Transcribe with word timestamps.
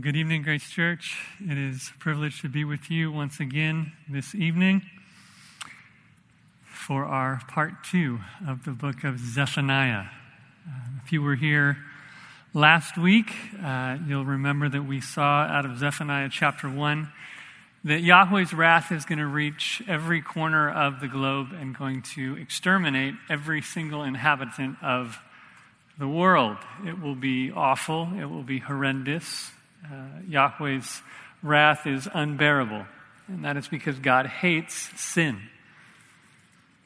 Good 0.00 0.14
evening, 0.14 0.42
Grace 0.42 0.70
Church. 0.70 1.18
It 1.40 1.58
is 1.58 1.90
a 1.92 1.98
privilege 1.98 2.40
to 2.42 2.48
be 2.48 2.62
with 2.62 2.88
you 2.88 3.10
once 3.10 3.40
again 3.40 3.94
this 4.08 4.32
evening 4.32 4.82
for 6.66 7.04
our 7.04 7.40
part 7.48 7.82
two 7.82 8.20
of 8.46 8.64
the 8.64 8.70
book 8.70 9.02
of 9.02 9.18
Zephaniah. 9.18 10.04
Uh, 10.68 10.72
if 11.04 11.10
you 11.10 11.20
were 11.20 11.34
here 11.34 11.78
last 12.54 12.96
week, 12.96 13.32
uh, 13.60 13.96
you'll 14.06 14.24
remember 14.24 14.68
that 14.68 14.84
we 14.84 15.00
saw 15.00 15.42
out 15.42 15.64
of 15.64 15.78
Zephaniah 15.78 16.28
chapter 16.30 16.70
one 16.70 17.08
that 17.82 18.00
Yahweh's 18.00 18.52
wrath 18.52 18.92
is 18.92 19.04
going 19.04 19.18
to 19.18 19.26
reach 19.26 19.82
every 19.88 20.22
corner 20.22 20.70
of 20.70 21.00
the 21.00 21.08
globe 21.08 21.48
and 21.58 21.76
going 21.76 22.02
to 22.14 22.36
exterminate 22.36 23.14
every 23.28 23.62
single 23.62 24.04
inhabitant 24.04 24.76
of 24.80 25.18
the 25.98 26.06
world. 26.06 26.58
It 26.86 27.00
will 27.00 27.16
be 27.16 27.50
awful, 27.50 28.10
it 28.16 28.26
will 28.26 28.44
be 28.44 28.60
horrendous 28.60 29.50
uh, 29.84 30.20
Yahweh's 30.28 31.02
wrath 31.42 31.86
is 31.86 32.08
unbearable, 32.12 32.86
and 33.28 33.44
that 33.44 33.56
is 33.56 33.68
because 33.68 33.98
God 33.98 34.26
hates 34.26 34.74
sin. 35.00 35.40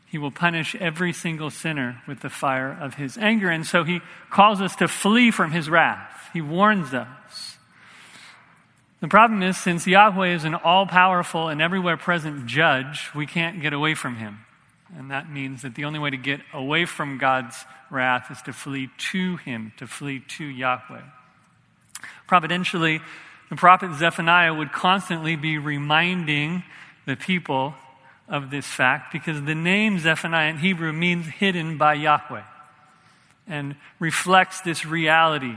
He 0.07 0.19
will 0.19 0.31
punish 0.31 0.75
every 0.75 1.13
single 1.13 1.49
sinner 1.49 2.03
with 2.07 2.21
the 2.21 2.29
fire 2.29 2.71
of 2.71 2.95
his 2.95 3.17
anger, 3.17 3.49
and 3.49 3.67
so 3.67 3.83
he 3.83 4.01
calls 4.31 4.61
us 4.61 4.77
to 4.77 4.89
flee 4.89 5.31
from 5.31 5.53
his 5.53 5.71
wrath. 5.71 6.29
He 6.33 6.43
warns 6.43 6.93
us. 6.93 7.57
The 9.01 9.09
problem 9.09 9.43
is, 9.43 9.57
since 9.57 9.87
Yahweh 9.87 10.35
is 10.35 10.45
an 10.45 10.55
all 10.55 10.87
powerful 10.87 11.49
and 11.49 11.61
everywhere 11.61 11.97
present 11.97 12.47
judge, 12.47 13.11
we 13.15 13.27
can't 13.27 13.61
get 13.61 13.73
away 13.73 13.95
from 13.95 14.17
him. 14.17 14.41
And 14.97 15.11
that 15.11 15.31
means 15.31 15.63
that 15.63 15.75
the 15.75 15.87
only 15.87 15.99
way 15.99 16.11
to 16.11 16.17
get 16.17 16.41
away 16.53 16.85
from 16.85 17.19
God's 17.19 17.65
wrath 17.91 18.31
is 18.31 18.41
to 18.43 18.53
flee 18.53 18.91
to 19.11 19.39
him, 19.39 19.73
to 19.79 19.87
flee 19.87 20.21
to 20.37 20.45
Yahweh. 20.45 21.01
Providentially, 22.27 23.01
the 23.51 23.57
prophet 23.57 23.95
Zephaniah 23.95 24.55
would 24.55 24.73
constantly 24.73 25.37
be 25.37 25.59
reminding 25.59 26.63
the 27.07 27.17
people 27.17 27.75
of 28.29 28.51
this 28.51 28.67
fact 28.67 29.13
because 29.13 29.43
the 29.43 29.55
name 29.55 29.99
Zephaniah 29.99 30.51
in 30.51 30.59
Hebrew 30.59 30.93
means 30.93 31.27
hidden 31.27 31.77
by 31.77 31.95
Yahweh 31.95 32.43
and 33.47 33.77
reflects 33.99 34.61
this 34.61 34.87
reality 34.87 35.57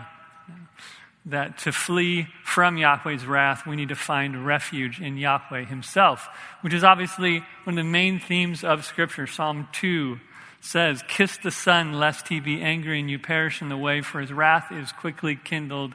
that 1.28 1.58
to 1.59 1.72
flee 1.72 2.28
from 2.44 2.78
Yahweh's 2.78 3.26
wrath, 3.26 3.66
we 3.66 3.76
need 3.76 3.89
to 3.89 3.95
find 3.95 4.45
refuge 4.45 5.02
in 5.02 5.17
Yahweh 5.17 5.66
Himself, 5.66 6.28
which 6.61 6.73
is 6.73 6.84
obviously 6.84 7.39
one 7.64 7.78
of 7.78 7.84
the 7.84 7.84
main 7.84 8.20
themes 8.20 8.64
of 8.64 8.86
Scripture. 8.86 9.26
Psalm 9.26 9.67
2 9.72 10.20
says, 10.61 11.04
Kiss 11.08 11.38
the 11.38 11.52
Son, 11.52 11.94
lest 11.94 12.28
he 12.28 12.39
be 12.39 12.61
angry 12.61 13.00
and 13.00 13.09
you 13.09 13.17
perish 13.17 13.61
in 13.61 13.70
the 13.70 13.78
way, 13.78 14.02
for 14.02 14.22
his 14.22 14.32
wrath 14.32 14.72
is 14.72 14.92
quickly 14.92 15.36
kindled. 15.36 15.94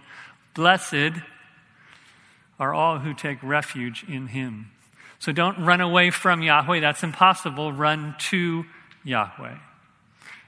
Blessed 0.55 1.13
are 2.59 2.75
all 2.75 2.99
who 2.99 3.15
take 3.15 3.43
refuge 3.43 4.05
in 4.09 4.29
him. 4.29 4.71
So 5.19 5.33
don't 5.33 5.65
run 5.65 5.81
away 5.81 6.11
from 6.11 6.43
Yahweh. 6.43 6.81
That's 6.81 7.03
impossible. 7.03 7.73
Run 7.73 8.15
to 8.31 8.65
Yahweh. 9.05 9.57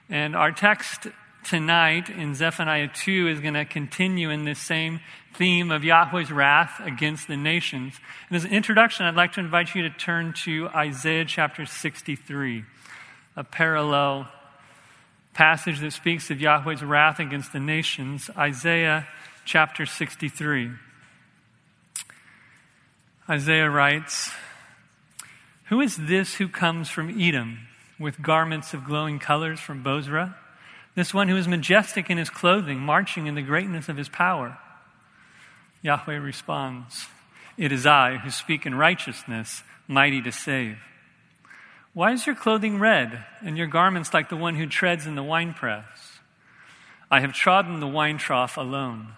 And 0.08 0.36
our 0.36 0.52
text 0.52 1.08
tonight 1.44 2.08
in 2.08 2.34
Zephaniah 2.34 2.88
2 2.92 3.28
is 3.28 3.40
going 3.40 3.54
to 3.54 3.64
continue 3.64 4.30
in 4.30 4.44
this 4.44 4.58
same 4.58 5.00
theme 5.34 5.70
of 5.70 5.84
Yahweh's 5.84 6.30
wrath 6.30 6.80
against 6.84 7.28
the 7.28 7.36
nations. 7.36 7.94
And 8.28 8.36
as 8.36 8.44
an 8.44 8.52
introduction, 8.52 9.06
I'd 9.06 9.14
like 9.14 9.32
to 9.32 9.40
invite 9.40 9.74
you 9.74 9.82
to 9.82 9.90
turn 9.90 10.34
to 10.44 10.68
Isaiah 10.68 11.24
chapter 11.24 11.66
63, 11.66 12.64
a 13.36 13.44
parallel 13.44 14.28
passage 15.34 15.80
that 15.80 15.92
speaks 15.92 16.30
of 16.30 16.40
Yahweh's 16.40 16.82
wrath 16.82 17.18
against 17.18 17.52
the 17.52 17.60
nations. 17.60 18.30
Isaiah 18.36 19.06
chapter 19.44 19.86
63. 19.86 20.70
Isaiah 23.28 23.70
writes, 23.70 24.32
Who 25.64 25.80
is 25.80 25.96
this 25.96 26.34
who 26.34 26.48
comes 26.48 26.88
from 26.88 27.20
Edom 27.20 27.60
with 27.98 28.22
garments 28.22 28.74
of 28.74 28.84
glowing 28.84 29.18
colors 29.18 29.60
from 29.60 29.82
Bozrah? 29.82 30.36
This 30.94 31.14
one 31.14 31.28
who 31.28 31.36
is 31.36 31.48
majestic 31.48 32.10
in 32.10 32.18
his 32.18 32.30
clothing, 32.30 32.78
marching 32.78 33.26
in 33.26 33.34
the 33.34 33.42
greatness 33.42 33.88
of 33.88 33.96
his 33.96 34.08
power. 34.08 34.58
Yahweh 35.80 36.18
responds, 36.18 37.06
It 37.56 37.72
is 37.72 37.86
I 37.86 38.18
who 38.18 38.30
speak 38.30 38.66
in 38.66 38.74
righteousness, 38.74 39.62
mighty 39.88 40.20
to 40.22 40.32
save. 40.32 40.78
Why 41.94 42.12
is 42.12 42.26
your 42.26 42.36
clothing 42.36 42.78
red, 42.78 43.24
and 43.40 43.56
your 43.56 43.66
garments 43.66 44.14
like 44.14 44.28
the 44.28 44.36
one 44.36 44.54
who 44.54 44.66
treads 44.66 45.06
in 45.06 45.14
the 45.14 45.22
winepress? 45.22 46.20
I 47.10 47.20
have 47.20 47.32
trodden 47.32 47.80
the 47.80 47.86
wine 47.86 48.18
trough 48.18 48.56
alone. 48.56 49.14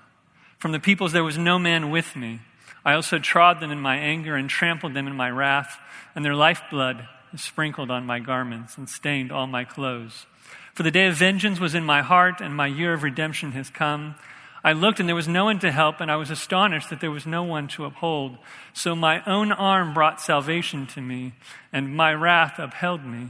From 0.65 0.73
the 0.73 0.81
peoples 0.81 1.13
there 1.13 1.23
was 1.23 1.37
no 1.37 1.59
man 1.59 1.91
with 1.91 2.17
me. 2.17 2.41
I 2.87 2.95
also 2.95 3.19
trod 3.19 3.61
them 3.61 3.71
in 3.71 3.81
my 3.81 3.97
anger 3.97 4.35
and 4.35 4.49
trampled 4.49 4.95
them 4.95 5.07
in 5.07 5.15
my 5.15 5.29
wrath, 5.29 5.79
and 6.15 6.25
their 6.25 6.35
lifeblood 6.35 7.07
is 7.35 7.43
sprinkled 7.43 7.91
on 7.91 8.07
my 8.07 8.19
garments 8.19 8.79
and 8.79 8.89
stained 8.89 9.31
all 9.31 9.47
my 9.47 9.65
clothes. 9.65 10.25
For 10.73 10.83
the 10.83 10.91
day 10.91 11.07
of 11.07 11.17
vengeance 11.17 11.61
was 11.61 11.75
in 11.75 11.85
my 11.85 12.01
heart, 12.01 12.41
and 12.41 12.57
my 12.57 12.67
year 12.67 12.95
of 12.95 13.03
redemption 13.03 13.53
has 13.53 13.69
come. 13.69 14.15
I 14.65 14.73
looked, 14.73 15.01
and 15.01 15.07
there 15.07 15.15
was 15.15 15.29
no 15.29 15.45
one 15.45 15.59
to 15.59 15.71
help, 15.71 16.01
and 16.01 16.11
I 16.11 16.17
was 16.17 16.31
astonished 16.31 16.89
that 16.89 17.01
there 17.01 17.11
was 17.11 17.27
no 17.27 17.43
one 17.43 17.69
to 17.69 17.85
uphold. 17.85 18.39
So 18.73 18.97
my 18.97 19.23
own 19.27 19.53
arm 19.53 19.93
brought 19.93 20.19
salvation 20.19 20.87
to 20.87 21.03
me, 21.03 21.35
and 21.75 21.95
my 21.95 22.15
wrath 22.15 22.59
upheld 22.59 23.05
me. 23.05 23.29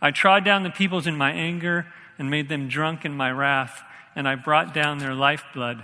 I 0.00 0.12
trod 0.12 0.44
down 0.44 0.62
the 0.62 0.70
peoples 0.70 1.08
in 1.08 1.16
my 1.16 1.32
anger 1.32 1.88
and 2.16 2.30
made 2.30 2.48
them 2.48 2.68
drunk 2.68 3.04
in 3.04 3.16
my 3.16 3.32
wrath, 3.32 3.82
and 4.14 4.28
I 4.28 4.36
brought 4.36 4.72
down 4.72 4.98
their 4.98 5.16
lifeblood 5.16 5.82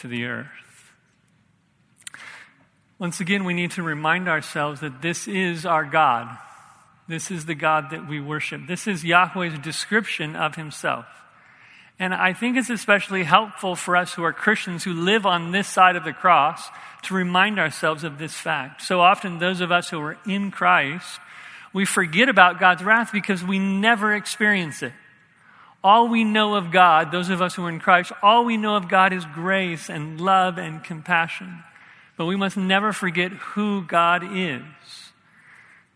to 0.00 0.08
the 0.08 0.24
earth. 0.24 0.48
Once 2.98 3.20
again, 3.20 3.44
we 3.44 3.54
need 3.54 3.70
to 3.72 3.82
remind 3.82 4.28
ourselves 4.28 4.80
that 4.80 5.02
this 5.02 5.28
is 5.28 5.64
our 5.64 5.84
God. 5.84 6.36
This 7.06 7.30
is 7.30 7.46
the 7.46 7.54
God 7.54 7.90
that 7.90 8.08
we 8.08 8.20
worship. 8.20 8.62
This 8.66 8.86
is 8.86 9.04
Yahweh's 9.04 9.58
description 9.60 10.34
of 10.34 10.56
himself. 10.56 11.06
And 11.98 12.14
I 12.14 12.32
think 12.32 12.56
it's 12.56 12.70
especially 12.70 13.24
helpful 13.24 13.74
for 13.74 13.96
us 13.96 14.14
who 14.14 14.22
are 14.24 14.32
Christians 14.32 14.84
who 14.84 14.92
live 14.92 15.26
on 15.26 15.50
this 15.52 15.66
side 15.66 15.96
of 15.96 16.04
the 16.04 16.12
cross 16.12 16.68
to 17.02 17.14
remind 17.14 17.58
ourselves 17.58 18.04
of 18.04 18.18
this 18.18 18.34
fact. 18.34 18.82
So 18.82 19.00
often, 19.00 19.38
those 19.38 19.60
of 19.60 19.72
us 19.72 19.90
who 19.90 20.00
are 20.00 20.18
in 20.26 20.50
Christ, 20.50 21.20
we 21.72 21.84
forget 21.84 22.28
about 22.28 22.60
God's 22.60 22.84
wrath 22.84 23.10
because 23.12 23.42
we 23.42 23.58
never 23.58 24.14
experience 24.14 24.82
it. 24.82 24.92
All 25.82 26.08
we 26.08 26.24
know 26.24 26.54
of 26.54 26.72
God, 26.72 27.12
those 27.12 27.30
of 27.30 27.40
us 27.40 27.54
who 27.54 27.64
are 27.64 27.68
in 27.68 27.78
Christ, 27.78 28.12
all 28.22 28.44
we 28.44 28.56
know 28.56 28.76
of 28.76 28.88
God 28.88 29.12
is 29.12 29.24
grace 29.24 29.88
and 29.88 30.20
love 30.20 30.58
and 30.58 30.82
compassion. 30.82 31.62
But 32.16 32.26
we 32.26 32.34
must 32.34 32.56
never 32.56 32.92
forget 32.92 33.30
who 33.30 33.84
God 33.84 34.24
is. 34.36 34.62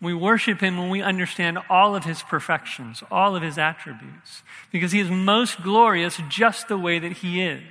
We 0.00 0.14
worship 0.14 0.60
Him 0.60 0.78
when 0.78 0.90
we 0.90 1.02
understand 1.02 1.58
all 1.68 1.96
of 1.96 2.04
His 2.04 2.22
perfections, 2.22 3.02
all 3.10 3.34
of 3.34 3.42
His 3.42 3.58
attributes, 3.58 4.42
because 4.70 4.92
He 4.92 5.00
is 5.00 5.10
most 5.10 5.62
glorious 5.62 6.20
just 6.28 6.68
the 6.68 6.78
way 6.78 6.98
that 7.00 7.12
He 7.12 7.42
is. 7.42 7.62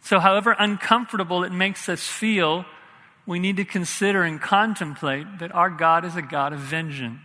So, 0.00 0.18
however 0.18 0.54
uncomfortable 0.58 1.44
it 1.44 1.52
makes 1.52 1.88
us 1.88 2.06
feel, 2.06 2.64
we 3.26 3.38
need 3.38 3.56
to 3.56 3.64
consider 3.64 4.22
and 4.22 4.40
contemplate 4.40 5.38
that 5.38 5.54
our 5.54 5.70
God 5.70 6.04
is 6.04 6.14
a 6.14 6.22
God 6.22 6.52
of 6.52 6.58
vengeance 6.58 7.20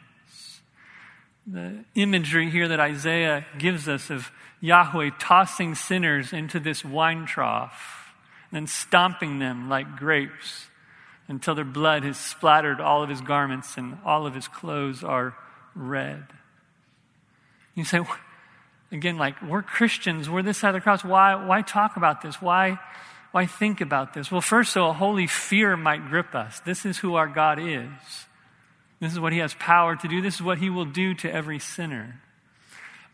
the 1.52 1.84
imagery 1.96 2.50
here 2.50 2.68
that 2.68 2.80
Isaiah 2.80 3.46
gives 3.58 3.88
us 3.88 4.10
of 4.10 4.32
Yahweh 4.62 5.12
tossing 5.20 5.74
sinners 5.74 6.34
into 6.34 6.60
this 6.60 6.86
wine 6.86 7.26
trough 7.26 8.14
and 8.52 8.58
then 8.58 8.68
stomping 8.68 9.40
them 9.40 9.70
like 9.70 9.98
grapes 9.98 10.68
until 11.28 11.56
their 11.56 11.66
blood 11.66 12.04
has 12.04 12.18
splattered 12.18 12.80
all 12.80 13.04
of 13.04 13.10
his 13.10 13.22
garments 13.22 13.78
and 13.78 13.98
all 14.06 14.28
of 14.28 14.36
his 14.36 14.48
clothes 14.48 15.04
are 15.04 15.36
red. 15.76 16.26
You 17.76 17.84
say, 17.84 18.02
again, 18.92 19.18
like, 19.18 19.42
we're 19.42 19.62
Christians, 19.62 20.30
we're 20.30 20.44
this 20.44 20.58
side 20.58 20.70
of 20.70 20.74
the 20.76 20.82
cross. 20.82 21.04
Why, 21.04 21.36
why 21.36 21.62
talk 21.62 21.98
about 21.98 22.22
this? 22.22 22.42
Why, 22.42 22.80
why 23.32 23.46
think 23.46 23.82
about 23.82 24.14
this? 24.14 24.32
Well, 24.32 24.42
first, 24.42 24.74
so 24.74 24.90
a 24.90 24.94
holy 24.94 25.28
fear 25.28 25.78
might 25.78 26.10
grip 26.10 26.36
us. 26.36 26.60
This 26.62 26.86
is 26.86 26.98
who 26.98 27.16
our 27.16 27.28
God 27.28 27.60
is. 27.60 28.28
This 29.00 29.14
is 29.14 29.20
what 29.20 29.34
he 29.34 29.40
has 29.40 29.54
power 29.54 29.96
to 29.96 30.08
do. 30.08 30.22
This 30.22 30.36
is 30.36 30.42
what 30.42 30.58
he 30.58 30.70
will 30.70 30.86
do 30.86 31.14
to 31.16 31.32
every 31.32 31.60
sinner. 31.60 32.22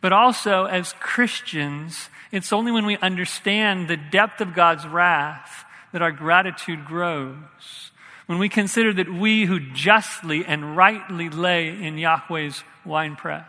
But 0.02 0.14
also, 0.14 0.66
as 0.66 0.94
Christians, 1.00 2.10
it's 2.32 2.54
only 2.54 2.72
when 2.72 2.86
we 2.86 2.98
understand 2.98 3.88
the 3.88 3.98
depth 3.98 4.42
of 4.42 4.54
God's 4.54 4.86
wrath 4.86 5.66
that 5.94 6.02
our 6.02 6.12
gratitude 6.12 6.86
grows. 6.86 7.92
When 8.26 8.40
we 8.40 8.50
consider 8.50 8.92
that 8.94 9.12
we 9.12 9.46
who 9.46 9.60
justly 9.74 10.44
and 10.46 10.76
rightly 10.76 11.30
lay 11.30 11.70
in 11.70 11.98
Yahweh's 11.98 12.64
winepress, 12.84 13.46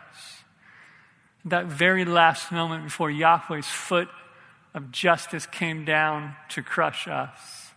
that 1.45 1.65
very 1.65 2.05
last 2.05 2.51
moment 2.51 2.83
before 2.83 3.09
Yahweh's 3.09 3.67
foot 3.67 4.09
of 4.73 4.91
justice 4.91 5.47
came 5.47 5.85
down 5.85 6.35
to 6.49 6.61
crush 6.61 7.07
us, 7.07 7.71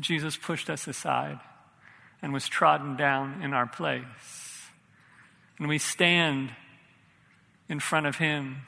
Jesus 0.00 0.36
pushed 0.36 0.68
us 0.68 0.88
aside 0.88 1.38
and 2.22 2.32
was 2.32 2.48
trodden 2.48 2.96
down 2.96 3.42
in 3.42 3.52
our 3.52 3.66
place. 3.66 4.68
And 5.58 5.68
we 5.68 5.78
stand 5.78 6.50
in 7.68 7.80
front 7.80 8.06
of 8.06 8.16
him 8.16 8.62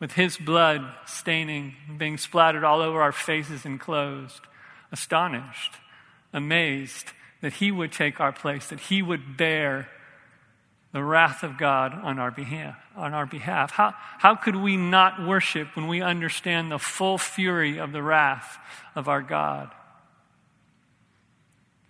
with 0.00 0.12
his 0.12 0.36
blood 0.36 0.82
staining, 1.06 1.74
being 1.96 2.18
splattered 2.18 2.64
all 2.64 2.80
over 2.80 3.02
our 3.02 3.12
faces 3.12 3.64
and 3.64 3.80
clothes, 3.80 4.40
astonished, 4.92 5.74
amazed 6.32 7.12
that 7.40 7.54
he 7.54 7.70
would 7.70 7.92
take 7.92 8.20
our 8.20 8.32
place, 8.32 8.68
that 8.68 8.80
he 8.80 9.02
would 9.02 9.36
bear 9.36 9.88
the 10.92 11.02
wrath 11.02 11.42
of 11.42 11.58
God 11.58 11.92
on 11.94 12.18
our 12.18 12.30
behalf. 12.30 12.76
On 12.96 13.12
our 13.12 13.26
behalf. 13.26 13.70
How, 13.70 13.94
how 14.18 14.34
could 14.34 14.56
we 14.56 14.76
not 14.76 15.24
worship 15.24 15.76
when 15.76 15.86
we 15.86 16.00
understand 16.00 16.72
the 16.72 16.78
full 16.78 17.18
fury 17.18 17.78
of 17.78 17.92
the 17.92 18.02
wrath 18.02 18.58
of 18.94 19.08
our 19.08 19.22
God? 19.22 19.70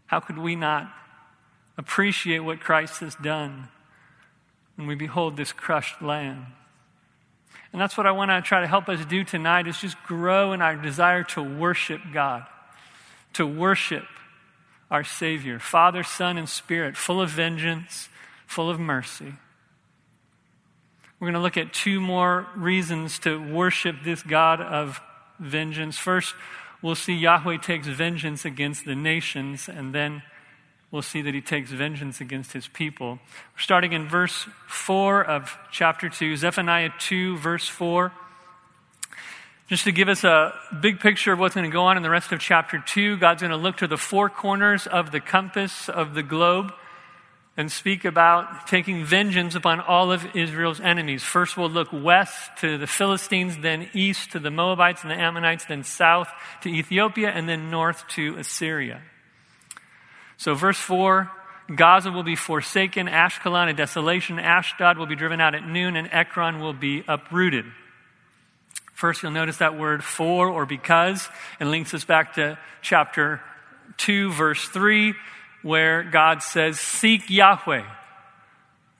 How 0.08 0.20
could 0.20 0.38
we 0.38 0.56
not 0.56 0.90
appreciate 1.76 2.40
what 2.40 2.60
Christ 2.60 3.00
has 3.00 3.14
done 3.14 3.68
when 4.74 4.88
we 4.88 4.94
behold 4.94 5.36
this 5.36 5.52
crushed 5.52 6.02
lamb? 6.02 6.46
And 7.72 7.80
that's 7.80 7.96
what 7.96 8.06
I 8.06 8.12
want 8.12 8.30
to 8.30 8.40
try 8.42 8.60
to 8.60 8.66
help 8.66 8.88
us 8.88 9.04
do 9.04 9.22
tonight 9.22 9.66
is 9.66 9.78
just 9.78 10.02
grow 10.04 10.52
in 10.52 10.62
our 10.62 10.76
desire 10.76 11.22
to 11.24 11.42
worship 11.42 12.00
God, 12.12 12.46
to 13.34 13.46
worship 13.46 14.06
our 14.90 15.04
Savior, 15.04 15.58
Father, 15.58 16.02
Son, 16.02 16.38
and 16.38 16.48
Spirit, 16.48 16.96
full 16.96 17.20
of 17.20 17.28
vengeance, 17.28 18.08
full 18.46 18.70
of 18.70 18.80
mercy. 18.80 19.34
We're 21.20 21.26
going 21.26 21.34
to 21.34 21.40
look 21.40 21.58
at 21.58 21.74
two 21.74 22.00
more 22.00 22.46
reasons 22.56 23.18
to 23.20 23.36
worship 23.36 23.96
this 24.04 24.22
God 24.22 24.62
of 24.62 25.00
vengeance. 25.38 25.98
First, 25.98 26.34
we'll 26.82 26.94
see 26.94 27.14
Yahweh 27.14 27.58
takes 27.58 27.86
vengeance 27.86 28.44
against 28.44 28.84
the 28.84 28.94
nations, 28.94 29.68
and 29.68 29.94
then 29.94 30.22
we'll 30.90 31.02
see 31.02 31.22
that 31.22 31.34
he 31.34 31.40
takes 31.40 31.70
vengeance 31.70 32.20
against 32.20 32.52
his 32.52 32.68
people. 32.68 33.18
Starting 33.56 33.92
in 33.92 34.08
verse 34.08 34.46
4 34.68 35.24
of 35.24 35.58
chapter 35.70 36.08
2, 36.08 36.36
Zephaniah 36.36 36.90
2, 36.98 37.38
verse 37.38 37.68
4. 37.68 38.12
Just 39.68 39.84
to 39.84 39.92
give 39.92 40.08
us 40.08 40.24
a 40.24 40.54
big 40.80 40.98
picture 40.98 41.32
of 41.32 41.38
what's 41.38 41.54
going 41.54 41.68
to 41.68 41.72
go 41.72 41.82
on 41.82 41.98
in 41.98 42.02
the 42.02 42.08
rest 42.08 42.32
of 42.32 42.40
chapter 42.40 42.82
2, 42.86 43.18
God's 43.18 43.42
going 43.42 43.50
to 43.50 43.56
look 43.56 43.76
to 43.78 43.86
the 43.86 43.98
four 43.98 44.30
corners 44.30 44.86
of 44.86 45.12
the 45.12 45.20
compass 45.20 45.90
of 45.90 46.14
the 46.14 46.22
globe 46.22 46.72
and 47.58 47.72
speak 47.72 48.04
about 48.04 48.68
taking 48.68 49.04
vengeance 49.04 49.56
upon 49.56 49.80
all 49.80 50.12
of 50.12 50.24
Israel's 50.36 50.80
enemies. 50.80 51.24
First, 51.24 51.56
we'll 51.56 51.68
look 51.68 51.88
west 51.92 52.50
to 52.60 52.78
the 52.78 52.86
Philistines, 52.86 53.58
then 53.58 53.90
east 53.92 54.30
to 54.30 54.38
the 54.38 54.50
Moabites 54.50 55.02
and 55.02 55.10
the 55.10 55.16
Ammonites, 55.16 55.64
then 55.64 55.82
south 55.82 56.28
to 56.62 56.68
Ethiopia, 56.68 57.30
and 57.30 57.48
then 57.48 57.68
north 57.68 58.06
to 58.10 58.36
Assyria. 58.36 59.02
So, 60.36 60.54
verse 60.54 60.78
4 60.78 61.32
Gaza 61.74 62.12
will 62.12 62.22
be 62.22 62.36
forsaken, 62.36 63.08
Ashkelon 63.08 63.68
a 63.68 63.74
desolation, 63.74 64.38
Ashdod 64.38 64.96
will 64.96 65.06
be 65.06 65.16
driven 65.16 65.40
out 65.40 65.56
at 65.56 65.66
noon, 65.66 65.96
and 65.96 66.08
Ekron 66.12 66.60
will 66.60 66.72
be 66.72 67.02
uprooted. 67.08 67.66
First, 68.94 69.22
you'll 69.22 69.32
notice 69.32 69.58
that 69.58 69.76
word 69.76 70.02
for 70.04 70.48
or 70.48 70.64
because. 70.64 71.28
and 71.58 71.72
links 71.72 71.92
us 71.92 72.04
back 72.04 72.34
to 72.34 72.56
chapter 72.82 73.40
2, 73.98 74.32
verse 74.32 74.66
3, 74.68 75.14
where 75.62 76.02
God 76.02 76.42
says, 76.42 76.78
Seek 76.78 77.30
Yahweh. 77.30 77.84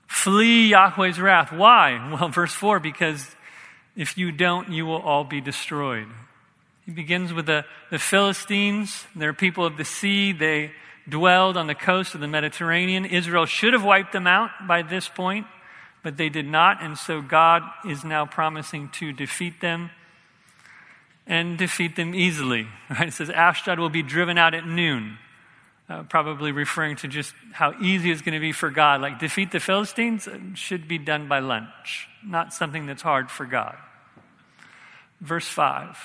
Flee 0.06 0.70
Yahweh's 0.70 1.20
wrath. 1.20 1.52
Why? 1.52 2.16
Well, 2.18 2.28
verse 2.28 2.52
4, 2.52 2.80
because 2.80 3.34
if 3.96 4.16
you 4.16 4.32
don't, 4.32 4.70
you 4.70 4.86
will 4.86 5.00
all 5.00 5.24
be 5.24 5.40
destroyed. 5.40 6.08
He 6.86 6.92
begins 6.92 7.32
with 7.32 7.46
the, 7.46 7.64
the 7.90 7.98
Philistines. 7.98 9.06
They're 9.14 9.34
people 9.34 9.66
of 9.66 9.76
the 9.76 9.84
sea. 9.84 10.32
They 10.32 10.72
dwelled 11.08 11.56
on 11.56 11.66
the 11.66 11.74
coast 11.74 12.14
of 12.14 12.20
the 12.20 12.28
Mediterranean. 12.28 13.04
Israel 13.04 13.44
should 13.46 13.72
have 13.72 13.84
wiped 13.84 14.12
them 14.12 14.26
out 14.26 14.50
by 14.66 14.82
this 14.82 15.08
point 15.08 15.46
but 16.02 16.16
they 16.16 16.28
did 16.28 16.46
not, 16.46 16.82
and 16.82 16.96
so 16.96 17.20
God 17.20 17.62
is 17.84 18.04
now 18.04 18.24
promising 18.24 18.88
to 18.90 19.12
defeat 19.12 19.60
them 19.60 19.90
and 21.26 21.58
defeat 21.58 21.96
them 21.96 22.14
easily. 22.14 22.66
Right? 22.90 23.08
It 23.08 23.12
says 23.12 23.28
Ashdod 23.28 23.78
will 23.78 23.90
be 23.90 24.02
driven 24.02 24.38
out 24.38 24.54
at 24.54 24.66
noon, 24.66 25.18
uh, 25.88 26.02
probably 26.04 26.52
referring 26.52 26.96
to 26.96 27.08
just 27.08 27.34
how 27.52 27.74
easy 27.80 28.10
it's 28.10 28.22
going 28.22 28.34
to 28.34 28.40
be 28.40 28.52
for 28.52 28.70
God. 28.70 29.00
Like 29.00 29.18
defeat 29.18 29.52
the 29.52 29.60
Philistines 29.60 30.28
should 30.54 30.86
be 30.86 30.98
done 30.98 31.28
by 31.28 31.38
lunch, 31.38 32.08
not 32.24 32.52
something 32.52 32.86
that's 32.86 33.02
hard 33.02 33.30
for 33.30 33.46
God. 33.46 33.76
Verse 35.20 35.48
5 35.48 35.96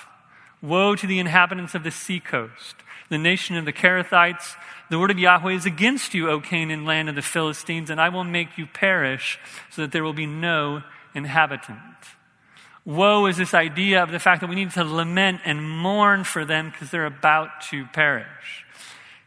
Woe 0.61 0.95
to 0.95 1.05
the 1.05 1.19
inhabitants 1.19 1.75
of 1.75 1.83
the 1.83 1.91
seacoast, 1.91 2.75
the 3.09 3.17
nation 3.17 3.57
of 3.57 3.65
the 3.65 3.73
Cherethites 3.73 4.55
the 4.93 4.99
word 4.99 5.09
of 5.09 5.17
Yahweh 5.17 5.53
is 5.53 5.65
against 5.65 6.13
you, 6.13 6.29
O 6.29 6.39
Canaan, 6.39 6.85
land 6.85 7.09
of 7.09 7.15
the 7.15 7.23
Philistines, 7.23 7.89
and 7.89 7.99
I 7.99 8.09
will 8.09 8.23
make 8.23 8.59
you 8.59 8.67
perish 8.67 9.39
so 9.71 9.81
that 9.81 9.91
there 9.91 10.03
will 10.03 10.13
be 10.13 10.27
no 10.27 10.83
inhabitant. 11.15 11.79
Woe 12.85 13.25
is 13.25 13.37
this 13.37 13.55
idea 13.55 14.03
of 14.03 14.11
the 14.11 14.19
fact 14.19 14.41
that 14.41 14.49
we 14.51 14.55
need 14.55 14.69
to 14.71 14.83
lament 14.83 15.41
and 15.45 15.67
mourn 15.67 16.25
for 16.25 16.45
them 16.45 16.69
because 16.69 16.91
they're 16.91 17.07
about 17.07 17.61
to 17.71 17.85
perish. 17.85 18.65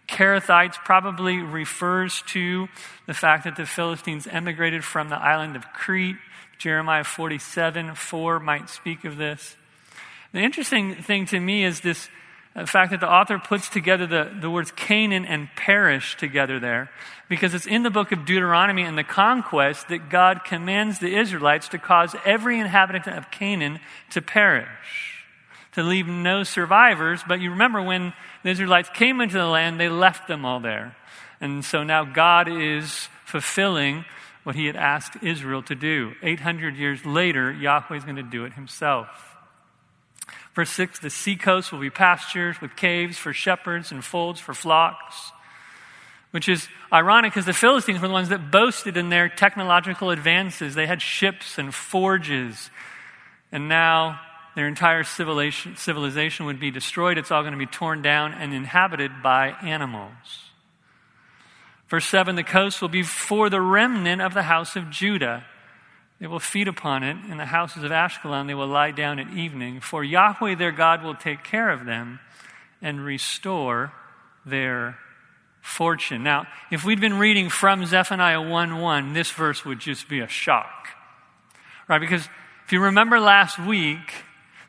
Cherethites 0.09 0.77
probably 0.77 1.39
refers 1.39 2.23
to 2.29 2.69
the 3.07 3.15
fact 3.15 3.45
that 3.45 3.57
the 3.57 3.67
Philistines 3.67 4.27
emigrated 4.27 4.85
from 4.85 5.09
the 5.09 5.17
island 5.17 5.57
of 5.57 5.73
Crete. 5.73 6.17
Jeremiah 6.59 7.05
47 7.05 7.95
4 7.95 8.41
might 8.41 8.71
speak 8.71 9.05
of 9.05 9.17
this. 9.17 9.57
The 10.33 10.41
interesting 10.41 10.95
thing 10.95 11.27
to 11.27 11.41
me 11.41 11.65
is 11.65 11.81
this 11.81 12.09
the 12.57 12.67
fact 12.67 12.91
that 12.91 13.01
the 13.01 13.13
author 13.13 13.39
puts 13.39 13.69
together 13.69 14.07
the, 14.07 14.31
the 14.41 14.49
words 14.49 14.71
Canaan 14.71 15.27
and 15.27 15.49
perish 15.57 16.17
together 16.17 16.59
there, 16.59 16.91
because 17.29 17.53
it's 17.53 17.67
in 17.67 17.83
the 17.83 17.91
book 17.91 18.13
of 18.13 18.25
Deuteronomy 18.25 18.83
and 18.83 18.97
the 18.97 19.05
conquest 19.05 19.89
that 19.89 20.09
God 20.09 20.43
commands 20.43 20.99
the 20.99 21.15
Israelites 21.19 21.69
to 21.69 21.79
cause 21.79 22.17
every 22.25 22.59
inhabitant 22.59 23.07
of 23.09 23.31
Canaan 23.31 23.79
to 24.11 24.23
perish, 24.23 25.16
to 25.77 25.83
leave 25.83 26.09
no 26.09 26.43
survivors. 26.43 27.21
But 27.29 27.41
you 27.41 27.51
remember 27.51 27.83
when 27.83 28.15
the 28.43 28.51
Israelites 28.51 28.89
came 28.95 29.21
into 29.21 29.37
the 29.37 29.47
land, 29.47 29.79
they 29.79 29.91
left 29.91 30.27
them 30.27 30.45
all 30.45 30.59
there. 30.59 30.97
And 31.39 31.63
so 31.63 31.85
now 31.85 32.05
God 32.05 32.49
is 32.49 33.09
fulfilling 33.27 34.07
what 34.43 34.57
he 34.57 34.67
had 34.67 34.77
asked 34.77 35.23
Israel 35.23 35.63
to 35.65 35.75
do. 35.75 36.15
800 36.23 36.77
years 36.77 37.05
later, 37.05 37.53
Yahweh 37.53 37.95
is 37.95 38.05
going 38.05 38.17
to 38.17 38.23
do 38.23 38.47
it 38.47 38.55
himself. 38.55 39.37
Verse 40.55 40.71
6 40.71 41.01
The 41.01 41.11
seacoast 41.11 41.73
will 41.73 41.81
be 41.81 41.91
pastures 41.91 42.59
with 42.63 42.75
caves 42.75 43.19
for 43.19 43.35
shepherds 43.35 43.93
and 43.93 44.03
folds 44.03 44.41
for 44.41 44.55
flocks. 44.55 45.33
Which 46.31 46.49
is 46.49 46.69
ironic 46.91 47.33
because 47.33 47.45
the 47.45 47.53
Philistines 47.53 48.01
were 48.01 48.09
the 48.09 48.15
ones 48.15 48.31
that 48.31 48.51
boasted 48.51 48.97
in 48.97 49.11
their 49.11 49.29
technological 49.29 50.11
advances. 50.11 50.75
They 50.75 50.87
had 50.87 51.03
ships 51.03 51.59
and 51.59 51.75
forges. 51.75 52.71
And 53.53 53.69
now 53.69 54.21
their 54.57 54.67
entire 54.67 55.05
civilization, 55.05 55.77
civilization 55.77 56.47
would 56.47 56.59
be 56.59 56.71
destroyed. 56.71 57.19
It's 57.19 57.31
all 57.31 57.43
going 57.43 57.53
to 57.53 57.59
be 57.59 57.67
torn 57.67 58.01
down 58.01 58.33
and 58.33 58.55
inhabited 58.55 59.23
by 59.23 59.49
animals. 59.63 60.15
Verse 61.89 62.07
7 62.07 62.37
The 62.37 62.43
coast 62.43 62.81
will 62.81 62.89
be 62.89 63.03
for 63.03 63.51
the 63.51 63.61
remnant 63.61 64.23
of 64.23 64.33
the 64.33 64.45
house 64.45 64.75
of 64.75 64.89
Judah. 64.91 65.45
They 66.19 66.27
will 66.27 66.41
feed 66.41 66.69
upon 66.69 67.03
it. 67.03 67.19
In 67.31 67.37
the 67.37 67.45
houses 67.45 67.85
of 67.85 67.91
Ashkelon, 67.91 68.47
they 68.47 68.55
will 68.55 68.67
lie 68.67 68.93
down 68.93 69.19
at 69.19 69.31
evening. 69.31 69.81
For 69.81 70.03
Yahweh 70.03 70.55
their 70.55 70.73
God 70.73 71.05
will 71.05 71.15
take 71.15 71.45
care 71.45 71.69
of 71.69 71.85
them 71.85 72.19
and 72.81 73.05
restore 73.05 73.93
their 74.47 74.97
fortune. 75.61 76.23
Now, 76.23 76.47
if 76.71 76.83
we'd 76.83 77.01
been 77.01 77.19
reading 77.19 77.51
from 77.51 77.85
Zephaniah 77.85 78.41
1 78.41 78.81
1, 78.81 79.13
this 79.13 79.31
verse 79.31 79.67
would 79.67 79.81
just 79.81 80.09
be 80.09 80.21
a 80.21 80.29
shock. 80.29 80.89
Right? 81.89 82.01
Because 82.01 82.27
if 82.65 82.73
you 82.73 82.81
remember 82.81 83.21
last 83.21 83.59
week, 83.59 84.25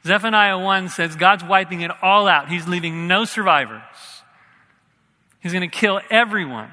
Zephaniah 0.07 0.57
1 0.57 0.89
says 0.89 1.15
God's 1.15 1.43
wiping 1.43 1.81
it 1.81 1.91
all 2.01 2.27
out. 2.27 2.49
He's 2.49 2.67
leaving 2.67 3.07
no 3.07 3.25
survivors. 3.25 3.81
He's 5.41 5.51
going 5.51 5.69
to 5.69 5.75
kill 5.75 5.99
everyone. 6.09 6.71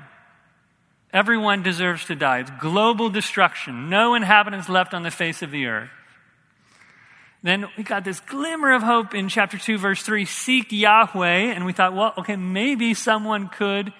Everyone 1.12 1.62
deserves 1.62 2.04
to 2.06 2.14
die. 2.14 2.40
It's 2.40 2.50
global 2.60 3.10
destruction. 3.10 3.90
No 3.90 4.14
inhabitants 4.14 4.68
left 4.68 4.94
on 4.94 5.02
the 5.02 5.10
face 5.10 5.42
of 5.42 5.50
the 5.50 5.66
earth. 5.66 5.90
Then 7.42 7.66
we 7.76 7.82
got 7.82 8.04
this 8.04 8.20
glimmer 8.20 8.72
of 8.72 8.82
hope 8.82 9.14
in 9.14 9.28
chapter 9.28 9.58
2, 9.58 9.78
verse 9.78 10.02
3 10.02 10.24
seek 10.24 10.72
Yahweh. 10.72 11.52
And 11.52 11.66
we 11.66 11.72
thought, 11.72 11.94
well, 11.94 12.14
okay, 12.18 12.36
maybe 12.36 12.94
someone 12.94 13.48
could 13.48 13.92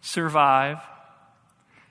survive. 0.00 0.78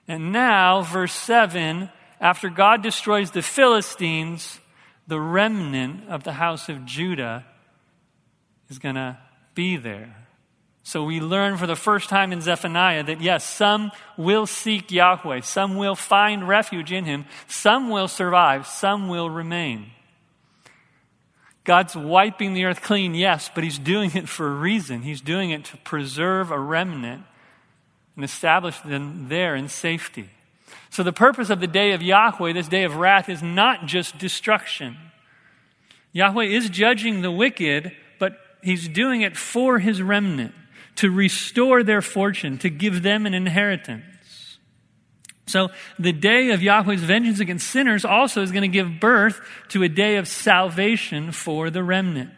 And 0.08 0.32
now, 0.32 0.82
verse 0.82 1.14
7 1.14 1.90
after 2.22 2.50
God 2.50 2.82
destroys 2.82 3.32
the 3.32 3.42
Philistines, 3.42 4.60
the 5.08 5.20
remnant 5.20 6.10
of 6.10 6.24
the 6.24 6.34
house 6.34 6.70
of 6.70 6.86
Judah 6.86 7.46
is 8.70 8.80
going 8.80 8.96
to 8.96 9.18
be 9.54 9.78
there. 9.78 10.16
So 10.84 11.06
we 11.06 11.22
learn 11.22 11.58
for 11.58 11.66
the 11.66 11.78
first 11.78 12.10
time 12.10 12.34
in 12.34 12.42
Zephaniah 12.42 13.04
that 13.04 13.22
yes, 13.22 13.46
some 13.46 13.92
will 14.18 14.46
seek 14.46 14.92
Yahweh, 14.92 15.42
some 15.42 15.78
will 15.78 15.96
find 15.96 16.48
refuge 16.48 16.92
in 16.92 17.06
him, 17.06 17.26
some 17.48 17.90
will 17.90 18.10
survive, 18.10 18.68
some 18.68 19.08
will 19.08 19.30
remain. 19.30 19.92
God's 21.64 21.96
wiping 21.96 22.54
the 22.54 22.66
earth 22.66 22.82
clean, 22.82 23.16
yes, 23.16 23.50
but 23.56 23.64
he's 23.64 23.80
doing 23.80 24.12
it 24.16 24.28
for 24.28 24.48
a 24.48 24.56
reason. 24.56 25.04
He's 25.04 25.22
doing 25.22 25.52
it 25.52 25.64
to 25.66 25.78
preserve 25.78 26.52
a 26.52 26.60
remnant 26.60 27.24
and 28.18 28.26
establish 28.26 28.78
them 28.82 29.30
there 29.30 29.56
in 29.56 29.70
safety. 29.70 30.30
So 30.94 31.02
the 31.02 31.12
purpose 31.12 31.50
of 31.50 31.60
the 31.60 31.66
day 31.66 31.94
of 31.94 32.04
Yahweh, 32.04 32.54
this 32.54 32.68
day 32.68 32.84
of 32.84 32.98
wrath, 32.98 33.28
is 33.28 33.42
not 33.42 33.88
just 33.88 34.20
destruction. 34.20 34.96
Yahweh 36.12 36.44
is 36.44 36.70
judging 36.70 37.24
the 37.24 37.32
wicked, 37.32 37.94
but 38.20 38.38
he's 38.62 38.88
doing 38.88 39.22
it 39.22 39.36
for 39.36 39.80
his 39.80 40.04
remnant, 40.04 40.54
to 40.98 41.10
restore 41.10 41.82
their 41.82 42.04
fortune, 42.04 42.60
to 42.60 42.70
give 42.70 43.02
them 43.02 43.26
an 43.26 43.34
inheritance. 43.34 44.60
So 45.48 45.70
the 45.98 46.14
day 46.14 46.52
of 46.52 46.62
Yahweh's 46.62 47.02
vengeance 47.02 47.40
against 47.40 47.72
sinners 47.72 48.06
also 48.06 48.44
is 48.44 48.52
going 48.52 48.62
to 48.62 48.68
give 48.68 49.00
birth 49.00 49.42
to 49.70 49.82
a 49.82 49.90
day 49.90 50.18
of 50.18 50.28
salvation 50.28 51.32
for 51.32 51.72
the 51.72 51.84
remnant. 51.84 52.30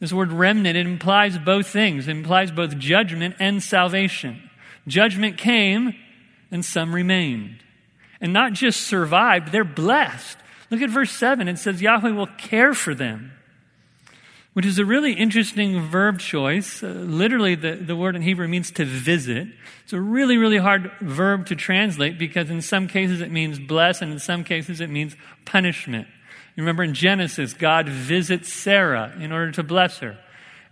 This 0.00 0.14
word 0.14 0.32
remnant, 0.32 0.78
it 0.78 0.86
implies 0.86 1.36
both 1.36 1.66
things. 1.66 2.08
It 2.08 2.12
implies 2.12 2.50
both 2.50 2.78
judgment 2.78 3.36
and 3.38 3.62
salvation. 3.62 4.48
Judgment 4.86 5.36
came 5.36 5.94
and 6.50 6.64
some 6.64 6.94
remained. 6.94 7.58
And 8.20 8.32
not 8.32 8.52
just 8.52 8.82
survived, 8.82 9.52
they're 9.52 9.64
blessed. 9.64 10.38
Look 10.70 10.82
at 10.82 10.90
verse 10.90 11.12
7. 11.12 11.48
It 11.48 11.58
says 11.58 11.80
Yahweh 11.80 12.10
will 12.10 12.26
care 12.26 12.74
for 12.74 12.94
them, 12.94 13.32
which 14.52 14.66
is 14.66 14.78
a 14.78 14.84
really 14.84 15.12
interesting 15.12 15.80
verb 15.80 16.18
choice. 16.18 16.82
Uh, 16.82 16.88
literally, 16.88 17.54
the, 17.54 17.76
the 17.76 17.96
word 17.96 18.16
in 18.16 18.22
Hebrew 18.22 18.48
means 18.48 18.70
to 18.72 18.84
visit. 18.84 19.48
It's 19.84 19.92
a 19.92 20.00
really, 20.00 20.36
really 20.36 20.58
hard 20.58 20.90
verb 21.00 21.46
to 21.46 21.56
translate 21.56 22.18
because 22.18 22.50
in 22.50 22.60
some 22.60 22.88
cases 22.88 23.20
it 23.20 23.30
means 23.30 23.58
bless 23.58 24.02
and 24.02 24.12
in 24.12 24.18
some 24.18 24.44
cases 24.44 24.80
it 24.80 24.90
means 24.90 25.16
punishment. 25.44 26.08
You 26.56 26.62
remember 26.62 26.82
in 26.82 26.92
Genesis, 26.92 27.54
God 27.54 27.88
visits 27.88 28.52
Sarah 28.52 29.14
in 29.20 29.30
order 29.32 29.52
to 29.52 29.62
bless 29.62 29.98
her. 29.98 30.18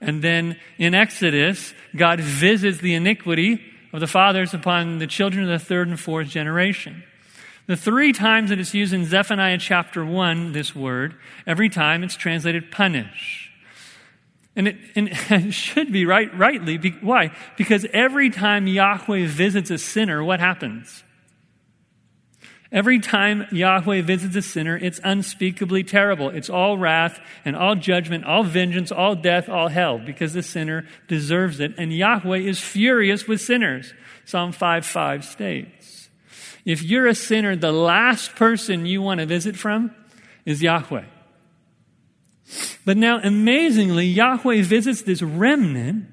And 0.01 0.21
then 0.21 0.59
in 0.79 0.95
Exodus, 0.95 1.73
God 1.95 2.21
visits 2.21 2.79
the 2.79 2.95
iniquity 2.95 3.63
of 3.93 4.01
the 4.01 4.07
fathers 4.07 4.53
upon 4.53 4.99
the 4.99 5.07
children 5.07 5.45
of 5.45 5.51
the 5.51 5.65
third 5.65 5.89
and 5.89 5.99
fourth 5.99 6.29
generation. 6.29 7.05
The 7.67 7.77
three 7.77 8.13
times 8.13 8.51
that 8.51 8.61
it's 8.61 8.75
used 8.75 8.93
in 8.93 9.05
Zephaniah 9.05 9.59
chapter 9.59 10.05
1, 10.05 10.53
this 10.53 10.75
word, 10.75 11.17
every 11.47 11.69
time 11.69 12.05
it's 12.05 12.17
translated 12.17 12.71
punish. 12.71 13.51
And 14.55 14.69
it, 14.69 14.77
and 14.95 15.09
it 15.31 15.53
should 15.53 15.93
be 15.93 16.07
right, 16.07 16.33
rightly. 16.37 16.79
Be, 16.79 16.91
why? 17.01 17.33
Because 17.57 17.85
every 17.93 18.31
time 18.31 18.67
Yahweh 18.67 19.27
visits 19.27 19.71
a 19.71 19.79
sinner, 19.79 20.23
what 20.23 20.41
happens? 20.41 21.03
Every 22.77 23.01
time 23.01 23.47
Yahweh 23.51 24.03
visits 24.03 24.37
a 24.37 24.43
sinner, 24.43 24.77
it's 24.77 25.01
unspeakably 25.03 25.83
terrible. 25.83 26.29
It's 26.29 26.51
all 26.51 26.77
wrath 26.77 27.19
and 27.43 27.57
all 27.57 27.75
judgment, 27.75 28.27
all 28.27 28.45
vengeance, 28.45 28.93
all 28.93 29.15
death, 29.15 29.49
all 29.49 29.69
hell, 29.69 29.99
because 29.99 30.35
the 30.35 30.43
sinner 30.43 30.87
deserves 31.09 31.59
it. 31.59 31.73
And 31.79 31.91
Yahweh 31.91 32.41
is 32.41 32.61
furious 32.61 33.27
with 33.27 33.41
sinners. 33.41 33.95
Psalm 34.27 34.53
5 34.53 34.85
5 34.85 35.25
states. 35.25 36.11
If 36.67 36.83
you're 36.83 37.07
a 37.07 37.15
sinner, 37.15 37.57
the 37.57 37.73
last 37.73 38.35
person 38.37 38.85
you 38.85 39.01
want 39.01 39.21
to 39.21 39.27
visit 39.27 39.57
from 39.57 39.95
is 40.45 40.63
Yahweh. 40.63 41.07
But 42.85 42.99
now, 42.99 43.21
amazingly, 43.23 44.05
Yahweh 44.05 44.61
visits 44.61 45.01
this 45.01 45.23
remnant 45.23 46.09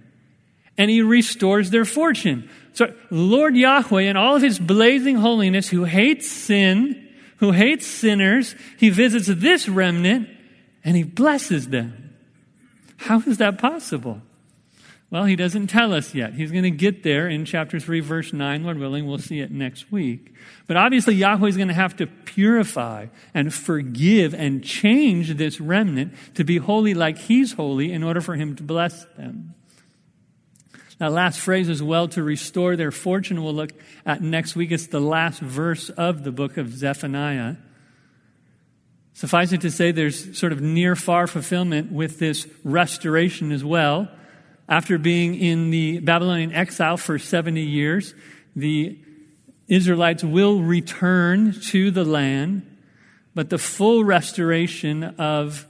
and 0.78 0.90
he 0.90 1.02
restores 1.02 1.72
their 1.72 1.86
fortune. 1.86 2.50
So, 2.74 2.94
Lord 3.10 3.56
Yahweh, 3.56 4.02
in 4.02 4.18
all 4.18 4.36
of 4.36 4.42
his 4.42 4.60
blazing 4.60 5.16
holiness, 5.18 5.70
who 5.70 5.84
hates 5.84 6.30
sin, 6.30 7.08
who 7.38 7.52
hates 7.52 7.86
sinners, 7.86 8.56
he 8.78 8.90
visits 8.90 9.28
this 9.28 9.70
remnant 9.70 10.28
and 10.84 10.98
he 10.98 11.04
blesses 11.04 11.70
them. 11.70 12.16
How 12.98 13.22
is 13.22 13.38
that 13.38 13.58
possible? 13.58 14.22
Well, 15.14 15.26
he 15.26 15.36
doesn't 15.36 15.68
tell 15.68 15.94
us 15.94 16.16
yet. 16.16 16.34
He's 16.34 16.52
going 16.52 16.64
to 16.64 16.72
get 16.72 17.04
there 17.04 17.30
in 17.30 17.46
chapter 17.46 17.80
3, 17.80 18.00
verse 18.00 18.34
9, 18.34 18.64
Lord 18.64 18.80
willing. 18.80 19.06
We'll 19.06 19.20
see 19.20 19.42
it 19.42 19.52
next 19.52 19.92
week. 19.92 20.34
But 20.66 20.76
obviously, 20.76 21.14
Yahweh 21.14 21.50
is 21.50 21.56
going 21.56 21.68
to 21.68 21.76
have 21.76 21.96
to 21.98 22.08
purify 22.08 23.08
and 23.32 23.54
forgive 23.54 24.34
and 24.34 24.64
change 24.64 25.36
this 25.36 25.62
remnant 25.62 26.16
to 26.34 26.44
be 26.44 26.58
holy 26.58 26.96
like 26.96 27.20
he's 27.20 27.54
holy 27.54 27.92
in 27.92 28.02
order 28.04 28.22
for 28.22 28.36
him 28.36 28.56
to 28.56 28.64
bless 28.64 29.06
them. 29.16 29.54
That 31.04 31.12
last 31.12 31.42
phrase 31.42 31.68
as 31.68 31.84
well, 31.84 32.08
to 32.08 32.24
restore 32.24 32.78
their 32.78 32.90
fortune, 32.90 33.44
we'll 33.44 33.54
look 33.54 33.74
at 34.06 34.22
next 34.22 34.56
week. 34.56 34.72
It's 34.72 34.88
the 34.88 35.02
last 35.02 35.42
verse 35.42 35.90
of 35.90 36.24
the 36.24 36.32
book 36.32 36.56
of 36.56 36.74
Zephaniah. 36.74 37.58
Suffice 39.12 39.52
it 39.52 39.60
to 39.60 39.70
say, 39.70 39.92
there's 39.92 40.40
sort 40.40 40.54
of 40.54 40.62
near 40.62 40.96
far 40.96 41.28
fulfillment 41.28 41.92
with 41.92 42.20
this 42.20 42.48
restoration 42.64 43.52
as 43.52 43.66
well. 43.66 44.08
After 44.70 44.98
being 44.98 45.36
in 45.36 45.72
the 45.72 46.00
Babylonian 46.00 46.54
exile 46.54 46.96
for 46.96 47.20
70 47.20 47.62
years, 47.62 48.16
the 48.56 48.98
Israelites 49.68 50.24
will 50.24 50.62
return 50.62 51.52
to 51.64 51.92
the 51.92 52.06
land, 52.06 52.78
but 53.36 53.50
the 53.50 53.58
full 53.58 54.06
restoration 54.06 55.04
of 55.04 55.68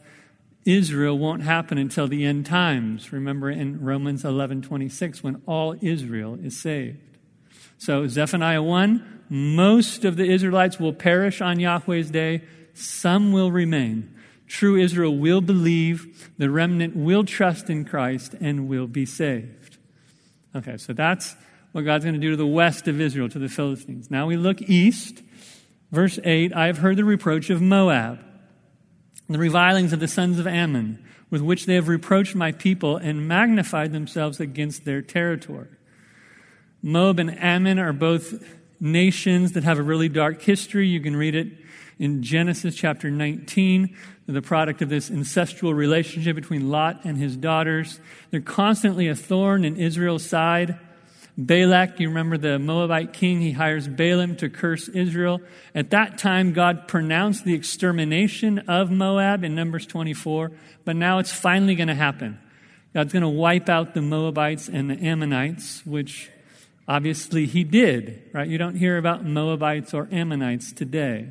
Israel 0.66 1.18
won't 1.18 1.44
happen 1.44 1.78
until 1.78 2.08
the 2.08 2.26
end 2.26 2.46
times. 2.46 3.12
Remember 3.12 3.50
in 3.50 3.82
Romans 3.82 4.24
11:26 4.24 5.22
when 5.22 5.42
all 5.46 5.76
Israel 5.82 6.38
is 6.42 6.60
saved. 6.60 7.00
So 7.78 8.08
Zephaniah 8.08 8.64
1, 8.64 9.24
most 9.30 10.06
of 10.06 10.16
the 10.16 10.26
Israelites 10.26 10.80
will 10.80 10.94
perish 10.94 11.42
on 11.42 11.60
Yahweh's 11.60 12.12
day, 12.12 12.44
some 12.74 13.32
will 13.32 13.52
remain. 13.52 14.14
True 14.48 14.78
Israel 14.78 15.18
will 15.18 15.42
believe, 15.42 16.32
the 16.38 16.50
remnant 16.50 16.96
will 16.96 17.24
trust 17.24 17.70
in 17.70 17.86
Christ, 17.86 18.36
and 18.40 18.68
will 18.68 18.88
be 18.88 19.06
saved. 19.06 19.78
Okay, 20.56 20.78
so 20.78 20.94
that's 20.94 21.36
what 21.72 21.86
God's 21.86 22.06
going 22.06 22.16
to 22.16 22.22
do 22.22 22.32
to 22.32 22.38
the 22.38 22.46
west 22.46 22.88
of 22.88 23.02
Israel, 23.02 23.28
to 23.30 23.40
the 23.40 23.50
Philistines. 23.50 24.12
Now 24.12 24.28
we 24.28 24.38
look 24.38 24.62
east. 24.62 25.22
Verse 25.92 26.20
8 26.24 26.54
I 26.54 26.68
have 26.68 26.78
heard 26.78 26.98
the 26.98 27.06
reproach 27.06 27.50
of 27.50 27.62
Moab, 27.62 28.20
the 29.30 29.38
revilings 29.38 29.94
of 29.94 30.00
the 30.00 30.08
sons 30.08 30.40
of 30.40 30.48
Ammon, 30.48 31.04
with 31.30 31.42
which 31.42 31.66
they 31.66 31.76
have 31.76 31.88
reproached 31.88 32.36
my 32.36 32.52
people 32.52 32.98
and 32.98 33.28
magnified 33.28 33.92
themselves 33.92 34.40
against 34.40 34.86
their 34.86 35.02
territory. 35.02 35.70
Moab 36.82 37.20
and 37.20 37.40
Ammon 37.40 37.80
are 37.80 37.94
both 37.94 38.44
nations 38.80 39.54
that 39.54 39.64
have 39.64 39.80
a 39.80 39.84
really 39.84 40.10
dark 40.10 40.42
history. 40.42 40.88
You 40.88 41.00
can 41.00 41.16
read 41.16 41.36
it 41.36 41.48
in 41.98 42.22
Genesis 42.22 42.76
chapter 42.76 43.10
19 43.10 43.96
the 44.26 44.42
product 44.42 44.82
of 44.82 44.90
this 44.90 45.10
incestual 45.10 45.76
relationship 45.76 46.36
between 46.36 46.70
Lot 46.70 47.02
and 47.04 47.18
his 47.18 47.36
daughters. 47.36 48.00
They're 48.32 48.42
constantly 48.42 49.08
a 49.08 49.16
thorn 49.16 49.66
in 49.66 49.76
Israel's 49.76 50.26
side. 50.26 50.80
Balak, 51.38 52.00
you 52.00 52.10
remember 52.10 52.38
the 52.38 52.60
Moabite 52.60 53.14
king, 53.14 53.42
he 53.42 53.54
hires 53.54 53.88
Balaam 53.88 54.36
to 54.38 54.50
curse 54.50 54.88
Israel. 54.88 55.42
At 55.74 55.90
that 55.90 56.20
time, 56.20 56.54
God 56.54 56.88
pronounced 56.88 57.44
the 57.44 57.56
extermination 57.56 58.60
of 58.68 58.92
Moab 58.92 59.44
in 59.44 59.56
Numbers 59.56 59.88
24, 59.88 60.52
but 60.86 60.96
now 60.96 61.18
it's 61.18 61.34
finally 61.34 61.74
going 61.74 61.88
to 61.88 61.96
happen. 61.96 62.38
God's 62.94 63.14
going 63.14 63.24
to 63.24 63.30
wipe 63.30 63.68
out 63.68 63.96
the 63.96 64.02
Moabites 64.02 64.70
and 64.70 64.90
the 64.90 64.96
Ammonites, 65.04 65.84
which 65.86 66.30
obviously 66.88 67.48
he 67.48 67.64
did, 67.64 68.30
right? 68.32 68.48
You 68.48 68.60
don't 68.60 68.76
hear 68.76 69.00
about 69.00 69.26
Moabites 69.26 69.96
or 69.96 70.08
Ammonites 70.12 70.72
today. 70.72 71.30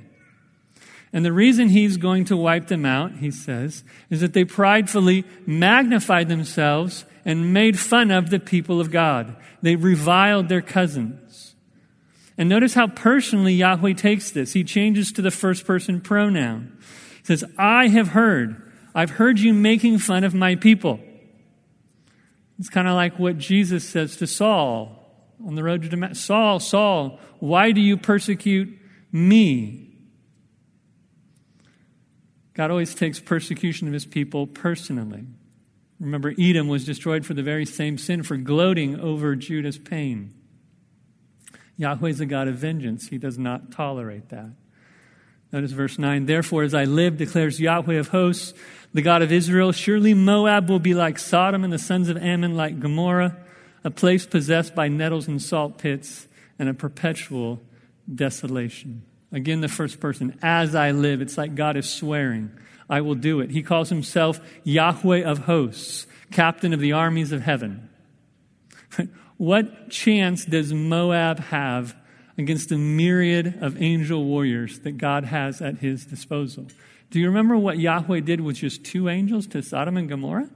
And 1.13 1.25
the 1.25 1.33
reason 1.33 1.69
he's 1.69 1.97
going 1.97 2.25
to 2.25 2.37
wipe 2.37 2.67
them 2.67 2.85
out, 2.85 3.19
he 3.19 3.31
says, 3.31 3.85
is 4.11 4.21
that 4.23 4.33
they 4.33 4.45
pridefully 4.45 5.25
magnified 5.47 6.29
themselves 6.29 7.05
and 7.25 7.53
made 7.53 7.79
fun 7.79 8.11
of 8.11 8.31
the 8.31 8.41
people 8.41 8.81
of 8.81 8.91
God. 8.91 9.37
They 9.61 9.77
reviled 9.77 10.49
their 10.49 10.63
cousins. 10.63 11.55
And 12.37 12.49
notice 12.49 12.75
how 12.75 12.89
personally 12.89 13.55
Yahweh 13.55 13.95
takes 13.95 14.31
this. 14.31 14.53
He 14.53 14.65
changes 14.65 15.13
to 15.13 15.23
the 15.23 15.31
first 15.31 15.67
person 15.67 16.01
pronoun. 16.01 16.79
He 17.19 17.27
says, 17.27 17.45
I 17.59 17.89
have 17.89 18.09
heard. 18.09 18.73
I've 18.95 19.11
heard 19.11 19.39
you 19.39 19.55
making 19.55 19.99
fun 19.99 20.25
of 20.25 20.35
my 20.35 20.57
people. 20.57 21.01
It's 22.59 22.69
kind 22.69 22.89
of 22.89 22.95
like 22.95 23.19
what 23.19 23.39
Jesus 23.39 23.89
says 23.89 24.17
to 24.17 24.27
Saul 24.27 24.99
on 25.45 25.55
the 25.55 25.65
road 25.65 25.83
to 25.83 25.89
Damascus. 25.89 26.25
Saul, 26.25 26.61
Saul, 26.61 27.21
why 27.39 27.73
do 27.73 27.81
you 27.81 27.97
persecute 27.97 28.79
me? 29.11 29.91
God 32.55 32.71
always 32.71 32.95
takes 32.95 33.19
persecution 33.19 33.87
of 33.87 33.95
his 33.95 34.05
people 34.05 34.47
personally. 34.47 35.25
Remember, 36.03 36.35
Edom 36.37 36.67
was 36.67 36.85
destroyed 36.85 37.25
for 37.25 37.33
the 37.33 37.45
very 37.45 37.65
same 37.65 37.97
sin, 37.97 38.25
for 38.25 38.37
gloating 38.37 38.99
over 38.99 39.37
Judah's 39.37 39.79
pain. 39.79 40.35
Yahweh 41.77 42.09
is 42.09 42.21
a 42.21 42.27
God 42.27 42.49
of 42.49 42.57
vengeance. 42.57 43.07
He 43.07 43.19
does 43.19 43.39
not 43.39 43.71
tolerate 43.71 44.29
that. 44.31 44.51
Notice 45.53 45.71
verse 45.71 46.01
9. 46.01 46.27
Therefore, 46.27 46.65
as 46.65 46.75
I 46.75 46.85
live, 46.85 47.19
declares 47.19 47.61
Yahweh 47.61 47.95
of 47.95 48.09
hosts, 48.09 48.53
the 48.93 49.01
God 49.01 49.23
of 49.23 49.31
Israel, 49.31 49.71
surely 49.71 50.13
Moab 50.13 50.69
will 50.69 50.81
be 50.81 50.93
like 50.93 51.21
Sodom 51.21 51.63
and 51.63 51.73
the 51.73 51.79
sons 51.79 52.09
of 52.09 52.17
Ammon 52.17 52.57
like 52.57 52.81
Gomorrah, 52.81 53.37
a 53.85 53.91
place 53.91 54.27
possessed 54.27 54.75
by 54.75 54.89
nettles 54.89 55.29
and 55.29 55.41
salt 55.41 55.79
pits 55.79 56.27
and 56.59 56.69
a 56.69 56.75
perpetual 56.75 57.61
desolation. 58.13 59.03
Again, 59.31 59.61
the 59.61 59.69
first 59.69 60.01
person, 60.01 60.37
as 60.43 60.75
I 60.75 60.91
live. 60.91 61.23
It's 61.23 61.39
like 61.39 61.55
God 61.55 61.77
is 61.77 61.89
swearing, 61.89 62.51
I 62.93 63.01
will 63.01 63.15
do 63.15 63.41
it. 63.41 63.51
He 63.51 63.63
calls 63.63 63.89
himself 63.89 64.39
Yahweh 64.65 65.23
of 65.23 65.39
hosts, 65.39 66.07
captain 66.31 66.75
of 66.75 66.81
the 66.81 66.93
armies 66.93 67.33
of 67.33 67.41
heaven. 67.41 67.89
what 69.39 69.89
chance 69.89 70.45
does 70.45 70.75
Moab 70.75 71.39
have 71.39 71.97
against 72.37 72.71
a 72.71 72.77
myriad 72.77 73.63
of 73.63 73.81
angel 73.81 74.23
warriors 74.27 74.81
that 74.81 74.99
God 74.99 75.25
has 75.25 75.63
at 75.63 75.79
his 75.79 76.05
disposal? 76.05 76.67
Do 77.09 77.19
you 77.19 77.29
remember 77.29 77.57
what 77.57 77.79
Yahweh 77.79 78.21
did 78.21 78.43
with 78.43 78.57
just 78.57 78.85
two 78.85 79.09
angels 79.09 79.47
to 79.49 79.63
Sodom 79.63 79.97
and 79.97 80.07
Gomorrah? 80.07 80.51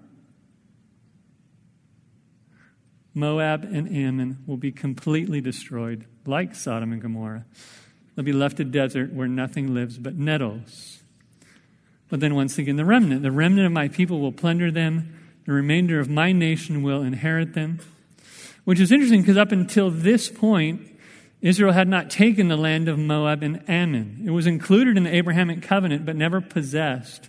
Moab 3.14 3.64
and 3.64 3.90
Ammon 3.90 4.44
will 4.46 4.58
be 4.58 4.72
completely 4.72 5.40
destroyed, 5.40 6.04
like 6.26 6.54
Sodom 6.54 6.92
and 6.92 7.00
Gomorrah. 7.00 7.46
They'll 8.14 8.26
be 8.26 8.34
left 8.34 8.60
a 8.60 8.64
desert 8.64 9.14
where 9.14 9.26
nothing 9.26 9.72
lives 9.72 9.96
but 9.96 10.16
nettles. 10.16 10.95
But 12.08 12.20
then, 12.20 12.34
once 12.34 12.58
again, 12.58 12.76
the 12.76 12.84
remnant. 12.84 13.22
The 13.22 13.32
remnant 13.32 13.66
of 13.66 13.72
my 13.72 13.88
people 13.88 14.20
will 14.20 14.32
plunder 14.32 14.70
them. 14.70 15.18
The 15.44 15.52
remainder 15.52 16.00
of 16.00 16.08
my 16.08 16.32
nation 16.32 16.82
will 16.82 17.02
inherit 17.02 17.54
them. 17.54 17.80
Which 18.64 18.80
is 18.80 18.92
interesting 18.92 19.22
because 19.22 19.36
up 19.36 19.52
until 19.52 19.90
this 19.90 20.28
point, 20.28 20.82
Israel 21.40 21.72
had 21.72 21.88
not 21.88 22.10
taken 22.10 22.48
the 22.48 22.56
land 22.56 22.88
of 22.88 22.98
Moab 22.98 23.42
and 23.42 23.62
Ammon. 23.68 24.22
It 24.24 24.30
was 24.30 24.46
included 24.46 24.96
in 24.96 25.04
the 25.04 25.14
Abrahamic 25.14 25.62
covenant, 25.62 26.04
but 26.06 26.16
never 26.16 26.40
possessed. 26.40 27.28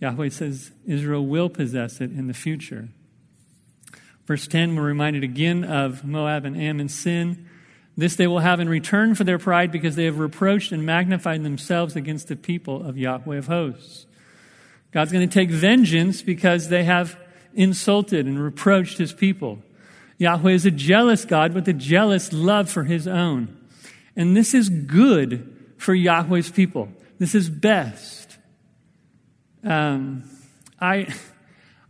Yahweh 0.00 0.30
says 0.30 0.72
Israel 0.86 1.26
will 1.26 1.48
possess 1.48 2.00
it 2.00 2.10
in 2.10 2.26
the 2.26 2.34
future. 2.34 2.88
Verse 4.26 4.46
10, 4.46 4.76
we're 4.76 4.82
reminded 4.82 5.24
again 5.24 5.64
of 5.64 6.04
Moab 6.04 6.44
and 6.44 6.56
Ammon's 6.56 6.94
sin. 6.94 7.48
This 7.96 8.16
they 8.16 8.26
will 8.26 8.38
have 8.38 8.60
in 8.60 8.68
return 8.68 9.14
for 9.14 9.24
their 9.24 9.38
pride 9.38 9.70
because 9.70 9.96
they 9.96 10.04
have 10.04 10.18
reproached 10.18 10.72
and 10.72 10.84
magnified 10.84 11.42
themselves 11.42 11.94
against 11.94 12.28
the 12.28 12.36
people 12.36 12.86
of 12.86 12.96
Yahweh 12.96 13.36
of 13.36 13.46
hosts. 13.46 14.06
God's 14.92 15.12
going 15.12 15.28
to 15.28 15.32
take 15.32 15.50
vengeance 15.50 16.22
because 16.22 16.68
they 16.68 16.84
have 16.84 17.18
insulted 17.54 18.26
and 18.26 18.42
reproached 18.42 18.98
his 18.98 19.12
people. 19.12 19.58
Yahweh 20.18 20.52
is 20.52 20.66
a 20.66 20.70
jealous 20.70 21.24
God 21.24 21.52
with 21.54 21.68
a 21.68 21.72
jealous 21.72 22.32
love 22.32 22.70
for 22.70 22.84
his 22.84 23.06
own. 23.06 23.56
And 24.16 24.36
this 24.36 24.54
is 24.54 24.68
good 24.68 25.74
for 25.76 25.94
Yahweh's 25.94 26.50
people. 26.50 26.88
This 27.18 27.34
is 27.34 27.50
best. 27.50 28.38
Um, 29.64 30.24
I. 30.80 31.08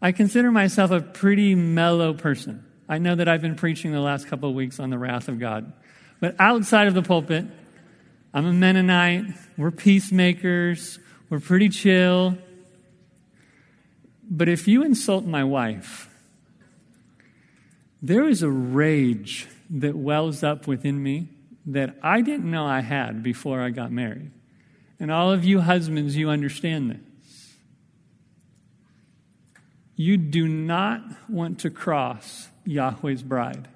I 0.05 0.11
consider 0.11 0.51
myself 0.51 0.91
a 0.91 1.01
pretty 1.01 1.55
mellow 1.55 2.13
person. 2.13 2.67
I 2.89 2.99
know 2.99 3.15
that 3.15 3.29
I've 3.29 3.41
been 3.41 3.55
preaching 3.55 3.93
the 3.93 4.01
last 4.01 4.27
couple 4.27 4.49
of 4.49 4.55
weeks 4.57 4.81
on 4.81 4.91
the 4.91 4.99
wrath 4.99 5.29
of 5.29 5.39
God. 5.39 5.73
But 6.23 6.37
outside 6.39 6.87
of 6.87 6.95
the 6.95 7.03
pulpit, 7.03 7.47
I'm 8.33 8.47
a 8.47 8.53
Mennonite. 8.53 9.25
We're 9.59 9.73
peacemakers. 9.73 11.01
We're 11.29 11.41
pretty 11.41 11.69
chill. 11.69 12.39
But 14.31 14.49
if 14.49 14.69
you 14.69 14.85
insult 14.85 15.25
my 15.25 15.43
wife, 15.43 16.09
there 18.01 18.29
is 18.29 18.45
a 18.45 18.49
rage 18.49 19.49
that 19.69 19.97
wells 19.97 20.45
up 20.45 20.69
within 20.69 21.03
me 21.03 21.27
that 21.67 21.97
I 22.05 22.21
didn't 22.21 22.49
know 22.49 22.67
I 22.67 22.83
had 22.83 23.25
before 23.25 23.61
I 23.61 23.71
got 23.71 23.91
married. 23.91 24.31
And 25.01 25.11
all 25.11 25.33
of 25.33 25.45
you 25.45 25.59
husbands, 25.59 26.17
you 26.17 26.31
understand 26.31 26.93
this. 26.93 27.57
You 29.97 30.17
do 30.19 30.47
not 30.47 31.03
want 31.29 31.59
to 31.61 31.71
cross 31.71 32.49
Yahweh's 32.65 33.25
bride. 33.25 33.67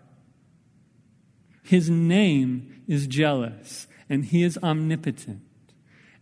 His 1.67 1.91
name 1.91 2.83
is 2.87 3.09
jealous, 3.09 3.89
and 4.09 4.25
he 4.25 4.45
is 4.45 4.57
omnipotent. 4.63 5.43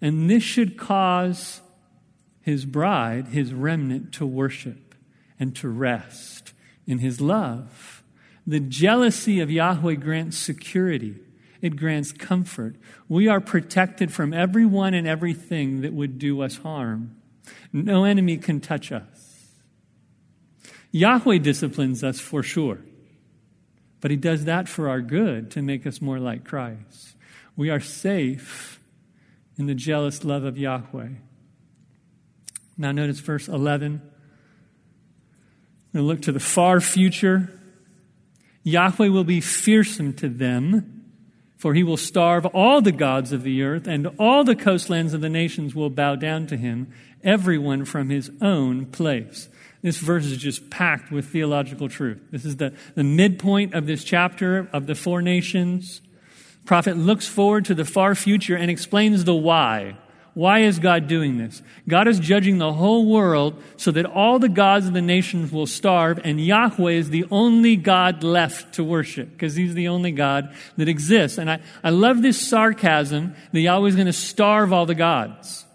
And 0.00 0.30
this 0.30 0.42
should 0.42 0.78
cause 0.78 1.60
his 2.40 2.64
bride, 2.64 3.28
his 3.28 3.52
remnant, 3.52 4.12
to 4.14 4.24
worship 4.24 4.94
and 5.38 5.54
to 5.56 5.68
rest 5.68 6.54
in 6.86 7.00
his 7.00 7.20
love. 7.20 8.02
The 8.46 8.58
jealousy 8.58 9.40
of 9.40 9.50
Yahweh 9.50 9.96
grants 9.96 10.38
security, 10.38 11.16
it 11.60 11.76
grants 11.76 12.12
comfort. 12.12 12.76
We 13.06 13.28
are 13.28 13.40
protected 13.40 14.10
from 14.10 14.32
everyone 14.32 14.94
and 14.94 15.06
everything 15.06 15.82
that 15.82 15.92
would 15.92 16.18
do 16.18 16.40
us 16.40 16.56
harm. 16.56 17.16
No 17.70 18.04
enemy 18.04 18.38
can 18.38 18.60
touch 18.60 18.92
us. 18.92 19.50
Yahweh 20.90 21.38
disciplines 21.38 22.02
us 22.02 22.18
for 22.18 22.42
sure, 22.42 22.78
but 24.04 24.10
He 24.10 24.18
does 24.18 24.44
that 24.44 24.68
for 24.68 24.90
our 24.90 25.00
good 25.00 25.50
to 25.52 25.62
make 25.62 25.86
us 25.86 26.02
more 26.02 26.18
like 26.18 26.44
Christ. 26.44 27.16
We 27.56 27.70
are 27.70 27.80
safe 27.80 28.78
in 29.56 29.64
the 29.64 29.74
jealous 29.74 30.24
love 30.24 30.44
of 30.44 30.58
Yahweh. 30.58 31.08
Now, 32.76 32.92
notice 32.92 33.20
verse 33.20 33.48
11. 33.48 34.02
We're 35.94 36.00
going 36.00 36.06
to 36.06 36.06
look 36.06 36.20
to 36.20 36.32
the 36.32 36.38
far 36.38 36.82
future. 36.82 37.48
Yahweh 38.62 39.08
will 39.08 39.24
be 39.24 39.40
fearsome 39.40 40.12
to 40.16 40.28
them, 40.28 41.06
for 41.56 41.72
he 41.72 41.82
will 41.82 41.96
starve 41.96 42.44
all 42.44 42.82
the 42.82 42.92
gods 42.92 43.32
of 43.32 43.42
the 43.42 43.62
earth, 43.62 43.86
and 43.86 44.08
all 44.18 44.44
the 44.44 44.54
coastlands 44.54 45.14
of 45.14 45.22
the 45.22 45.30
nations 45.30 45.74
will 45.74 45.88
bow 45.88 46.14
down 46.14 46.46
to 46.48 46.58
him, 46.58 46.92
everyone 47.22 47.86
from 47.86 48.10
his 48.10 48.30
own 48.42 48.84
place. 48.84 49.48
This 49.84 49.98
verse 49.98 50.24
is 50.24 50.38
just 50.38 50.70
packed 50.70 51.12
with 51.12 51.26
theological 51.26 51.90
truth. 51.90 52.18
This 52.30 52.46
is 52.46 52.56
the, 52.56 52.72
the 52.94 53.04
midpoint 53.04 53.74
of 53.74 53.86
this 53.86 54.02
chapter 54.02 54.66
of 54.72 54.86
the 54.86 54.94
four 54.94 55.20
nations. 55.20 56.00
Prophet 56.64 56.96
looks 56.96 57.28
forward 57.28 57.66
to 57.66 57.74
the 57.74 57.84
far 57.84 58.14
future 58.14 58.56
and 58.56 58.70
explains 58.70 59.24
the 59.24 59.34
why. 59.34 59.98
Why 60.32 60.60
is 60.60 60.78
God 60.78 61.06
doing 61.06 61.36
this? 61.36 61.60
God 61.86 62.08
is 62.08 62.18
judging 62.18 62.56
the 62.56 62.72
whole 62.72 63.04
world 63.04 63.62
so 63.76 63.90
that 63.90 64.06
all 64.06 64.38
the 64.38 64.48
gods 64.48 64.86
of 64.86 64.94
the 64.94 65.02
nations 65.02 65.52
will 65.52 65.66
starve, 65.66 66.18
and 66.24 66.40
Yahweh 66.40 66.92
is 66.92 67.10
the 67.10 67.26
only 67.30 67.76
God 67.76 68.24
left 68.24 68.76
to 68.76 68.84
worship, 68.84 69.32
because 69.32 69.54
He's 69.54 69.74
the 69.74 69.88
only 69.88 70.12
God 70.12 70.56
that 70.78 70.88
exists. 70.88 71.36
And 71.36 71.50
I, 71.50 71.60
I 71.84 71.90
love 71.90 72.22
this 72.22 72.40
sarcasm 72.40 73.34
that 73.52 73.60
Yahweh 73.60 73.88
is 73.88 73.96
going 73.96 74.06
to 74.06 74.14
starve 74.14 74.72
all 74.72 74.86
the 74.86 74.94
gods. 74.94 75.66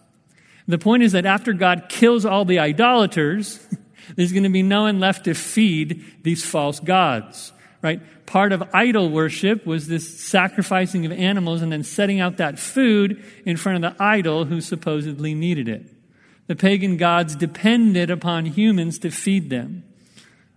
The 0.67 0.79
point 0.79 1.03
is 1.03 1.11
that 1.11 1.27
after 1.27 1.53
God 1.53 1.89
kills 1.89 2.25
all 2.25 2.43
the 2.43 2.57
idolaters, 2.57 3.67
There's 4.15 4.31
going 4.31 4.43
to 4.43 4.49
be 4.49 4.63
no 4.63 4.83
one 4.83 4.99
left 4.99 5.25
to 5.25 5.33
feed 5.33 6.23
these 6.23 6.43
false 6.43 6.79
gods, 6.79 7.51
right? 7.81 8.01
Part 8.25 8.51
of 8.51 8.63
idol 8.73 9.09
worship 9.09 9.65
was 9.65 9.87
this 9.87 10.19
sacrificing 10.19 11.05
of 11.05 11.11
animals 11.11 11.61
and 11.61 11.71
then 11.71 11.83
setting 11.83 12.19
out 12.19 12.37
that 12.37 12.59
food 12.59 13.23
in 13.45 13.57
front 13.57 13.83
of 13.83 13.95
the 13.95 14.03
idol 14.03 14.45
who 14.45 14.61
supposedly 14.61 15.33
needed 15.33 15.67
it. 15.67 15.87
The 16.47 16.55
pagan 16.55 16.97
gods 16.97 17.35
depended 17.35 18.09
upon 18.09 18.45
humans 18.45 18.99
to 18.99 19.11
feed 19.11 19.49
them. 19.49 19.83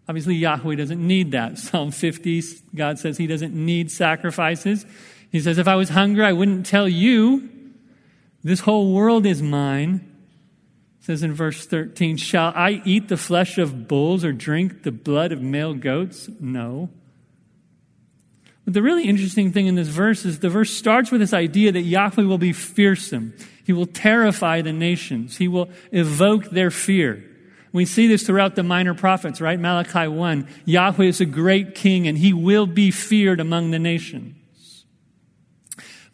Obviously, 0.09 0.35
Yahweh 0.35 0.75
doesn't 0.75 1.07
need 1.07 1.33
that. 1.33 1.59
Psalm 1.59 1.91
50, 1.91 2.43
God 2.75 2.99
says 2.99 3.19
he 3.19 3.27
doesn't 3.27 3.55
need 3.55 3.91
sacrifices. 3.91 4.85
He 5.31 5.41
says, 5.41 5.59
If 5.59 5.69
I 5.69 5.77
was 5.77 5.91
hungry, 5.91 6.25
I 6.25 6.33
wouldn't 6.33 6.67
tell 6.67 6.89
you. 6.89 7.49
This 8.45 8.61
whole 8.61 8.93
world 8.93 9.25
is 9.25 9.41
mine 9.41 10.12
says 11.03 11.25
in 11.25 11.35
verse 11.35 11.67
13, 11.67 12.17
Shall 12.17 12.53
I 12.55 12.81
eat 12.85 13.09
the 13.09 13.17
flesh 13.17 13.59
of 13.59 13.89
bulls 13.89 14.25
or 14.25 14.33
drink 14.33 14.85
the 14.85 14.93
blood 14.93 15.33
of 15.33 15.43
male 15.43 15.75
goats? 15.75 16.31
No. 16.41 16.91
But 18.65 18.75
the 18.75 18.83
really 18.83 19.05
interesting 19.05 19.53
thing 19.53 19.67
in 19.67 19.75
this 19.75 19.89
verse 19.89 20.25
is 20.25 20.39
the 20.39 20.49
verse 20.49 20.71
starts 20.71 21.11
with 21.11 21.21
this 21.21 21.33
idea 21.33 21.73
that 21.73 21.81
Yahweh 21.81 22.23
will 22.23 22.39
be 22.39 22.53
fearsome. 22.53 23.35
He 23.65 23.73
will 23.73 23.87
terrify 23.87 24.63
the 24.63 24.73
nations. 24.73 25.37
He 25.37 25.49
will 25.49 25.69
evoke 25.91 26.51
their 26.51 26.71
fear. 26.71 27.25
We 27.73 27.85
see 27.85 28.07
this 28.07 28.25
throughout 28.25 28.55
the 28.55 28.63
minor 28.63 28.95
prophets, 28.95 29.41
right? 29.41 29.59
Malachi 29.59 30.07
1. 30.07 30.47
Yahweh 30.67 31.07
is 31.07 31.21
a 31.21 31.27
great 31.27 31.75
king 31.75 32.07
and 32.07 32.17
he 32.17 32.33
will 32.33 32.67
be 32.67 32.93
feared 32.93 33.41
among 33.41 33.73
the 33.73 33.79
nations. 33.81 34.37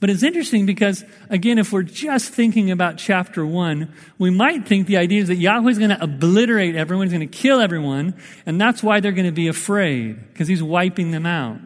But 0.00 0.10
it's 0.10 0.22
interesting 0.22 0.64
because, 0.64 1.04
again, 1.28 1.58
if 1.58 1.72
we're 1.72 1.82
just 1.82 2.32
thinking 2.32 2.70
about 2.70 2.98
chapter 2.98 3.44
one, 3.44 3.92
we 4.16 4.30
might 4.30 4.66
think 4.68 4.86
the 4.86 4.96
idea 4.96 5.22
is 5.22 5.28
that 5.28 5.36
Yahweh 5.36 5.70
is 5.70 5.78
going 5.78 5.90
to 5.90 6.00
obliterate 6.02 6.76
everyone, 6.76 7.08
he's 7.08 7.12
going 7.18 7.28
to 7.28 7.38
kill 7.38 7.60
everyone, 7.60 8.14
and 8.46 8.60
that's 8.60 8.80
why 8.80 9.00
they're 9.00 9.12
going 9.12 9.26
to 9.26 9.32
be 9.32 9.48
afraid, 9.48 10.32
because 10.32 10.46
he's 10.46 10.62
wiping 10.62 11.10
them 11.10 11.26
out. 11.26 11.58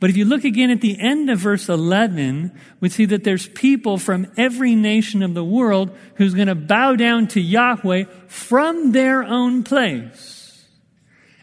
But 0.00 0.08
if 0.08 0.16
you 0.16 0.24
look 0.24 0.44
again 0.44 0.70
at 0.70 0.80
the 0.80 0.98
end 0.98 1.28
of 1.28 1.38
verse 1.38 1.68
11, 1.68 2.50
we 2.80 2.88
see 2.88 3.04
that 3.04 3.24
there's 3.24 3.46
people 3.50 3.98
from 3.98 4.32
every 4.38 4.74
nation 4.74 5.22
of 5.22 5.34
the 5.34 5.44
world 5.44 5.90
who's 6.14 6.32
going 6.32 6.48
to 6.48 6.54
bow 6.54 6.96
down 6.96 7.28
to 7.28 7.40
Yahweh 7.40 8.04
from 8.26 8.92
their 8.92 9.22
own 9.22 9.62
place. 9.62 10.39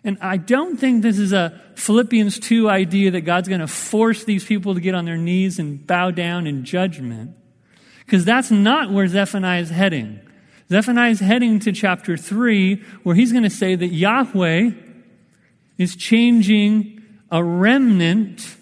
And 0.08 0.18
I 0.22 0.38
don't 0.38 0.78
think 0.78 1.04
this 1.04 1.20
is 1.20 1.34
a 1.34 1.62
Philippians 1.76 2.40
2 2.40 2.70
idea 2.70 3.12
that 3.12 3.22
God's 3.22 3.50
going 3.50 3.60
to 3.60 3.68
force 3.68 4.24
these 4.24 4.46
people 4.46 4.74
to 4.74 4.80
get 4.80 4.96
on 4.96 5.04
their 5.04 5.18
knees 5.18 5.60
and 5.60 5.86
bow 5.86 6.12
down 6.12 6.48
in 6.48 6.64
judgment. 6.64 7.36
Because 8.06 8.24
that's 8.24 8.50
not 8.50 8.90
where 8.90 9.10
Zephaniah 9.10 9.60
is 9.60 9.70
heading. 9.70 10.22
Zephaniah 10.70 11.12
is 11.12 11.20
heading 11.20 11.60
to 11.60 11.74
chapter 11.74 12.16
3, 12.16 12.76
where 13.04 13.18
he's 13.18 13.34
going 13.34 13.44
to 13.44 13.50
say 13.50 13.76
that 13.76 13.88
Yahweh 13.88 14.70
is 15.78 15.98
changing 15.98 17.04
a 17.30 17.44
remnant 17.44 18.56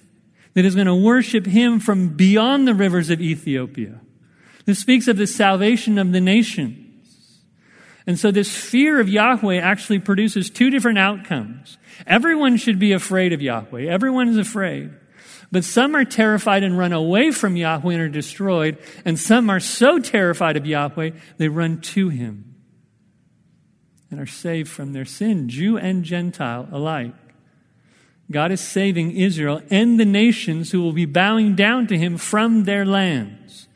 that 0.55 0.65
is 0.65 0.73
going 0.73 0.88
to 0.88 0.95
worship 0.95 1.45
him 1.45 1.79
from 1.79 2.10
beyond 2.15 2.67
the 2.67 2.73
rivers 2.73 3.12
of 3.12 3.21
Ethiopia. 3.21 4.01
This 4.65 4.79
speaks 4.79 5.08
of 5.08 5.17
the 5.17 5.27
salvation 5.27 5.99
of 5.99 6.12
the 6.12 6.21
nation. 6.21 6.85
And 8.08 8.20
so 8.20 8.32
this 8.32 8.56
fear 8.56 9.00
of 9.00 9.10
Yahweh 9.10 9.58
actually 9.58 10.00
produces 10.00 10.50
two 10.50 10.70
different 10.70 11.00
outcomes. 11.00 11.78
Everyone 12.06 12.58
should 12.58 12.78
be 12.78 12.91
afraid 12.91 13.34
of 13.34 13.41
Yahweh. 13.41 13.84
Everyone 13.84 14.28
is 14.30 14.38
afraid. 14.38 14.91
But 15.52 15.63
some 15.63 15.96
are 15.96 16.06
terrified 16.06 16.63
and 16.63 16.78
run 16.78 16.94
away 16.94 17.32
from 17.32 17.56
Yahweh 17.56 17.94
and 17.94 18.02
are 18.02 18.10
destroyed, 18.10 18.78
and 19.06 19.18
some 19.18 19.50
are 19.50 19.60
so 19.60 20.00
terrified 20.00 20.58
of 20.58 20.65
Yahweh 20.65 21.12
they 21.38 21.48
run 21.48 21.82
to 21.82 22.10
him 22.10 22.56
and 24.12 24.20
are 24.20 24.26
saved 24.26 24.70
from 24.70 24.94
their 24.94 25.06
sin, 25.06 25.50
Jew 25.50 25.78
and 25.78 26.04
Gentile 26.04 26.68
alike. 26.72 27.13
God 28.32 28.52
is 28.52 28.62
saving 28.62 29.12
Israel 29.12 29.62
and 29.70 30.00
the 30.00 30.06
nations 30.06 30.72
who 30.72 30.82
will 30.82 30.94
be 30.94 31.06
bowing 31.06 31.56
down 31.56 31.88
to 31.88 31.98
him 31.98 32.18
from 32.18 32.63
their 32.63 32.86
lands. 32.86 33.68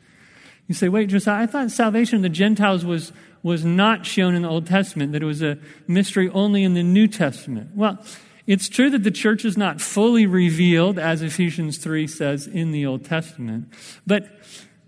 You 0.66 0.74
say, 0.74 0.88
wait, 0.88 1.08
Josiah, 1.08 1.42
I 1.42 1.46
thought 1.46 1.70
salvation 1.70 2.16
of 2.16 2.22
the 2.22 2.28
Gentiles 2.28 2.84
was, 2.84 3.12
was 3.42 3.64
not 3.64 4.04
shown 4.06 4.34
in 4.34 4.42
the 4.42 4.48
Old 4.48 4.66
Testament, 4.66 5.12
that 5.12 5.22
it 5.22 5.26
was 5.26 5.42
a 5.42 5.58
mystery 5.86 6.28
only 6.30 6.62
in 6.62 6.74
the 6.74 6.82
New 6.82 7.06
Testament. 7.06 7.70
Well, 7.74 8.04
it's 8.46 8.68
true 8.68 8.90
that 8.90 9.02
the 9.02 9.10
church 9.10 9.44
is 9.44 9.56
not 9.56 9.80
fully 9.80 10.26
revealed, 10.26 10.98
as 10.98 11.22
Ephesians 11.22 11.78
3 11.78 12.06
says 12.06 12.46
in 12.46 12.72
the 12.72 12.84
Old 12.86 13.04
Testament, 13.04 13.72
but 14.06 14.28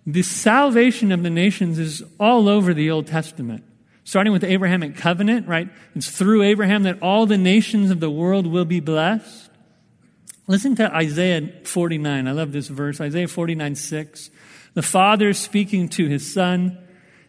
the 0.07 0.23
salvation 0.23 1.13
of 1.13 1.23
the 1.23 1.31
nations 1.31 1.79
is 1.79 2.03
all 2.19 2.49
over 2.49 2.75
the 2.75 2.91
Old 2.91 3.07
Testament. 3.07 3.65
Starting 4.05 4.33
with 4.33 4.43
the 4.43 4.51
Abrahamic 4.51 4.97
covenant, 4.97 5.47
right? 5.47 5.69
It's 5.95 6.11
through 6.11 6.43
Abraham 6.43 6.83
that 6.83 7.01
all 7.01 7.25
the 7.25 7.39
nations 7.39 7.93
of 7.93 8.01
the 8.01 8.11
world 8.11 8.49
will 8.49 8.65
be 8.65 8.81
blessed. 8.81 9.49
Listen 10.49 10.75
to 10.75 10.93
Isaiah 10.93 11.53
49. 11.63 12.27
I 12.27 12.33
love 12.33 12.51
this 12.51 12.67
verse. 12.67 13.01
Isaiah 13.01 13.29
49, 13.29 13.77
6. 13.77 14.31
The 14.75 14.83
father 14.83 15.33
speaking 15.33 15.89
to 15.91 16.09
his 16.09 16.35
son, 16.35 16.79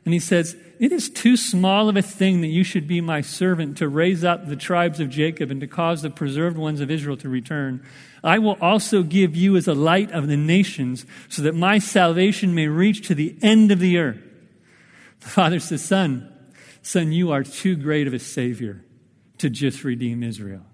and 0.05 0.13
he 0.13 0.19
says, 0.19 0.55
It 0.79 0.91
is 0.91 1.09
too 1.09 1.37
small 1.37 1.87
of 1.87 1.95
a 1.95 2.01
thing 2.01 2.41
that 2.41 2.47
you 2.47 2.63
should 2.63 2.87
be 2.87 3.01
my 3.01 3.21
servant 3.21 3.77
to 3.77 3.87
raise 3.87 4.23
up 4.23 4.47
the 4.47 4.55
tribes 4.55 4.99
of 4.99 5.09
Jacob 5.09 5.49
and 5.49 5.61
to 5.61 5.67
cause 5.67 6.01
the 6.01 6.09
preserved 6.09 6.57
ones 6.57 6.81
of 6.81 6.91
Israel 6.91 7.17
to 7.17 7.29
return. 7.29 7.85
I 8.23 8.39
will 8.39 8.57
also 8.61 9.03
give 9.03 9.35
you 9.35 9.55
as 9.55 9.67
a 9.67 9.73
light 9.73 10.11
of 10.11 10.27
the 10.27 10.37
nations, 10.37 11.05
so 11.29 11.41
that 11.43 11.55
my 11.55 11.79
salvation 11.79 12.53
may 12.55 12.67
reach 12.67 13.07
to 13.07 13.15
the 13.15 13.37
end 13.41 13.71
of 13.71 13.79
the 13.79 13.97
earth. 13.97 14.21
The 15.21 15.29
father 15.29 15.59
says, 15.59 15.83
Son, 15.83 16.31
son, 16.81 17.11
you 17.11 17.31
are 17.31 17.43
too 17.43 17.75
great 17.75 18.07
of 18.07 18.13
a 18.13 18.19
savior 18.19 18.83
to 19.37 19.49
just 19.49 19.83
redeem 19.83 20.23
Israel. 20.23 20.65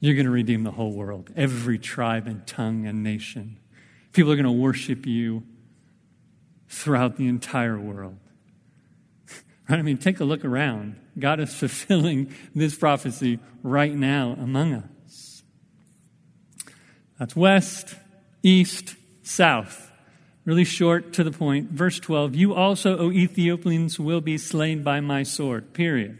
You're 0.00 0.14
going 0.14 0.26
to 0.26 0.32
redeem 0.32 0.64
the 0.64 0.70
whole 0.70 0.92
world, 0.92 1.30
every 1.34 1.78
tribe 1.78 2.26
and 2.26 2.46
tongue 2.46 2.86
and 2.86 3.02
nation. 3.02 3.58
People 4.12 4.32
are 4.32 4.36
going 4.36 4.44
to 4.44 4.52
worship 4.52 5.06
you 5.06 5.44
throughout 6.68 7.16
the 7.16 7.26
entire 7.26 7.78
world. 7.78 8.18
Right? 9.68 9.78
I 9.78 9.82
mean, 9.82 9.98
take 9.98 10.20
a 10.20 10.24
look 10.24 10.44
around. 10.44 10.96
God 11.18 11.40
is 11.40 11.54
fulfilling 11.58 12.34
this 12.54 12.74
prophecy 12.74 13.38
right 13.62 13.94
now 13.94 14.36
among 14.40 14.74
us. 14.74 15.42
That's 17.18 17.36
west, 17.36 17.94
east, 18.42 18.96
south. 19.22 19.90
Really 20.44 20.64
short 20.64 21.14
to 21.14 21.24
the 21.24 21.30
point. 21.30 21.70
Verse 21.70 21.98
12 21.98 22.34
You 22.34 22.54
also, 22.54 22.98
O 22.98 23.10
Ethiopians, 23.10 23.98
will 23.98 24.20
be 24.20 24.36
slain 24.36 24.82
by 24.82 25.00
my 25.00 25.22
sword. 25.22 25.72
Period. 25.72 26.18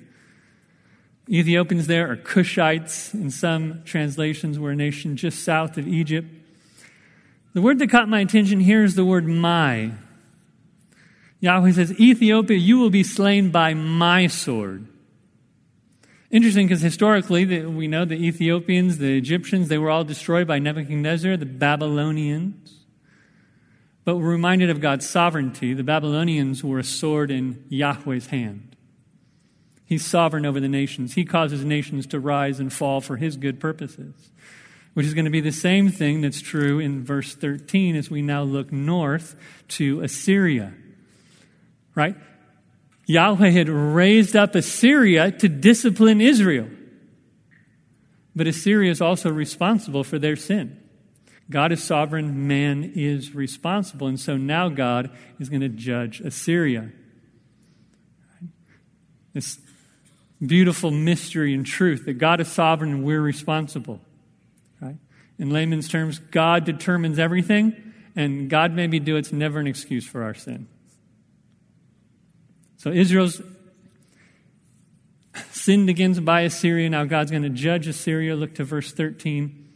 Ethiopians 1.29 1.87
there 1.87 2.11
are 2.11 2.17
Cushites. 2.17 3.13
In 3.13 3.31
some 3.31 3.83
translations, 3.85 4.59
were 4.59 4.71
a 4.71 4.77
nation 4.77 5.17
just 5.17 5.45
south 5.45 5.77
of 5.77 5.87
Egypt. 5.87 6.29
The 7.53 7.63
word 7.63 7.79
that 7.79 7.91
caught 7.91 8.09
my 8.09 8.21
attention 8.21 8.61
here 8.61 8.83
is 8.83 8.95
the 8.95 9.05
word 9.05 9.27
my. 9.27 9.93
Yahweh 11.45 11.73
says, 11.73 12.01
Ethiopia, 12.01 12.57
you 12.57 12.79
will 12.79 12.89
be 12.89 13.03
slain 13.03 13.51
by 13.51 13.75
my 13.75 14.29
sword. 14.29 14.87
Interesting 16.31 16.67
because 16.67 16.81
historically, 16.81 17.45
we 17.67 17.87
know 17.87 18.07
the 18.07 18.15
Ethiopians, 18.15 18.97
the 18.97 19.19
Egyptians, 19.19 19.69
they 19.69 19.77
were 19.77 19.91
all 19.91 20.05
destroyed 20.05 20.47
by 20.47 20.59
Nebuchadnezzar, 20.59 21.37
the 21.37 21.45
Babylonians. 21.45 22.87
But 24.07 24.17
we're 24.17 24.31
reminded 24.31 24.71
of 24.71 24.81
God's 24.81 25.07
sovereignty. 25.07 25.75
The 25.75 25.85
Babylonians 25.85 26.65
were 26.65 26.79
a 26.79 26.85
sword 26.85 27.31
in 27.31 27.63
Yahweh's 27.69 28.29
hand. 28.29 28.75
He's 29.85 30.07
sovereign 30.07 30.47
over 30.47 30.61
the 30.61 30.69
nations. 30.69 31.13
He 31.13 31.27
causes 31.27 31.63
nations 31.63 32.07
to 32.07 32.21
rise 32.21 32.59
and 32.59 32.73
fall 32.73 33.03
for 33.03 33.19
his 33.19 33.37
good 33.37 33.61
purposes, 33.61 34.15
which 34.95 35.05
is 35.05 35.13
going 35.13 35.27
to 35.27 35.31
be 35.31 35.43
the 35.43 35.53
same 35.53 35.91
thing 35.91 36.23
that's 36.23 36.41
true 36.41 36.79
in 36.79 37.05
verse 37.05 37.35
13 37.35 37.97
as 37.97 38.09
we 38.09 38.23
now 38.23 38.43
look 38.43 38.73
north 38.73 39.37
to 39.69 40.01
Assyria. 40.01 40.73
Right? 41.95 42.17
Yahweh 43.07 43.51
had 43.51 43.69
raised 43.69 44.35
up 44.35 44.55
Assyria 44.55 45.31
to 45.31 45.49
discipline 45.49 46.21
Israel. 46.21 46.69
But 48.35 48.47
Assyria 48.47 48.91
is 48.91 49.01
also 49.01 49.31
responsible 49.31 50.05
for 50.05 50.19
their 50.19 50.37
sin. 50.37 50.81
God 51.51 51.73
is 51.73 51.83
sovereign, 51.83 52.49
man 52.49 52.93
is 52.95 53.35
responsible. 53.35 54.07
And 54.07 54.19
so 54.19 54.37
now 54.37 54.69
God 54.69 55.11
is 55.39 55.49
going 55.49 55.61
to 55.61 55.69
judge 55.69 56.21
Assyria. 56.21 56.91
This 59.35 59.59
beautiful 60.45 60.91
mystery 60.91 61.55
and 61.55 61.67
truth 61.67 62.07
that 62.07 62.15
God 62.15 62.41
is 62.41 62.49
sovereign 62.49 62.91
and 62.91 63.05
we're 63.05 63.21
responsible. 63.21 64.01
Right? 64.81 64.97
In 65.39 65.51
layman's 65.51 65.89
terms, 65.89 66.19
God 66.19 66.65
determines 66.65 67.19
everything, 67.19 67.93
and 68.17 68.49
God 68.49 68.73
maybe 68.73 69.01
do 69.01 69.17
it's 69.17 69.33
never 69.33 69.59
an 69.59 69.67
excuse 69.67 70.07
for 70.07 70.23
our 70.23 70.35
sin. 70.35 70.69
So 72.85 72.91
Israel's 72.91 73.41
sinned 75.53 75.89
against 75.89 76.23
by 76.23 76.43
Assyria. 76.43 76.91
Now 76.91 77.07
God's 77.07 77.31
going 77.31 77.45
to 77.45 77.49
judge 77.49 77.87
Assyria. 77.87 78.37
Look 78.37 78.57
to 78.57 78.65
verse 78.65 78.93
13. 78.93 79.71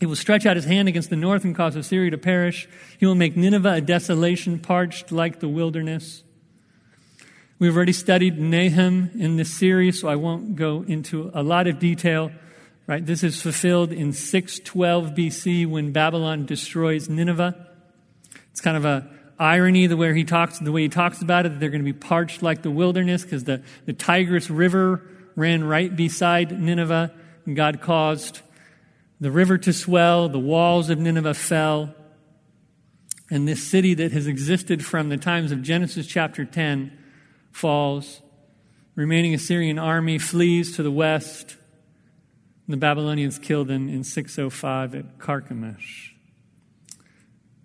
He 0.00 0.06
will 0.06 0.16
stretch 0.16 0.46
out 0.46 0.56
his 0.56 0.64
hand 0.64 0.88
against 0.88 1.10
the 1.10 1.16
north 1.16 1.44
and 1.44 1.54
cause 1.54 1.76
Assyria 1.76 2.10
to 2.10 2.16
perish. 2.16 2.66
He 2.98 3.04
will 3.04 3.14
make 3.14 3.36
Nineveh 3.36 3.74
a 3.74 3.80
desolation, 3.82 4.58
parched 4.58 5.12
like 5.12 5.40
the 5.40 5.48
wilderness. 5.48 6.24
We've 7.58 7.76
already 7.76 7.92
studied 7.92 8.38
Nahum 8.38 9.10
in 9.18 9.36
this 9.36 9.52
series, 9.52 10.00
so 10.00 10.08
I 10.08 10.16
won't 10.16 10.56
go 10.56 10.86
into 10.88 11.30
a 11.34 11.42
lot 11.42 11.66
of 11.66 11.78
detail. 11.78 12.32
Right? 12.86 13.04
This 13.04 13.22
is 13.22 13.42
fulfilled 13.42 13.92
in 13.92 14.14
612 14.14 15.10
BC 15.10 15.66
when 15.66 15.92
Babylon 15.92 16.46
destroys 16.46 17.10
Nineveh. 17.10 17.54
It's 18.52 18.62
kind 18.62 18.78
of 18.78 18.86
a 18.86 19.17
irony 19.38 19.86
the 19.86 19.96
way 19.96 20.14
he 20.14 20.24
talks, 20.24 20.58
the 20.58 20.72
way 20.72 20.82
he 20.82 20.88
talks 20.88 21.22
about 21.22 21.46
it, 21.46 21.50
that 21.50 21.60
they're 21.60 21.70
going 21.70 21.84
to 21.84 21.92
be 21.92 21.98
parched 21.98 22.42
like 22.42 22.62
the 22.62 22.70
wilderness 22.70 23.22
because 23.22 23.44
the, 23.44 23.62
the 23.86 23.92
Tigris 23.92 24.50
River 24.50 25.02
ran 25.36 25.64
right 25.64 25.94
beside 25.94 26.60
Nineveh, 26.60 27.12
and 27.46 27.54
God 27.54 27.80
caused 27.80 28.40
the 29.20 29.30
river 29.30 29.58
to 29.58 29.72
swell, 29.72 30.28
the 30.28 30.38
walls 30.38 30.90
of 30.90 30.98
Nineveh 30.98 31.34
fell, 31.34 31.94
and 33.30 33.46
this 33.46 33.66
city 33.66 33.94
that 33.94 34.12
has 34.12 34.26
existed 34.26 34.84
from 34.84 35.08
the 35.08 35.16
times 35.16 35.52
of 35.52 35.62
Genesis 35.62 36.06
chapter 36.06 36.44
10 36.44 36.96
falls. 37.50 38.22
Remaining 38.94 39.34
Assyrian 39.34 39.78
army 39.78 40.18
flees 40.18 40.76
to 40.76 40.82
the 40.82 40.90
west. 40.90 41.56
The 42.68 42.76
Babylonians 42.76 43.38
kill 43.38 43.64
them 43.64 43.88
in 43.88 44.04
605 44.04 44.94
at 44.94 45.18
Carchemish, 45.18 46.07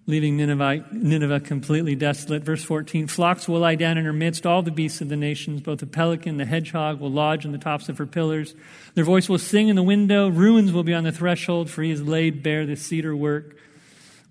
leaving 0.06 0.36
Nineveh, 0.38 0.86
Nineveh 0.92 1.40
completely 1.40 1.96
desolate. 1.96 2.44
Verse 2.44 2.64
14 2.64 3.08
Flocks 3.08 3.48
will 3.48 3.60
lie 3.60 3.76
down 3.76 3.98
in 3.98 4.06
her 4.06 4.14
midst, 4.14 4.46
all 4.46 4.62
the 4.62 4.72
beasts 4.72 5.02
of 5.02 5.10
the 5.10 5.16
nations, 5.16 5.62
both 5.62 5.80
the 5.80 5.86
pelican, 5.86 6.38
the 6.38 6.46
hedgehog 6.46 7.00
will 7.00 7.12
lodge 7.12 7.46
on 7.46 7.52
the 7.52 7.58
tops 7.58 7.90
of 7.90 7.98
her 7.98 8.06
pillars. 8.06 8.54
Their 8.96 9.06
voice 9.06 9.30
will 9.30 9.38
sing 9.38 9.70
in 9.70 9.76
the 9.76 9.84
window, 9.84 10.28
ruins 10.28 10.72
will 10.72 10.84
be 10.84 10.94
on 10.94 11.04
the 11.04 11.12
threshold, 11.12 11.70
for 11.70 11.84
he 11.84 11.90
has 11.92 12.02
laid 12.02 12.44
bare 12.44 12.66
the 12.66 12.76
cedar 12.76 13.16
work. 13.16 13.58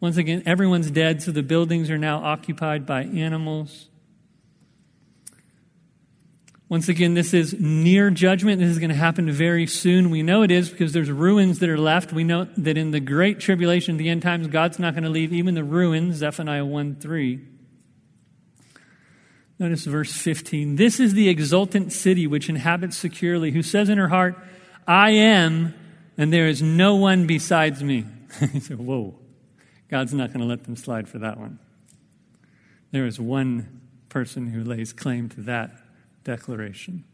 Once 0.01 0.17
again, 0.17 0.43
everyone's 0.45 0.91
dead, 0.91 1.23
so 1.23 1.31
the 1.31 1.43
buildings 1.43 1.89
are 1.89 1.99
now 1.99 2.19
occupied 2.25 2.85
by 2.85 3.05
animals. 3.05 3.89
Once 6.73 6.89
again, 6.89 7.13
this 7.13 7.35
is 7.35 7.61
near 7.61 8.09
judgment. 8.09 8.59
This 8.59 8.71
is 8.71 8.79
going 8.79 8.89
to 8.89 8.97
happen 8.97 9.31
very 9.31 9.67
soon. 9.67 10.09
We 10.09 10.23
know 10.23 10.43
it 10.43 10.51
is 10.51 10.71
because 10.71 10.95
there's 10.95 11.11
ruins 11.11 11.59
that 11.59 11.69
are 11.69 11.77
left. 11.77 12.15
We 12.15 12.25
know 12.25 12.49
that 12.57 12.79
in 12.79 12.93
the 12.93 12.99
great 12.99 13.41
tribulation, 13.41 13.99
the 13.99 14.09
end 14.09 14.23
times, 14.23 14.47
God's 14.47 14.79
not 14.79 14.95
going 14.95 15.05
to 15.05 15.11
leave 15.11 15.35
even 15.35 15.55
the 15.55 15.65
ruins, 15.65 16.17
Zephaniah 16.17 16.65
1 16.65 16.95
3. 16.95 17.41
Notice 19.59 19.85
verse 19.85 20.15
15. 20.15 20.77
This 20.77 20.99
is 20.99 21.13
the 21.13 21.29
exultant 21.29 21.93
city 21.93 22.27
which 22.27 22.49
inhabits 22.49 22.97
securely, 22.97 23.51
who 23.51 23.63
says 23.63 23.91
in 23.91 23.99
her 23.99 24.09
heart, 24.09 24.39
I 24.89 25.11
am, 25.11 25.75
and 26.17 26.33
there 26.33 26.49
is 26.49 26.63
no 26.63 26.97
one 26.97 27.27
besides 27.27 27.85
me. 27.85 28.07
you 28.55 28.61
say, 28.61 28.77
Whoa, 28.77 29.15
God's 29.91 30.15
not 30.15 30.29
going 30.29 30.41
to 30.41 30.47
let 30.47 30.65
them 30.65 30.77
slide 30.77 31.07
for 31.07 31.19
that 31.19 31.37
one. 31.37 31.59
There 32.93 33.05
is 33.05 33.21
one 33.21 33.83
person 34.09 34.47
who 34.47 34.65
lays 34.65 34.95
claim 34.95 35.29
to 35.29 35.43
that 35.43 35.82
declaration. 36.25 37.05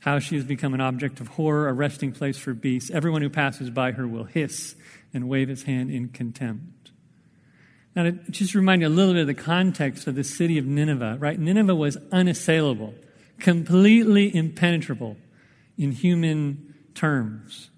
How 0.00 0.18
she 0.18 0.36
has 0.36 0.44
become 0.44 0.74
an 0.74 0.80
object 0.80 1.20
of 1.20 1.28
horror, 1.28 1.68
a 1.68 1.72
resting 1.72 2.12
place 2.12 2.38
for 2.38 2.54
beasts. 2.54 2.90
Everyone 2.90 3.22
who 3.22 3.30
passes 3.30 3.70
by 3.70 3.92
her 3.92 4.06
will 4.06 4.24
hiss 4.24 4.76
and 5.12 5.28
wave 5.28 5.48
his 5.48 5.64
hand 5.64 5.90
in 5.90 6.08
contempt. 6.08 6.92
Now, 7.96 8.04
to 8.04 8.12
just 8.30 8.54
remind 8.54 8.82
you 8.82 8.88
a 8.88 8.90
little 8.90 9.14
bit 9.14 9.22
of 9.22 9.26
the 9.26 9.34
context 9.34 10.06
of 10.06 10.14
the 10.14 10.22
city 10.22 10.56
of 10.58 10.66
Nineveh, 10.66 11.16
right? 11.18 11.38
Nineveh 11.38 11.74
was 11.74 11.96
unassailable, 12.12 12.94
completely 13.40 14.34
impenetrable 14.34 15.16
in 15.76 15.92
human 15.92 16.74
terms. 16.94 17.70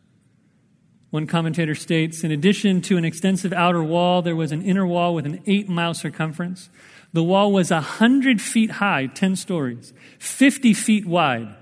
One 1.10 1.26
commentator 1.26 1.74
states 1.74 2.22
In 2.22 2.30
addition 2.30 2.82
to 2.82 2.96
an 2.96 3.04
extensive 3.04 3.52
outer 3.52 3.82
wall, 3.82 4.22
there 4.22 4.36
was 4.36 4.52
an 4.52 4.62
inner 4.62 4.86
wall 4.86 5.14
with 5.14 5.26
an 5.26 5.42
eight 5.46 5.68
mile 5.68 5.94
circumference. 5.94 6.68
The 7.12 7.22
wall 7.22 7.52
was 7.52 7.70
100 7.70 8.40
feet 8.40 8.70
high, 8.72 9.06
10 9.06 9.36
stories, 9.36 9.92
50 10.18 10.74
feet 10.74 11.06
wide. 11.06 11.54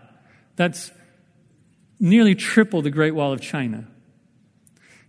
That's 0.56 0.90
nearly 1.98 2.34
triple 2.34 2.82
the 2.82 2.90
Great 2.90 3.14
Wall 3.14 3.32
of 3.32 3.40
China. 3.40 3.86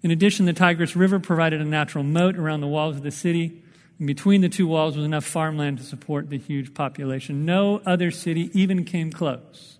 In 0.01 0.11
addition, 0.11 0.45
the 0.45 0.53
Tigris 0.53 0.95
River 0.95 1.19
provided 1.19 1.59
a 1.59 1.65
natural 1.65 2.03
moat 2.03 2.37
around 2.37 2.61
the 2.61 2.67
walls 2.67 2.95
of 2.95 3.03
the 3.03 3.11
city. 3.11 3.63
And 3.97 4.07
between 4.07 4.39
the 4.41 4.47
two 4.47 4.65
walls 4.65 4.95
was 4.95 5.05
enough 5.05 5.25
farmland 5.25 5.79
to 5.79 5.83
support 5.83 6.29
the 6.29 6.37
huge 6.37 6.73
population. 6.73 7.43
No 7.45 7.81
other 7.85 8.11
city 8.11 8.49
even 8.53 8.85
came 8.85 9.11
close. 9.11 9.77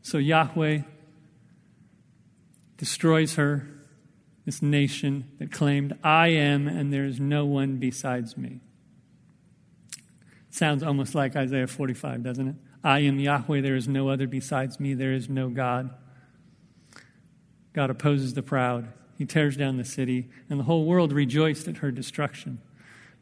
So 0.00 0.16
Yahweh 0.18 0.82
destroys 2.78 3.34
her, 3.34 3.68
this 4.46 4.62
nation 4.62 5.30
that 5.38 5.52
claimed, 5.52 5.96
I 6.02 6.28
am, 6.28 6.68
and 6.68 6.92
there 6.92 7.04
is 7.04 7.20
no 7.20 7.46
one 7.46 7.76
besides 7.76 8.36
me. 8.36 8.60
Sounds 10.54 10.84
almost 10.84 11.16
like 11.16 11.34
Isaiah 11.34 11.66
45, 11.66 12.22
doesn't 12.22 12.46
it? 12.46 12.54
I 12.84 13.00
am 13.00 13.18
Yahweh, 13.18 13.60
there 13.60 13.74
is 13.74 13.88
no 13.88 14.08
other 14.08 14.28
besides 14.28 14.78
me, 14.78 14.94
there 14.94 15.12
is 15.12 15.28
no 15.28 15.48
God. 15.48 15.90
God 17.72 17.90
opposes 17.90 18.34
the 18.34 18.42
proud. 18.44 18.86
He 19.18 19.24
tears 19.24 19.56
down 19.56 19.78
the 19.78 19.84
city, 19.84 20.28
and 20.48 20.60
the 20.60 20.64
whole 20.64 20.84
world 20.84 21.12
rejoiced 21.12 21.66
at 21.66 21.78
her 21.78 21.90
destruction. 21.90 22.60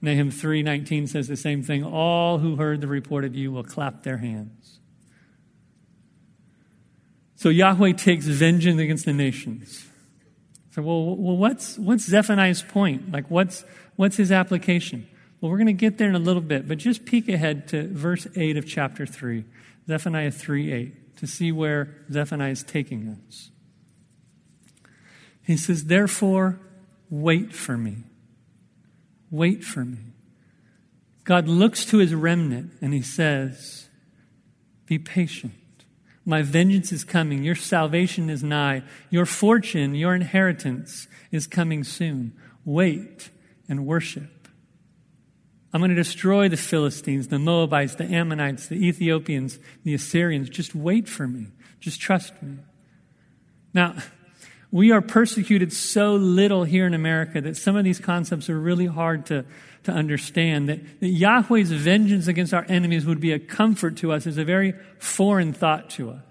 Nahum 0.03 0.31
3:19 0.31 1.09
says 1.09 1.27
the 1.27 1.39
same 1.39 1.63
thing. 1.63 1.83
All 1.83 2.37
who 2.41 2.57
heard 2.57 2.83
the 2.83 2.87
report 2.87 3.25
of 3.25 3.35
you 3.35 3.51
will 3.51 3.65
clap 3.65 4.03
their 4.03 4.19
hands. 4.19 4.81
So 7.37 7.49
Yahweh 7.49 7.95
takes 7.95 8.27
vengeance 8.27 8.79
against 8.79 9.07
the 9.07 9.15
nations. 9.15 9.87
So, 10.73 10.83
well, 10.83 11.17
well 11.17 11.39
what's, 11.39 11.79
what's 11.79 12.05
Zephaniah's 12.05 12.63
point? 12.63 13.11
Like, 13.11 13.31
what's, 13.31 13.65
what's 13.97 14.19
his 14.19 14.31
application? 14.31 15.09
Well, 15.43 15.51
we're 15.51 15.59
going 15.59 15.67
to 15.67 15.73
get 15.73 15.99
there 15.99 16.09
in 16.09 16.15
a 16.15 16.21
little 16.21 16.41
bit, 16.41 16.69
but 16.69 16.79
just 16.79 17.05
peek 17.05 17.29
ahead 17.29 17.67
to 17.69 17.89
verse 17.89 18.29
8 18.37 18.57
of 18.57 18.65
chapter 18.65 19.05
3, 19.05 19.45
Zephaniah 19.89 20.31
3 20.31 20.73
8, 20.73 21.17
to 21.17 21.27
see 21.27 21.51
where 21.51 21.97
Zephaniah 22.13 22.53
is 22.53 22.63
taking 22.63 23.19
us. 23.29 23.51
He 25.43 25.57
says, 25.57 25.87
Therefore, 25.87 26.61
wait 27.11 27.53
for 27.53 27.77
me. 27.77 28.05
Wait 29.33 29.65
for 29.65 29.85
me. 29.85 29.99
God 31.25 31.49
looks 31.49 31.85
to 31.87 31.99
his 31.99 32.15
remnant 32.15 32.75
and 32.81 32.95
he 32.95 33.03
says, 33.03 33.89
Be 34.87 34.97
patient. 34.97 35.55
My 36.25 36.43
vengeance 36.43 36.93
is 36.93 37.03
coming. 37.03 37.43
Your 37.43 37.57
salvation 37.57 38.31
is 38.31 38.45
nigh. 38.45 38.85
Your 39.11 39.27
fortune, 39.27 39.97
your 39.97 40.15
inheritance 40.15 41.09
is 41.33 41.49
coming 41.49 41.83
soon. 41.83 42.33
Wait 42.65 43.31
and 43.69 43.85
worship. 43.85 44.42
I'm 45.73 45.81
going 45.81 45.91
to 45.91 45.95
destroy 45.95 46.49
the 46.49 46.57
Philistines, 46.57 47.29
the 47.29 47.39
Moabites, 47.39 47.95
the 47.95 48.05
Ammonites, 48.05 48.69
the 48.69 48.87
Ethiopians, 48.87 49.59
the 49.85 49.95
Assyrians. 49.95 50.51
Just 50.51 50.75
wait 50.75 51.09
for 51.09 51.27
me. 51.27 51.47
Just 51.81 52.01
trust 52.01 52.41
me. 52.43 52.59
Now, 53.73 53.97
we 54.71 54.91
are 54.91 55.01
persecuted 55.01 55.73
so 55.73 56.15
little 56.15 56.65
here 56.65 56.87
in 56.87 56.95
America 56.95 57.41
that 57.41 57.57
some 57.57 57.77
of 57.77 57.85
these 57.85 57.99
concepts 57.99 58.51
are 58.51 58.59
really 58.59 58.87
hard 58.87 59.27
to, 59.27 59.45
to 59.85 59.93
understand. 59.93 60.69
That, 60.69 61.01
that 61.01 61.09
Yahweh's 61.09 61.73
vengeance 61.73 62.27
against 62.27 62.53
our 62.53 62.67
enemies 62.69 63.07
would 63.07 63.21
be 63.21 63.33
a 63.33 63.39
comfort 63.39 63.97
to 63.99 64.13
us 64.13 64.27
is 64.27 64.39
a 64.39 64.45
very 64.45 64.75
foreign 64.99 65.53
thought 65.53 65.91
to 65.91 66.11
us. 66.11 66.23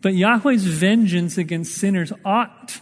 But 0.00 0.14
Yahweh's 0.14 0.64
vengeance 0.64 1.38
against 1.38 1.74
sinners 1.74 2.12
ought 2.24 2.80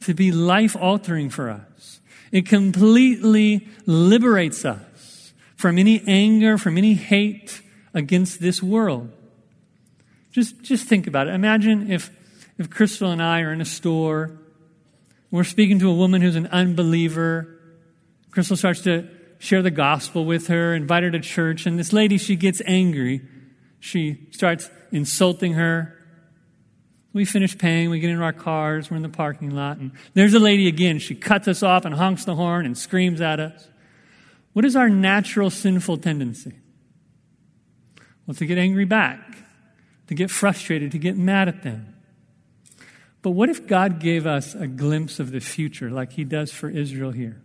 to 0.00 0.14
be 0.14 0.32
life 0.32 0.76
altering 0.76 1.30
for 1.30 1.50
us. 1.50 1.97
It 2.30 2.46
completely 2.46 3.66
liberates 3.86 4.64
us 4.64 5.32
from 5.56 5.78
any 5.78 6.02
anger, 6.06 6.58
from 6.58 6.78
any 6.78 6.94
hate 6.94 7.62
against 7.94 8.40
this 8.40 8.62
world. 8.62 9.10
Just, 10.30 10.62
just 10.62 10.86
think 10.86 11.06
about 11.06 11.26
it. 11.26 11.34
Imagine 11.34 11.90
if 11.90 12.10
if 12.58 12.68
Crystal 12.68 13.12
and 13.12 13.22
I 13.22 13.42
are 13.42 13.52
in 13.52 13.60
a 13.60 13.64
store, 13.64 14.36
we're 15.30 15.44
speaking 15.44 15.78
to 15.78 15.88
a 15.88 15.94
woman 15.94 16.20
who's 16.20 16.34
an 16.34 16.48
unbeliever. 16.48 17.56
Crystal 18.32 18.56
starts 18.56 18.82
to 18.82 19.08
share 19.38 19.62
the 19.62 19.70
gospel 19.70 20.24
with 20.24 20.48
her, 20.48 20.74
invite 20.74 21.04
her 21.04 21.10
to 21.12 21.20
church, 21.20 21.66
and 21.66 21.78
this 21.78 21.92
lady, 21.92 22.18
she 22.18 22.34
gets 22.34 22.60
angry. 22.66 23.22
She 23.78 24.26
starts 24.32 24.68
insulting 24.90 25.52
her. 25.52 25.94
We 27.18 27.24
finish 27.24 27.58
paying, 27.58 27.90
we 27.90 27.98
get 27.98 28.10
into 28.10 28.22
our 28.22 28.32
cars, 28.32 28.92
we're 28.92 28.96
in 28.96 29.02
the 29.02 29.08
parking 29.08 29.50
lot, 29.50 29.78
and 29.78 29.90
there's 30.14 30.34
a 30.34 30.38
lady 30.38 30.68
again. 30.68 31.00
She 31.00 31.16
cuts 31.16 31.48
us 31.48 31.64
off 31.64 31.84
and 31.84 31.92
honks 31.92 32.24
the 32.24 32.36
horn 32.36 32.64
and 32.64 32.78
screams 32.78 33.20
at 33.20 33.40
us. 33.40 33.66
What 34.52 34.64
is 34.64 34.76
our 34.76 34.88
natural 34.88 35.50
sinful 35.50 35.96
tendency? 35.96 36.52
Well, 38.24 38.36
to 38.36 38.46
get 38.46 38.56
angry 38.56 38.84
back, 38.84 39.36
to 40.06 40.14
get 40.14 40.30
frustrated, 40.30 40.92
to 40.92 40.98
get 40.98 41.16
mad 41.16 41.48
at 41.48 41.64
them. 41.64 41.92
But 43.22 43.30
what 43.30 43.48
if 43.48 43.66
God 43.66 43.98
gave 43.98 44.24
us 44.24 44.54
a 44.54 44.68
glimpse 44.68 45.18
of 45.18 45.32
the 45.32 45.40
future 45.40 45.90
like 45.90 46.12
he 46.12 46.22
does 46.22 46.52
for 46.52 46.70
Israel 46.70 47.10
here? 47.10 47.42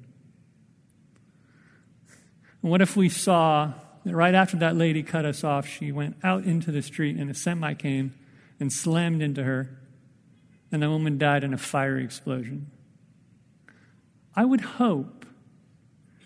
And 2.62 2.70
what 2.70 2.84
if 2.84 2.96
we 2.96 3.10
saw 3.10 3.74
that 4.06 4.16
right 4.16 4.36
after 4.36 4.56
that 4.58 4.76
lady 4.76 5.02
cut 5.02 5.26
us 5.26 5.44
off, 5.44 5.68
she 5.68 5.92
went 5.92 6.18
out 6.22 6.44
into 6.44 6.72
the 6.72 6.84
street 6.84 7.18
and 7.18 7.32
a 7.32 7.34
semi 7.34 7.74
came 7.74 8.14
and 8.60 8.72
slammed 8.72 9.22
into 9.22 9.44
her, 9.44 9.80
and 10.72 10.82
the 10.82 10.90
woman 10.90 11.18
died 11.18 11.44
in 11.44 11.54
a 11.54 11.58
fiery 11.58 12.04
explosion? 12.04 12.72
I 14.36 14.46
would 14.46 14.62
hope 14.62 15.26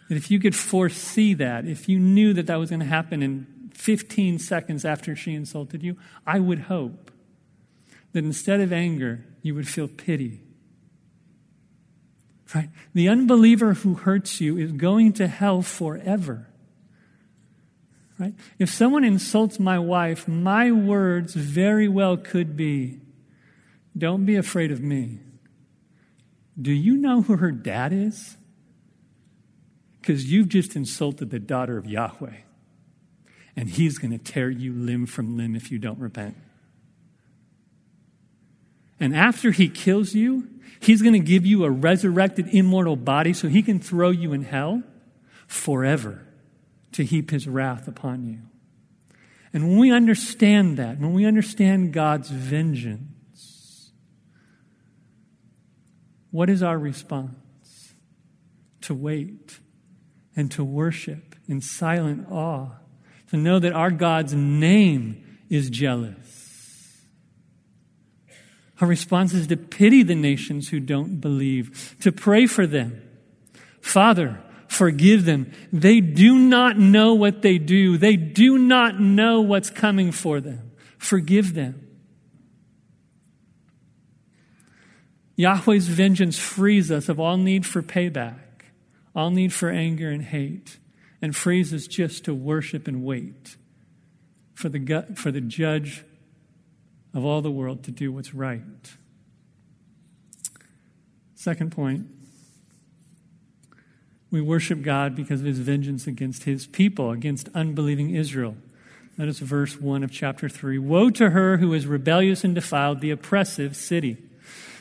that 0.10 0.16
if 0.16 0.32
you 0.32 0.40
could 0.40 0.56
foresee 0.56 1.34
that, 1.34 1.66
if 1.66 1.90
you 1.90 2.00
knew 2.00 2.34
that 2.34 2.48
that 2.48 2.56
was 2.56 2.70
going 2.70 2.80
to 2.80 2.86
happen 2.86 3.22
in 3.22 3.72
15 3.74 4.40
seconds 4.40 4.86
after 4.86 5.16
she 5.16 5.34
insulted 5.34 5.84
you, 5.84 5.98
I 6.26 6.40
would 6.40 6.60
hope 6.62 7.12
that 8.14 8.24
instead 8.24 8.62
of 8.62 8.72
anger, 8.72 9.26
you 9.42 9.54
would 9.56 9.68
feel 9.68 9.88
pity. 9.88 10.42
Right? 12.56 12.70
The 12.94 13.10
unbeliever 13.10 13.74
who 13.74 13.96
hurts 13.96 14.40
you 14.40 14.58
is 14.58 14.72
going 14.72 15.14
to 15.14 15.28
hell 15.28 15.62
forever. 15.62 16.48
Right? 18.20 18.34
If 18.58 18.70
someone 18.70 19.04
insults 19.04 19.60
my 19.60 19.78
wife, 19.78 20.28
my 20.28 20.72
words 20.72 21.34
very 21.36 21.88
well 21.88 22.18
could 22.18 22.58
be, 22.58 23.00
Don't 23.98 24.26
be 24.26 24.36
afraid 24.36 24.72
of 24.72 24.82
me. 24.82 25.20
Do 26.60 26.72
you 26.72 26.98
know 26.98 27.22
who 27.22 27.38
her 27.38 27.52
dad 27.52 27.94
is? 27.94 28.38
Because 30.02 30.32
you've 30.32 30.50
just 30.50 30.76
insulted 30.76 31.30
the 31.30 31.40
daughter 31.40 31.78
of 31.78 31.86
Yahweh. 31.86 32.38
And 33.56 33.70
he's 33.70 33.98
going 34.00 34.12
to 34.12 34.18
tear 34.18 34.50
you 34.50 34.74
limb 34.74 35.06
from 35.06 35.38
limb 35.38 35.56
if 35.56 35.72
you 35.72 35.78
don't 35.78 36.00
repent. 36.00 36.38
And 39.00 39.16
after 39.16 39.52
he 39.52 39.70
kills 39.70 40.16
you, 40.16 40.48
he's 40.80 41.04
going 41.04 41.14
to 41.14 41.20
give 41.20 41.46
you 41.46 41.64
a 41.66 41.70
resurrected, 41.70 42.48
immortal 42.48 42.96
body 42.96 43.34
so 43.34 43.48
he 43.48 43.62
can 43.62 43.80
throw 43.80 44.10
you 44.10 44.34
in 44.34 44.44
hell 44.44 44.82
forever 45.46 46.27
to 46.94 47.04
heap 47.04 47.32
his 47.32 47.48
wrath 47.48 47.88
upon 47.88 48.26
you. 48.26 48.40
And 49.54 49.70
when 49.70 49.78
we 49.80 49.92
understand 49.92 50.78
that, 50.78 51.00
when 51.00 51.14
we 51.14 51.26
understand 51.26 51.94
God's 51.94 52.30
vengeance, 52.30 53.92
what 56.32 56.50
is 56.50 56.62
our 56.62 56.78
response? 56.78 57.94
To 58.82 58.94
wait 58.94 59.60
and 60.36 60.52
to 60.52 60.64
worship 60.64 61.36
in 61.48 61.62
silent 61.62 62.28
awe, 62.32 62.70
to 63.32 63.38
know 63.38 63.60
that 63.60 63.74
our 63.74 63.92
God's 63.92 64.34
name 64.34 65.40
is 65.50 65.70
jealous 65.70 66.38
our 68.80 68.88
response 68.88 69.34
is 69.34 69.48
to 69.48 69.58
pity 69.58 70.04
the 70.04 70.16
nations 70.16 70.70
who 70.70 70.80
don't 70.80 71.20
believe, 71.20 71.96
to 72.02 72.12
pray 72.12 72.46
for 72.46 72.68
them. 72.68 73.02
Father, 73.82 74.40
forgive 74.78 75.26
them. 75.26 75.52
They 75.74 76.00
do 76.00 76.38
not 76.38 76.78
know 76.78 77.16
what 77.16 77.42
they 77.42 77.58
do. 77.58 77.98
They 77.98 78.16
do 78.16 78.58
not 78.58 79.00
know 79.00 79.42
what's 79.42 79.70
coming 79.70 80.12
for 80.12 80.40
them. 80.40 80.72
Forgive 80.98 81.54
them. 81.54 81.84
Yahweh's 85.36 85.88
vengeance 85.88 86.38
frees 86.38 86.92
us 86.92 87.10
of 87.10 87.20
all 87.20 87.38
need 87.38 87.66
for 87.66 87.84
payback, 87.84 88.40
all 89.16 89.30
need 89.30 89.54
for 89.54 89.70
anger 89.70 90.10
and 90.10 90.24
hate, 90.24 90.78
and 91.22 91.36
frees 91.36 91.74
us 91.74 91.86
just 91.86 92.26
to 92.26 92.34
worship 92.34 92.88
and 92.88 93.04
wait 93.04 93.56
for 94.54 94.70
the, 94.70 95.06
for 95.16 95.32
the 95.32 95.42
judge 95.42 96.04
of 97.14 97.24
all 97.24 97.42
the 97.42 97.52
world 97.52 97.84
to 97.84 97.92
do 97.92 98.12
what's 98.12 98.34
right. 98.34 98.62
Second 101.36 101.72
point 101.72 102.08
we 104.30 104.42
worship 104.42 104.82
God 104.82 105.16
because 105.16 105.40
of 105.40 105.46
his 105.46 105.60
vengeance 105.60 106.08
against 106.08 106.44
his 106.44 106.68
people, 106.68 107.12
against 107.12 107.50
unbelieving 107.54 108.16
Israel. 108.16 108.56
That 109.18 109.28
is 109.28 109.40
verse 109.40 109.80
1 109.80 110.04
of 110.04 110.12
chapter 110.12 110.48
3. 110.48 110.78
Woe 110.78 111.10
to 111.12 111.32
her 111.32 111.58
who 111.58 111.74
is 111.74 111.88
rebellious 111.88 112.44
and 112.44 112.54
defiled, 112.54 113.02
the 113.02 113.12
oppressive 113.12 113.76
city. 113.76 114.18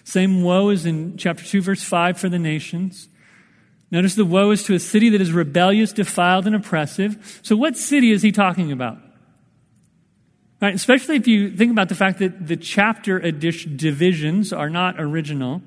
Same 0.04 0.42
woe 0.42 0.68
is 0.68 0.84
in 0.84 1.16
chapter 1.16 1.44
2, 1.44 1.62
verse 1.62 1.82
5 1.82 2.18
for 2.18 2.28
the 2.28 2.38
nations. 2.38 3.08
Notice 3.90 4.14
the 4.14 4.24
woe 4.24 4.50
is 4.50 4.64
to 4.64 4.74
a 4.74 4.78
city 4.78 5.08
that 5.10 5.20
is 5.20 5.32
rebellious, 5.32 5.92
defiled, 5.92 6.46
and 6.46 6.56
oppressive. 6.56 7.40
So, 7.42 7.56
what 7.56 7.76
city 7.76 8.10
is 8.10 8.22
he 8.22 8.32
talking 8.32 8.72
about? 8.72 8.98
Right, 10.60 10.74
especially 10.74 11.16
if 11.16 11.26
you 11.26 11.50
think 11.54 11.70
about 11.70 11.88
the 11.88 11.94
fact 11.94 12.18
that 12.18 12.46
the 12.46 12.56
chapter 12.56 13.20
divisions 13.20 14.52
are 14.52 14.70
not 14.70 14.98
original. 14.98 15.62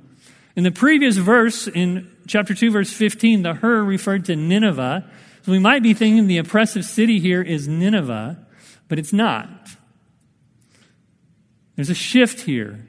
In 0.56 0.64
the 0.64 0.72
previous 0.72 1.16
verse, 1.18 1.68
in 1.68 2.12
chapter 2.30 2.54
2, 2.54 2.72
verse 2.72 2.94
15, 2.94 3.42
the 3.42 3.56
her 3.56 3.84
referred 3.84 4.26
to 4.26 4.36
Nineveh. 4.36 5.10
So 5.42 5.52
we 5.52 5.60
might 5.60 5.84
be 5.84 5.94
thinking 5.94 6.28
the 6.28 6.38
oppressive 6.38 6.86
city 6.86 7.20
here 7.20 7.42
is 7.42 7.68
Nineveh, 7.68 8.38
but 8.88 9.00
it's 9.00 9.12
not. 9.12 9.50
There's 11.76 11.90
a 11.90 11.96
shift 11.96 12.42
here. 12.42 12.86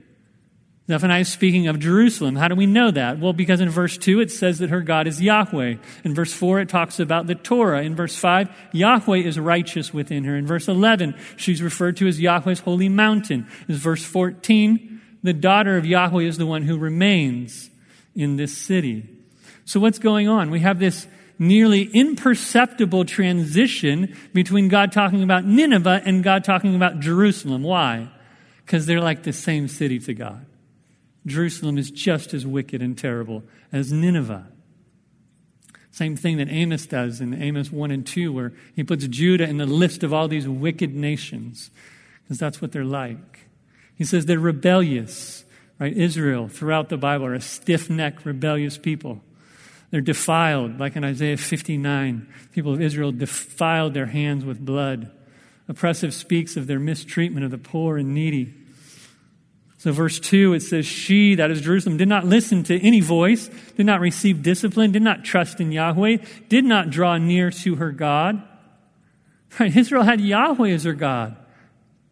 Zephaniah 0.88 1.20
is 1.20 1.28
speaking 1.28 1.68
of 1.68 1.78
Jerusalem. 1.78 2.34
How 2.34 2.48
do 2.48 2.56
we 2.56 2.66
know 2.66 2.90
that? 2.90 3.20
Well, 3.20 3.32
because 3.32 3.60
in 3.60 3.70
verse 3.70 3.96
2 3.96 4.20
it 4.20 4.30
says 4.30 4.58
that 4.58 4.70
her 4.70 4.80
God 4.80 5.06
is 5.06 5.22
Yahweh. 5.22 5.76
In 6.04 6.14
verse 6.14 6.32
4 6.32 6.60
it 6.60 6.68
talks 6.68 6.98
about 6.98 7.28
the 7.28 7.36
Torah. 7.36 7.82
In 7.82 7.94
verse 7.94 8.16
5, 8.16 8.50
Yahweh 8.72 9.18
is 9.18 9.38
righteous 9.38 9.94
within 9.94 10.24
her. 10.24 10.36
In 10.36 10.46
verse 10.46 10.66
11, 10.66 11.14
she's 11.36 11.62
referred 11.62 11.96
to 11.98 12.08
as 12.08 12.20
Yahweh's 12.20 12.60
holy 12.60 12.88
mountain. 12.88 13.46
In 13.68 13.76
verse 13.76 14.04
14, 14.04 15.00
the 15.22 15.32
daughter 15.32 15.76
of 15.76 15.86
Yahweh 15.86 16.24
is 16.24 16.38
the 16.38 16.46
one 16.46 16.62
who 16.62 16.76
remains 16.76 17.70
in 18.16 18.36
this 18.36 18.58
city. 18.58 19.19
So 19.70 19.78
what's 19.78 20.00
going 20.00 20.26
on? 20.26 20.50
We 20.50 20.58
have 20.60 20.80
this 20.80 21.06
nearly 21.38 21.84
imperceptible 21.84 23.04
transition 23.04 24.16
between 24.34 24.66
God 24.66 24.90
talking 24.90 25.22
about 25.22 25.44
Nineveh 25.44 26.02
and 26.04 26.24
God 26.24 26.42
talking 26.42 26.74
about 26.74 26.98
Jerusalem. 26.98 27.62
Why? 27.62 28.08
Because 28.66 28.86
they're 28.86 29.00
like 29.00 29.22
the 29.22 29.32
same 29.32 29.68
city 29.68 30.00
to 30.00 30.12
God. 30.12 30.44
Jerusalem 31.24 31.78
is 31.78 31.92
just 31.92 32.34
as 32.34 32.44
wicked 32.44 32.82
and 32.82 32.98
terrible 32.98 33.44
as 33.72 33.92
Nineveh. 33.92 34.48
Same 35.92 36.16
thing 36.16 36.38
that 36.38 36.50
Amos 36.50 36.86
does 36.86 37.20
in 37.20 37.40
Amos 37.40 37.70
1 37.70 37.92
and 37.92 38.04
2, 38.04 38.32
where 38.32 38.52
he 38.74 38.82
puts 38.82 39.06
Judah 39.06 39.48
in 39.48 39.58
the 39.58 39.66
list 39.66 40.02
of 40.02 40.12
all 40.12 40.26
these 40.26 40.48
wicked 40.48 40.96
nations, 40.96 41.70
because 42.24 42.38
that's 42.40 42.60
what 42.60 42.72
they're 42.72 42.82
like. 42.82 43.46
He 43.94 44.02
says 44.02 44.26
they're 44.26 44.40
rebellious, 44.40 45.44
right? 45.78 45.96
Israel, 45.96 46.48
throughout 46.48 46.88
the 46.88 46.96
Bible, 46.96 47.26
are 47.26 47.34
a 47.34 47.40
stiff 47.40 47.88
necked, 47.88 48.26
rebellious 48.26 48.76
people. 48.76 49.22
They're 49.90 50.00
defiled, 50.00 50.78
like 50.78 50.96
in 50.96 51.04
Isaiah 51.04 51.36
59. 51.36 52.32
People 52.52 52.74
of 52.74 52.80
Israel 52.80 53.12
defiled 53.12 53.94
their 53.94 54.06
hands 54.06 54.44
with 54.44 54.64
blood. 54.64 55.10
Oppressive 55.68 56.14
speaks 56.14 56.56
of 56.56 56.66
their 56.66 56.78
mistreatment 56.78 57.44
of 57.44 57.50
the 57.50 57.58
poor 57.58 57.96
and 57.96 58.14
needy. 58.14 58.54
So, 59.78 59.92
verse 59.92 60.20
2, 60.20 60.52
it 60.54 60.60
says, 60.60 60.84
She, 60.84 61.36
that 61.36 61.50
is 61.50 61.62
Jerusalem, 61.62 61.96
did 61.96 62.08
not 62.08 62.26
listen 62.26 62.62
to 62.64 62.78
any 62.78 63.00
voice, 63.00 63.48
did 63.76 63.86
not 63.86 64.00
receive 64.00 64.42
discipline, 64.42 64.92
did 64.92 65.02
not 65.02 65.24
trust 65.24 65.60
in 65.60 65.72
Yahweh, 65.72 66.18
did 66.48 66.64
not 66.64 66.90
draw 66.90 67.16
near 67.16 67.50
to 67.50 67.76
her 67.76 67.90
God. 67.90 68.42
Right? 69.58 69.74
Israel 69.74 70.02
had 70.02 70.20
Yahweh 70.20 70.70
as 70.70 70.84
her 70.84 70.92
God. 70.92 71.34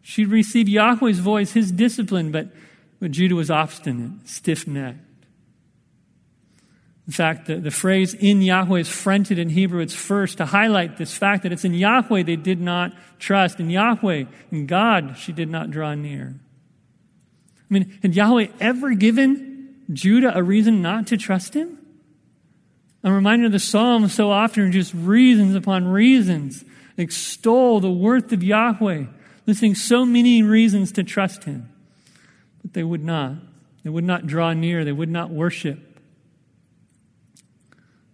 She 0.02 0.24
received 0.24 0.68
Yahweh's 0.68 1.18
voice, 1.18 1.52
his 1.52 1.70
discipline, 1.70 2.32
but, 2.32 2.48
but 3.00 3.10
Judah 3.10 3.34
was 3.34 3.50
obstinate, 3.50 4.26
stiff 4.26 4.66
necked. 4.66 5.07
In 7.08 7.12
fact, 7.12 7.46
the, 7.46 7.56
the 7.56 7.70
phrase 7.70 8.12
in 8.12 8.42
Yahweh 8.42 8.80
is 8.80 8.88
fronted 8.88 9.38
in 9.38 9.48
Hebrew. 9.48 9.80
It's 9.80 9.94
first 9.94 10.36
to 10.38 10.46
highlight 10.46 10.98
this 10.98 11.16
fact 11.16 11.42
that 11.42 11.52
it's 11.52 11.64
in 11.64 11.72
Yahweh 11.72 12.22
they 12.22 12.36
did 12.36 12.60
not 12.60 12.92
trust. 13.18 13.58
In 13.58 13.70
Yahweh, 13.70 14.24
in 14.52 14.66
God, 14.66 15.16
she 15.16 15.32
did 15.32 15.48
not 15.48 15.70
draw 15.70 15.94
near. 15.94 16.34
I 17.70 17.74
mean, 17.74 17.98
had 18.02 18.14
Yahweh 18.14 18.48
ever 18.60 18.92
given 18.94 19.84
Judah 19.90 20.36
a 20.36 20.42
reason 20.42 20.82
not 20.82 21.06
to 21.06 21.16
trust 21.16 21.54
him? 21.54 21.78
I'm 23.02 23.14
reminded 23.14 23.46
of 23.46 23.52
the 23.52 23.58
Psalms 23.58 24.12
so 24.12 24.30
often, 24.30 24.70
just 24.70 24.92
reasons 24.92 25.54
upon 25.54 25.88
reasons 25.88 26.62
extol 26.98 27.80
the 27.80 27.90
worth 27.90 28.32
of 28.32 28.42
Yahweh, 28.42 29.04
listing 29.46 29.74
so 29.74 30.04
many 30.04 30.42
reasons 30.42 30.92
to 30.92 31.04
trust 31.04 31.44
him. 31.44 31.72
But 32.60 32.74
they 32.74 32.82
would 32.82 33.04
not. 33.04 33.34
They 33.82 33.88
would 33.88 34.04
not 34.04 34.26
draw 34.26 34.52
near, 34.52 34.84
they 34.84 34.92
would 34.92 35.08
not 35.08 35.30
worship. 35.30 35.87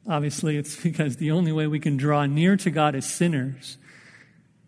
Obviously, 0.07 0.57
it's 0.57 0.77
because 0.83 1.17
the 1.17 1.31
only 1.31 1.53
way 1.53 1.67
we 1.67 1.81
can 1.81 1.97
draw 1.97 2.27
near 2.27 2.57
to 2.57 2.71
God 2.71 2.95
as 2.95 3.07
sinners 3.07 3.79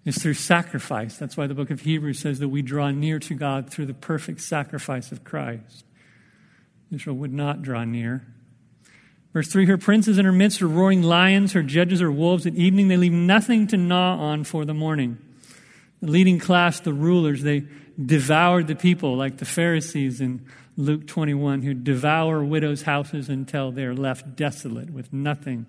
is 0.05 0.19
through 0.19 0.35
sacrifice. 0.35 1.17
That's 1.17 1.37
why 1.37 1.47
the 1.49 1.55
book 1.55 1.71
of 1.71 1.81
Hebrews 1.81 2.21
says 2.21 2.39
that 2.39 2.49
we 2.49 2.63
draw 2.63 2.91
near 2.91 3.19
to 3.19 3.35
God 3.35 3.71
through 3.71 3.87
the 3.87 3.95
perfect 3.95 4.41
sacrifice 4.41 5.11
of 5.11 5.25
Christ. 5.25 5.85
Israel 6.93 7.17
would 7.17 7.33
not 7.33 7.63
draw 7.63 7.85
near. 7.85 8.25
Verse 9.33 9.49
3 9.49 9.67
Her 9.67 9.77
princes 9.77 10.17
in 10.17 10.25
her 10.25 10.33
midst 10.33 10.63
are 10.63 10.69
roaring 10.69 11.03
lions, 11.03 11.53
her 11.53 11.63
judges 11.63 12.01
are 12.01 12.13
wolves. 12.13 12.47
At 12.47 12.55
evening 12.55 12.89
they 12.89 12.97
leave 12.97 13.13
nothing 13.13 13.67
to 13.67 13.77
gnaw 13.77 14.17
on 14.17 14.45
for 14.45 14.65
the 14.65 14.75
morning. 14.75 15.19
The 16.01 16.11
leading 16.11 16.39
class, 16.39 16.81
the 16.81 16.93
rulers, 16.93 17.43
they 17.43 17.65
devoured 18.03 18.69
the 18.69 18.77
people 18.77 19.17
like 19.17 19.39
the 19.39 19.45
Pharisees 19.45 20.21
in 20.21 20.47
Luke 20.77 21.07
21, 21.07 21.63
who 21.63 21.75
devour 21.75 22.45
widows' 22.45 22.83
houses 22.83 23.29
until 23.29 23.73
they 23.73 23.85
are 23.85 23.95
left 23.95 24.37
desolate 24.37 24.91
with 24.91 25.13
nothing, 25.13 25.67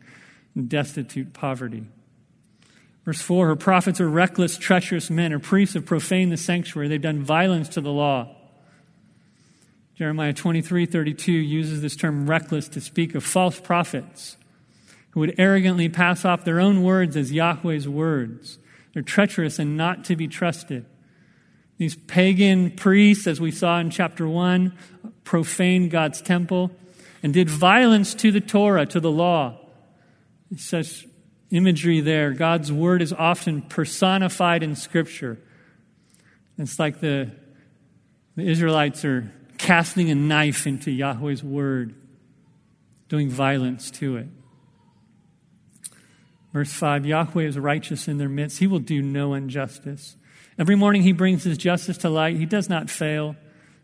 destitute 0.67 1.33
poverty. 1.33 1.85
Verse 3.05 3.21
4 3.21 3.47
Her 3.47 3.55
prophets 3.55 4.01
are 4.01 4.09
reckless, 4.09 4.57
treacherous 4.57 5.09
men. 5.09 5.31
Her 5.31 5.39
priests 5.39 5.75
have 5.75 5.85
profaned 5.85 6.31
the 6.31 6.37
sanctuary. 6.37 6.89
They've 6.89 7.01
done 7.01 7.23
violence 7.23 7.69
to 7.69 7.81
the 7.81 7.91
law. 7.91 8.35
Jeremiah 9.95 10.33
23 10.33 10.85
32 10.85 11.31
uses 11.31 11.81
this 11.81 11.95
term 11.95 12.29
reckless 12.29 12.67
to 12.69 12.81
speak 12.81 13.15
of 13.15 13.23
false 13.23 13.59
prophets 13.59 14.37
who 15.11 15.21
would 15.21 15.35
arrogantly 15.39 15.89
pass 15.89 16.25
off 16.25 16.43
their 16.43 16.59
own 16.59 16.83
words 16.83 17.15
as 17.15 17.31
Yahweh's 17.31 17.87
words. 17.87 18.59
They're 18.93 19.01
treacherous 19.01 19.57
and 19.57 19.77
not 19.77 20.03
to 20.05 20.15
be 20.15 20.27
trusted. 20.27 20.85
These 21.77 21.95
pagan 21.95 22.71
priests, 22.71 23.27
as 23.27 23.39
we 23.39 23.51
saw 23.51 23.79
in 23.79 23.89
chapter 23.89 24.27
1, 24.27 24.75
profaned 25.23 25.91
God's 25.91 26.21
temple 26.21 26.71
and 27.21 27.33
did 27.33 27.49
violence 27.49 28.13
to 28.15 28.31
the 28.31 28.41
Torah, 28.41 28.85
to 28.87 28.99
the 28.99 29.11
law. 29.11 29.59
Such 30.55 31.05
imagery 31.51 32.01
there. 32.01 32.31
God's 32.31 32.71
word 32.71 33.01
is 33.01 33.13
often 33.13 33.61
personified 33.61 34.63
in 34.63 34.75
Scripture. 34.75 35.39
It's 36.57 36.79
like 36.79 36.99
the, 36.99 37.31
the 38.35 38.43
Israelites 38.43 39.05
are 39.05 39.31
casting 39.57 40.09
a 40.09 40.15
knife 40.15 40.65
into 40.65 40.91
Yahweh's 40.91 41.43
word, 41.43 41.95
doing 43.09 43.29
violence 43.29 43.91
to 43.91 44.17
it. 44.17 44.27
Verse 46.53 46.71
5 46.73 47.05
Yahweh 47.05 47.43
is 47.43 47.57
righteous 47.57 48.07
in 48.07 48.17
their 48.17 48.29
midst. 48.29 48.59
He 48.59 48.67
will 48.67 48.79
do 48.79 49.01
no 49.01 49.33
injustice. 49.33 50.15
Every 50.59 50.75
morning 50.75 51.03
he 51.03 51.11
brings 51.11 51.43
his 51.43 51.57
justice 51.57 51.97
to 51.99 52.09
light. 52.09 52.37
He 52.37 52.45
does 52.45 52.69
not 52.69 52.89
fail, 52.89 53.35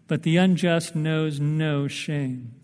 but 0.07 0.23
the 0.23 0.37
unjust 0.37 0.95
knows 0.95 1.39
no 1.39 1.87
shame. 1.87 2.55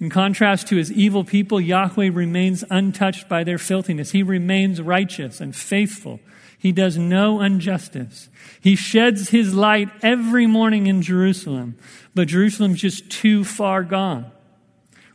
In 0.00 0.08
contrast 0.08 0.66
to 0.68 0.76
his 0.76 0.90
evil 0.90 1.24
people, 1.24 1.60
Yahweh 1.60 2.10
remains 2.10 2.64
untouched 2.70 3.28
by 3.28 3.44
their 3.44 3.58
filthiness. 3.58 4.12
He 4.12 4.22
remains 4.22 4.80
righteous 4.80 5.42
and 5.42 5.54
faithful. 5.54 6.20
He 6.58 6.72
does 6.72 6.96
no 6.96 7.42
injustice. 7.42 8.30
He 8.60 8.76
sheds 8.76 9.28
his 9.28 9.54
light 9.54 9.90
every 10.02 10.46
morning 10.46 10.86
in 10.86 11.02
Jerusalem, 11.02 11.76
but 12.14 12.28
Jerusalem's 12.28 12.80
just 12.80 13.10
too 13.10 13.44
far 13.44 13.82
gone. 13.82 14.30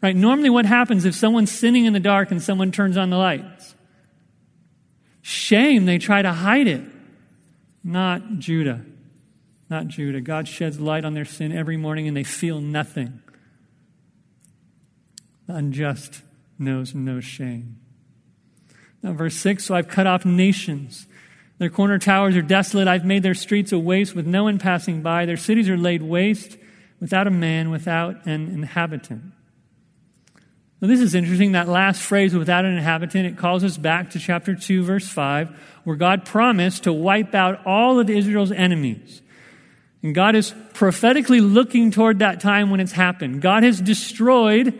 Right? 0.01 0.15
Normally, 0.15 0.51
what 0.51 0.67
happens 0.67 1.04
if 1.04 1.15
someone's 1.15 1.51
sinning 1.51 1.86
in 1.86 1.93
the 1.93 1.99
dark 1.99 2.30
and 2.30 2.41
someone 2.41 2.71
turns 2.71 2.95
on 2.95 3.10
the 3.10 3.17
lights? 3.17 3.73
Shame, 5.23 5.86
they 5.86 5.97
try 5.97 6.21
to 6.21 6.32
hide 6.32 6.67
it. 6.67 6.84
Not 7.86 8.39
Judah. 8.39 8.84
Not 9.69 9.88
Judah. 9.88 10.19
God 10.19 10.48
sheds 10.48 10.80
light 10.80 11.06
on 11.06 11.13
their 11.13 11.24
sin 11.24 11.52
every 11.52 11.78
morning 11.78 12.08
and 12.08 12.17
they 12.17 12.24
feel 12.24 12.60
nothing. 12.60 13.21
The 15.45 15.54
unjust 15.54 16.24
knows 16.57 16.95
no 16.95 17.20
shame. 17.20 17.78
Now, 19.03 19.14
verse 19.14 19.36
6 19.36 19.64
So 19.64 19.76
I've 19.76 19.88
cut 19.88 20.07
off 20.07 20.26
nations. 20.26 21.05
Their 21.60 21.70
corner 21.70 21.99
towers 21.99 22.36
are 22.36 22.41
desolate. 22.41 22.88
I've 22.88 23.05
made 23.05 23.22
their 23.22 23.36
streets 23.36 23.72
a 23.72 23.78
waste 23.78 24.16
with 24.16 24.26
no 24.26 24.45
one 24.45 24.57
passing 24.57 25.03
by. 25.03 25.28
Their 25.28 25.38
cities 25.38 25.70
are 25.70 25.78
laid 25.78 26.01
waste 26.01 26.57
without 26.99 27.28
a 27.28 27.32
man, 27.32 27.70
without 27.70 28.26
an 28.26 28.47
inhabitant. 28.47 29.22
Now, 30.82 30.88
this 30.89 30.99
is 30.99 31.15
interesting. 31.15 31.53
That 31.53 31.67
last 31.67 32.01
phrase, 32.01 32.36
without 32.36 32.65
an 32.65 32.76
inhabitant, 32.76 33.26
it 33.26 33.38
calls 33.38 33.63
us 33.63 33.78
back 33.78 34.11
to 34.11 34.19
chapter 34.19 34.55
2, 34.55 34.84
verse 34.84 35.07
5, 35.07 35.49
where 35.84 35.95
God 35.95 36.26
promised 36.26 36.84
to 36.84 36.93
wipe 36.93 37.34
out 37.34 37.65
all 37.65 37.99
of 37.99 38.09
Israel's 38.09 38.51
enemies. 38.51 39.21
And 40.03 40.13
God 40.13 40.36
is 40.36 40.53
prophetically 40.73 41.41
looking 41.41 41.91
toward 41.91 42.19
that 42.19 42.39
time 42.39 42.69
when 42.69 42.80
it's 42.80 42.91
happened. 42.91 43.41
God 43.41 43.63
has 43.63 43.82
destroyed 43.82 44.80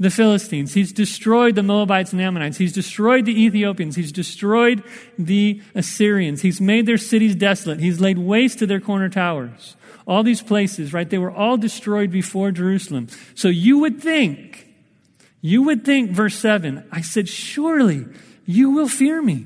the 0.00 0.10
Philistines. 0.10 0.74
He's 0.74 0.92
destroyed 0.92 1.54
the 1.54 1.62
Moabites 1.62 2.12
and 2.12 2.20
Ammonites. 2.20 2.56
He's 2.56 2.72
destroyed 2.72 3.24
the 3.24 3.44
Ethiopians. 3.44 3.94
He's 3.94 4.10
destroyed 4.10 4.82
the 5.18 5.62
Assyrians. 5.74 6.42
He's 6.42 6.60
made 6.60 6.86
their 6.86 6.98
cities 6.98 7.36
desolate. 7.36 7.78
He's 7.78 8.00
laid 8.00 8.18
waste 8.18 8.58
to 8.58 8.66
their 8.66 8.80
corner 8.80 9.08
towers. 9.08 9.76
All 10.06 10.22
these 10.22 10.42
places, 10.42 10.92
right? 10.92 11.08
They 11.08 11.18
were 11.18 11.30
all 11.30 11.56
destroyed 11.56 12.10
before 12.10 12.50
Jerusalem. 12.50 13.06
So 13.34 13.48
you 13.48 13.78
would 13.78 14.02
think, 14.02 14.63
you 15.46 15.64
would 15.64 15.84
think, 15.84 16.12
verse 16.12 16.36
7, 16.36 16.88
I 16.90 17.02
said, 17.02 17.28
surely 17.28 18.06
you 18.46 18.70
will 18.70 18.88
fear 18.88 19.20
me. 19.20 19.44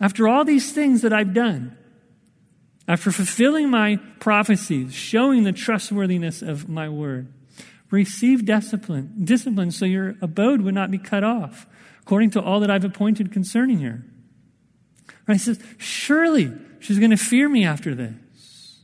After 0.00 0.26
all 0.26 0.46
these 0.46 0.72
things 0.72 1.02
that 1.02 1.12
I've 1.12 1.34
done, 1.34 1.76
after 2.88 3.12
fulfilling 3.12 3.68
my 3.68 3.98
prophecies, 4.18 4.94
showing 4.94 5.42
the 5.42 5.52
trustworthiness 5.52 6.40
of 6.40 6.70
my 6.70 6.88
word, 6.88 7.30
receive 7.90 8.46
discipline, 8.46 9.12
discipline 9.24 9.72
so 9.72 9.84
your 9.84 10.14
abode 10.22 10.62
would 10.62 10.74
not 10.74 10.90
be 10.90 10.96
cut 10.96 11.22
off, 11.22 11.66
according 12.00 12.30
to 12.30 12.40
all 12.40 12.58
that 12.60 12.70
I've 12.70 12.86
appointed 12.86 13.30
concerning 13.30 13.80
her. 13.80 14.02
Right? 15.26 15.34
He 15.34 15.38
says, 15.38 15.60
surely 15.76 16.50
she's 16.78 16.98
going 16.98 17.10
to 17.10 17.18
fear 17.18 17.50
me 17.50 17.62
after 17.66 17.94
this. 17.94 18.80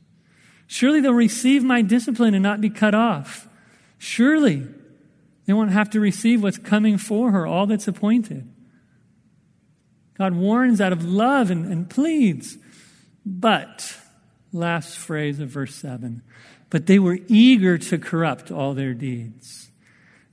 Surely 0.66 1.00
they'll 1.00 1.14
receive 1.14 1.64
my 1.64 1.80
discipline 1.80 2.34
and 2.34 2.42
not 2.42 2.61
be 2.61 2.68
cut 2.68 2.94
off. 2.94 3.48
Surely 3.96 4.66
they 5.47 5.53
won't 5.53 5.72
have 5.72 5.90
to 5.90 6.01
receive 6.01 6.42
what's 6.42 6.59
coming 6.59 6.99
for 6.99 7.30
her, 7.30 7.47
all 7.47 7.66
that's 7.66 7.88
appointed. 7.88 8.51
God 10.16 10.34
warns 10.34 10.80
out 10.80 10.92
of 10.92 11.05
love 11.05 11.51
and, 11.51 11.66
and 11.66 11.90
pleads. 11.90 12.57
But, 13.26 13.97
last 14.53 14.97
phrase 14.97 15.40
of 15.40 15.49
verse 15.49 15.74
7 15.74 16.22
but 16.74 16.86
they 16.86 16.99
were 16.99 17.20
eager 17.28 17.78
to 17.78 17.99
corrupt 17.99 18.51
all 18.51 18.74
their 18.74 18.95
deeds. 18.95 19.70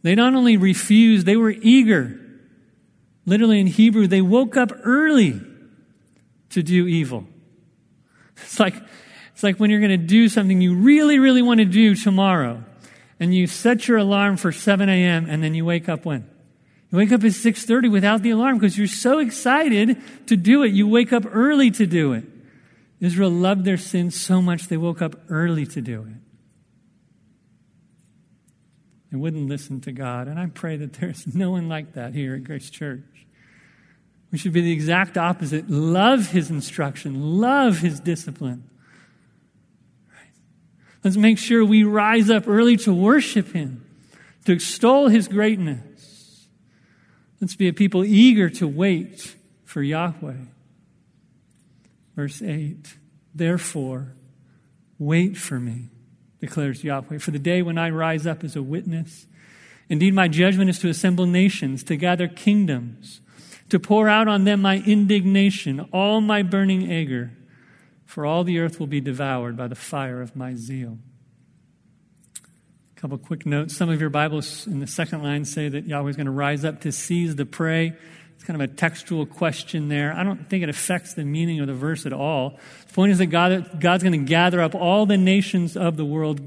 They 0.02 0.16
not 0.16 0.34
only 0.34 0.58
refused, 0.58 1.28
they 1.28 1.36
were 1.36 1.52
eager. 1.52 2.20
Literally 3.28 3.60
in 3.60 3.68
Hebrew, 3.68 4.08
they 4.08 4.22
woke 4.22 4.58
up 4.58 4.72
early 4.84 5.40
to 6.50 6.64
do 6.64 6.88
evil. 6.88 7.28
It's 8.38 8.60
like, 8.60 8.74
it's 9.34 9.44
like 9.44 9.58
when 9.58 9.70
you're 9.70 9.82
going 9.82 9.92
to 9.92 9.98
do 9.98 10.28
something 10.30 10.62
you 10.62 10.74
really, 10.74 11.20
really 11.20 11.44
want 11.44 11.60
to 11.60 11.66
do 11.66 11.94
tomorrow, 11.94 12.64
and 13.22 13.36
you 13.36 13.46
set 13.46 13.88
your 13.88 14.00
alarm 14.00 14.36
for 14.36 14.52
7 14.52 14.90
a.m., 14.90 15.28
and 15.30 15.44
then 15.44 15.54
you 15.54 15.64
wake 15.64 15.88
up 15.88 16.06
when? 16.06 16.28
You 16.92 16.98
wake 16.98 17.12
up 17.12 17.24
at 17.24 17.32
6.30 17.32 17.92
without 17.92 18.24
the 18.24 18.32
alarm 18.32 18.58
because 18.58 18.80
you're 18.80 18.88
so 18.88 19.20
excited 19.20 20.02
to 20.26 20.36
do 20.36 20.64
it. 20.64 20.72
You 20.72 20.88
wake 20.88 21.14
up 21.14 21.24
early 21.32 21.70
to 21.70 21.86
do 21.86 22.14
it. 22.14 22.24
Israel 23.00 23.30
loved 23.30 23.64
their 23.64 23.78
sin 23.78 24.10
so 24.10 24.42
much 24.42 24.68
they 24.70 24.76
woke 24.76 25.04
up 25.04 25.16
early 25.30 25.68
to 25.68 25.82
do 25.82 26.02
it. 26.02 26.18
They 29.12 29.18
wouldn't 29.18 29.48
listen 29.48 29.82
to 29.82 29.92
God. 29.92 30.28
And 30.28 30.40
I 30.40 30.48
pray 30.48 30.78
that 30.78 30.94
there's 30.94 31.28
no 31.28 31.52
one 31.52 31.70
like 31.70 31.94
that 31.94 32.16
here 32.16 32.34
at 32.34 32.44
Grace 32.44 32.72
Church. 32.72 33.04
We 34.32 34.40
should 34.40 34.54
be 34.54 34.62
the 34.62 34.72
exact 34.72 35.16
opposite. 35.16 35.70
Love 35.70 36.32
his 36.32 36.50
instruction, 36.50 37.40
love 37.40 37.78
his 37.78 38.00
discipline. 38.00 38.64
Let's 41.04 41.18
make 41.18 41.38
sure 41.38 41.66
we 41.66 41.84
rise 41.84 42.30
up 42.30 42.48
early 42.48 42.78
to 42.78 42.94
worship 42.94 43.54
him, 43.54 43.86
to 44.46 44.52
extol 44.52 45.08
his 45.08 45.28
greatness. 45.28 46.48
Let's 47.40 47.56
be 47.56 47.68
a 47.68 47.74
people 47.74 48.04
eager 48.06 48.50
to 48.52 48.68
wait 48.68 49.36
for 49.66 49.82
Yahweh. 49.82 50.36
Verse 52.16 52.42
8 52.42 52.98
Therefore, 53.34 54.14
wait 55.00 55.38
for 55.38 55.60
me 55.60 55.90
declares 56.42 56.84
Yahweh. 56.84 57.20
For 57.20 57.32
the 57.32 57.40
day 57.40 57.62
when 57.62 57.78
I 57.78 57.92
rise 57.92 58.28
up 58.28 58.44
as 58.44 58.56
a 58.56 58.64
witness, 58.64 59.28
indeed, 59.88 60.14
my 60.14 60.28
judgment 60.28 60.70
is 60.70 60.80
to 60.80 60.90
assemble 60.90 61.28
nations, 61.28 61.84
to 61.86 61.96
gather 61.96 62.28
kingdoms, 62.28 63.22
to 63.70 63.80
pour 63.80 64.10
out 64.10 64.28
on 64.28 64.44
them 64.44 64.62
my 64.62 64.80
indignation, 64.80 65.80
all 65.94 66.20
my 66.20 66.42
burning 66.42 66.92
anger, 66.92 67.32
for 68.12 68.26
all 68.26 68.44
the 68.44 68.60
earth 68.60 68.78
will 68.78 68.88
be 68.88 69.00
devoured 69.00 69.56
by 69.56 69.70
the 69.70 69.76
fire 69.76 70.22
of 70.22 70.36
my 70.36 70.54
zeal. 70.54 70.98
A 72.98 73.00
couple 73.00 73.18
quick 73.18 73.46
notes. 73.46 73.78
Some 73.78 73.90
of 73.90 74.02
your 74.02 74.10
Bibles 74.10 74.68
in 74.68 74.82
the 74.82 74.88
second 74.88 75.24
line 75.24 75.46
say 75.46 75.70
that 75.70 75.86
Yahweh 75.88 76.10
is 76.10 76.18
going 76.18 76.26
to 76.26 76.32
rise 76.32 76.66
up 76.66 76.82
to 76.82 76.92
seize 76.92 77.38
the 77.38 77.46
prey. 77.46 77.94
It's 78.36 78.44
kind 78.44 78.62
of 78.62 78.70
a 78.70 78.74
textual 78.74 79.26
question 79.26 79.88
there. 79.88 80.12
I 80.14 80.26
don't 80.26 80.50
think 80.50 80.62
it 80.62 80.68
affects 80.68 81.14
the 81.14 81.24
meaning 81.24 81.62
of 81.62 81.68
the 81.68 81.74
verse 81.74 82.06
at 82.06 82.12
all. 82.12 82.60
The 82.88 82.94
point 82.94 83.14
is 83.14 83.20
that 83.20 83.28
God, 83.28 83.80
God's 83.80 84.04
going 84.04 84.20
to 84.20 84.30
gather 84.30 84.60
up 84.60 84.76
all 84.76 85.06
the 85.06 85.16
nations 85.16 85.78
of 85.78 85.96
the 85.96 86.04
world, 86.04 86.40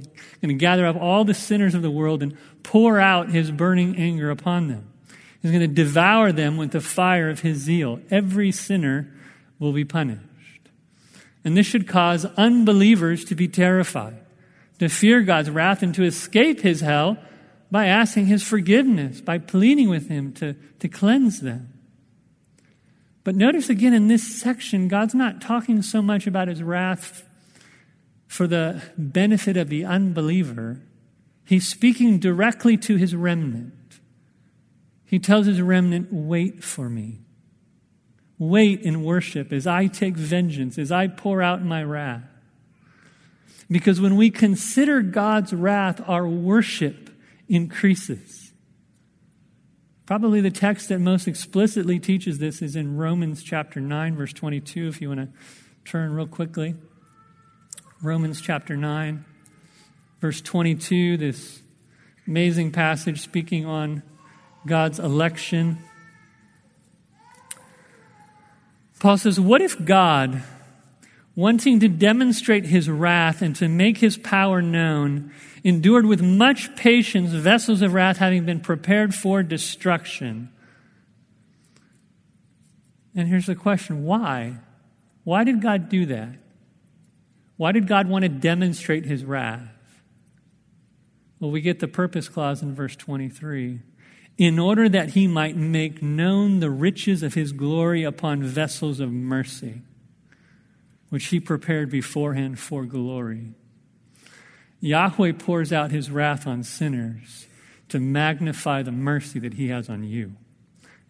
going 0.43 0.49
to 0.49 0.55
gather 0.55 0.85
up 0.85 0.97
all 0.97 1.25
the 1.25 1.33
sinners 1.33 1.75
of 1.75 1.81
the 1.81 1.91
world 1.91 2.23
and 2.23 2.37
pour 2.63 3.01
out 3.01 3.31
his 3.31 3.51
burning 3.51 3.97
anger 3.97 4.31
upon 4.31 4.69
them. 4.69 4.93
He's 5.41 5.51
going 5.51 5.67
to 5.67 5.75
devour 5.75 6.31
them 6.31 6.59
with 6.59 6.73
the 6.73 6.83
fire 6.83 7.31
of 7.31 7.41
his 7.41 7.57
zeal. 7.57 8.03
Every 8.11 8.53
sinner 8.53 9.11
will 9.59 9.73
be 9.73 9.87
punished. 9.87 10.21
And 11.45 11.57
this 11.57 11.67
should 11.67 11.87
cause 11.87 12.25
unbelievers 12.37 13.25
to 13.27 13.35
be 13.35 13.49
terrified, 13.49 14.17
to 14.79 14.89
fear 14.89 15.21
God's 15.23 15.51
wrath, 15.51 15.83
and 15.83 15.95
to 15.95 16.05
escape 16.05 16.61
his 16.61 16.81
hell 16.81 17.19
by 17.71 17.87
asking 17.87 18.27
his 18.27 18.43
forgiveness, 18.43 19.21
by 19.21 19.39
pleading 19.39 19.89
with 19.89 20.09
him 20.09 20.33
to, 20.35 20.55
to 20.79 20.89
cleanse 20.89 21.41
them. 21.41 21.73
But 23.25 23.37
notice 23.37 23.69
again 23.69 23.95
in 23.95 24.09
this 24.09 24.41
section, 24.41 24.89
God's 24.89 25.15
not 25.15 25.41
talking 25.41 25.83
so 25.83 26.03
much 26.03 26.27
about 26.27 26.49
his 26.49 26.63
wrath 26.63 27.25
for 28.27 28.47
the 28.47 28.83
benefit 28.97 29.57
of 29.57 29.69
the 29.69 29.85
unbeliever. 29.85 30.81
He's 31.45 31.69
speaking 31.69 32.19
directly 32.19 32.77
to 32.79 32.97
his 32.97 33.15
remnant. 33.15 34.01
He 35.05 35.19
tells 35.19 35.47
his 35.47 35.61
remnant, 35.61 36.09
Wait 36.13 36.63
for 36.63 36.89
me. 36.89 37.24
Wait 38.39 38.81
in 38.81 39.05
worship 39.05 39.53
as 39.53 39.67
I 39.67 39.87
take 39.87 40.17
vengeance, 40.17 40.79
as 40.79 40.91
I 40.91 41.07
pour 41.07 41.41
out 41.41 41.65
my 41.65 41.83
wrath. 41.83 42.25
Because 43.71 44.01
when 44.01 44.17
we 44.17 44.31
consider 44.31 45.03
God's 45.03 45.53
wrath, 45.53 46.01
our 46.07 46.27
worship 46.27 47.11
increases. 47.49 48.53
Probably 50.07 50.41
the 50.43 50.51
text 50.51 50.91
that 50.91 50.99
most 50.99 51.27
explicitly 51.27 51.99
teaches 51.99 52.39
this 52.39 52.61
is 52.61 52.77
in 52.77 52.97
Romans 52.97 53.43
chapter 53.43 53.81
9, 53.81 54.17
verse 54.17 54.33
22, 54.35 54.89
if 54.89 55.01
you 55.01 55.09
want 55.09 55.21
to 55.21 55.29
turn 55.91 56.13
real 56.13 56.27
quickly. 56.27 56.75
Romans 58.03 58.43
chapter 58.43 58.77
9, 58.77 59.25
verse 60.21 60.43
22, 60.43 61.17
this 61.17 61.63
amazing 62.27 62.71
passage 62.71 63.21
speaking 63.21 63.65
on 63.65 64.03
God's 64.67 64.99
election. 64.99 65.79
Paul 69.05 69.19
says, 69.19 69.39
What 69.39 69.61
if 69.61 69.85
God, 69.85 70.43
wanting 71.37 71.79
to 71.81 71.89
demonstrate 71.89 72.65
his 72.65 72.89
wrath 72.89 73.43
and 73.43 73.55
to 73.57 73.69
make 73.69 73.99
his 73.99 74.17
power 74.17 74.63
known, 74.63 75.31
endured 75.63 76.07
with 76.07 76.23
much 76.23 76.75
patience 76.75 77.31
vessels 77.33 77.83
of 77.83 77.93
wrath 77.93 78.17
having 78.17 78.47
been 78.47 78.61
prepared 78.61 79.15
for 79.15 79.43
destruction. 79.43 80.49
And 83.15 83.29
here's 83.29 83.45
the 83.45 83.55
question 83.55 84.05
why? 84.05 84.57
Why 85.25 85.45
did 85.45 85.61
God 85.61 85.91
do 85.91 86.07
that? 86.07 86.37
Why 87.59 87.73
did 87.73 87.87
God 87.87 88.09
want 88.09 88.23
to 88.23 88.31
demonstrate 88.31 89.05
his 89.05 89.23
wrath? 89.23 89.69
Well, 91.41 91.51
we 91.51 91.61
get 91.61 91.79
the 91.79 91.89
purpose 91.89 92.31
clause 92.31 92.63
in 92.63 92.75
verse 92.75 92.97
23 92.97 93.81
in 94.37 94.59
order 94.59 94.89
that 94.89 95.11
he 95.11 95.27
might 95.27 95.57
make 95.57 96.03
known 96.03 96.61
the 96.61 96.71
riches 96.71 97.23
of 97.23 97.35
his 97.35 97.53
glory 97.53 98.03
upon 98.03 98.43
vessels 98.43 98.99
of 99.01 99.13
mercy, 99.13 99.83
which 101.09 101.27
he 101.27 101.39
prepared 101.39 101.91
beforehand 101.91 102.59
for 102.59 102.85
glory. 102.85 103.55
Yahweh 104.81 105.33
pours 105.33 105.73
out 105.73 105.93
his 105.93 106.11
wrath 106.11 106.47
on 106.47 106.63
sinners 106.63 107.47
to 107.89 108.01
magnify 108.01 108.83
the 108.83 108.93
mercy 108.93 109.39
that 109.39 109.55
he 109.55 109.69
has 109.69 109.89
on 109.89 110.03
you 110.03 110.35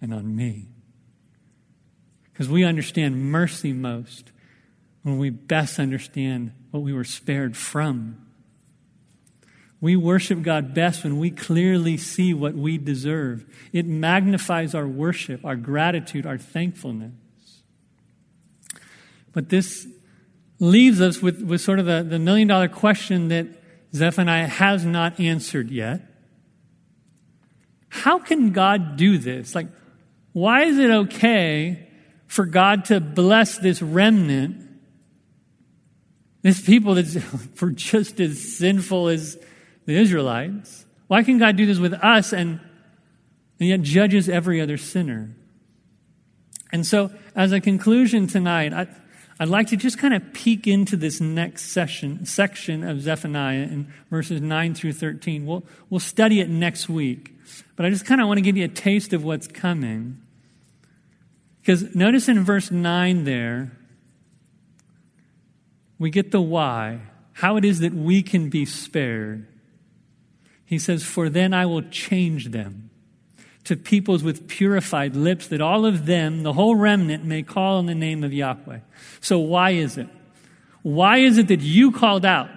and 0.00 0.12
on 0.12 0.36
me. 0.36 0.68
Because 2.32 2.48
we 2.48 2.64
understand 2.64 3.30
mercy 3.30 3.72
most 3.72 4.32
when 5.02 5.18
we 5.18 5.30
best 5.30 5.78
understand 5.78 6.52
what 6.70 6.82
we 6.82 6.92
were 6.92 7.04
spared 7.04 7.56
from. 7.56 8.23
We 9.84 9.96
worship 9.96 10.40
God 10.40 10.72
best 10.72 11.04
when 11.04 11.18
we 11.18 11.30
clearly 11.30 11.98
see 11.98 12.32
what 12.32 12.54
we 12.54 12.78
deserve. 12.78 13.44
It 13.70 13.84
magnifies 13.84 14.74
our 14.74 14.88
worship, 14.88 15.44
our 15.44 15.56
gratitude, 15.56 16.24
our 16.24 16.38
thankfulness. 16.38 17.12
But 19.34 19.50
this 19.50 19.86
leaves 20.58 21.02
us 21.02 21.20
with, 21.20 21.42
with 21.42 21.60
sort 21.60 21.80
of 21.80 21.84
the, 21.84 22.02
the 22.02 22.18
million 22.18 22.48
dollar 22.48 22.66
question 22.66 23.28
that 23.28 23.46
Zephaniah 23.94 24.46
has 24.46 24.86
not 24.86 25.20
answered 25.20 25.70
yet. 25.70 26.00
How 27.90 28.18
can 28.18 28.52
God 28.52 28.96
do 28.96 29.18
this? 29.18 29.54
Like, 29.54 29.68
why 30.32 30.62
is 30.62 30.78
it 30.78 30.90
okay 30.90 31.90
for 32.26 32.46
God 32.46 32.86
to 32.86 33.00
bless 33.00 33.58
this 33.58 33.82
remnant, 33.82 34.66
this 36.40 36.62
people 36.64 36.94
that 36.94 37.22
were 37.60 37.70
just 37.72 38.18
as 38.18 38.56
sinful 38.56 39.08
as 39.08 39.36
the 39.86 39.96
Israelites? 39.96 40.86
Why 41.06 41.22
can 41.22 41.38
God 41.38 41.56
do 41.56 41.66
this 41.66 41.78
with 41.78 41.94
us 41.94 42.32
and, 42.32 42.60
and 43.60 43.68
yet 43.68 43.82
judges 43.82 44.28
every 44.28 44.60
other 44.60 44.76
sinner? 44.76 45.30
And 46.72 46.84
so, 46.86 47.10
as 47.36 47.52
a 47.52 47.60
conclusion 47.60 48.26
tonight, 48.26 48.72
I, 48.72 48.88
I'd 49.38 49.48
like 49.48 49.68
to 49.68 49.76
just 49.76 49.98
kind 49.98 50.14
of 50.14 50.32
peek 50.32 50.66
into 50.66 50.96
this 50.96 51.20
next 51.20 51.70
session, 51.70 52.24
section 52.26 52.82
of 52.82 53.00
Zephaniah 53.00 53.62
in 53.62 53.92
verses 54.10 54.40
9 54.40 54.74
through 54.74 54.92
13. 54.92 55.46
We'll, 55.46 55.64
we'll 55.90 56.00
study 56.00 56.40
it 56.40 56.48
next 56.48 56.88
week. 56.88 57.32
But 57.76 57.86
I 57.86 57.90
just 57.90 58.06
kind 58.06 58.20
of 58.20 58.28
want 58.28 58.38
to 58.38 58.42
give 58.42 58.56
you 58.56 58.64
a 58.64 58.68
taste 58.68 59.12
of 59.12 59.24
what's 59.24 59.46
coming. 59.46 60.20
Because 61.60 61.94
notice 61.94 62.28
in 62.28 62.44
verse 62.44 62.70
9 62.70 63.24
there, 63.24 63.72
we 65.98 66.10
get 66.10 66.30
the 66.30 66.40
why, 66.40 67.00
how 67.32 67.56
it 67.56 67.64
is 67.64 67.80
that 67.80 67.94
we 67.94 68.22
can 68.22 68.50
be 68.50 68.64
spared. 68.64 69.46
He 70.64 70.78
says, 70.78 71.04
For 71.04 71.28
then 71.28 71.52
I 71.52 71.66
will 71.66 71.82
change 71.82 72.48
them 72.48 72.90
to 73.64 73.76
peoples 73.76 74.22
with 74.22 74.46
purified 74.46 75.16
lips, 75.16 75.48
that 75.48 75.60
all 75.60 75.86
of 75.86 76.06
them, 76.06 76.42
the 76.42 76.52
whole 76.52 76.76
remnant, 76.76 77.24
may 77.24 77.42
call 77.42 77.78
on 77.78 77.86
the 77.86 77.94
name 77.94 78.22
of 78.22 78.32
Yahweh. 78.32 78.80
So, 79.20 79.38
why 79.38 79.70
is 79.70 79.96
it? 79.96 80.08
Why 80.82 81.18
is 81.18 81.38
it 81.38 81.48
that 81.48 81.60
you 81.60 81.90
called 81.90 82.26
out 82.26 82.50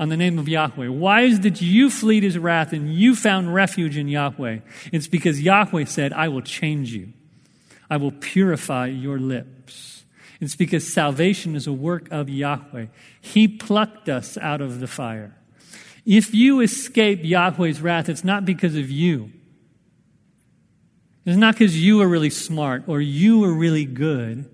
on 0.00 0.08
the 0.08 0.16
name 0.16 0.38
of 0.38 0.48
Yahweh? 0.48 0.88
Why 0.88 1.22
is 1.22 1.38
it 1.38 1.42
that 1.42 1.60
you 1.60 1.90
fled 1.90 2.22
his 2.22 2.38
wrath 2.38 2.72
and 2.72 2.92
you 2.92 3.14
found 3.14 3.52
refuge 3.52 3.98
in 3.98 4.08
Yahweh? 4.08 4.60
It's 4.92 5.08
because 5.08 5.42
Yahweh 5.42 5.84
said, 5.84 6.14
I 6.14 6.28
will 6.28 6.42
change 6.42 6.92
you, 6.92 7.12
I 7.90 7.98
will 7.98 8.12
purify 8.12 8.86
your 8.86 9.18
lips. 9.18 10.04
It's 10.40 10.56
because 10.56 10.90
salvation 10.90 11.54
is 11.54 11.66
a 11.66 11.72
work 11.72 12.08
of 12.10 12.28
Yahweh. 12.28 12.86
He 13.20 13.48
plucked 13.48 14.08
us 14.08 14.36
out 14.36 14.60
of 14.60 14.80
the 14.80 14.86
fire. 14.86 15.35
If 16.06 16.32
you 16.34 16.60
escape 16.60 17.24
Yahweh's 17.24 17.80
wrath, 17.80 18.08
it's 18.08 18.24
not 18.24 18.44
because 18.44 18.76
of 18.76 18.90
you. 18.90 19.32
It's 21.24 21.36
not 21.36 21.54
because 21.54 21.82
you 21.82 21.98
were 21.98 22.08
really 22.08 22.30
smart 22.30 22.84
or 22.86 23.00
you 23.00 23.40
were 23.40 23.52
really 23.52 23.84
good. 23.84 24.48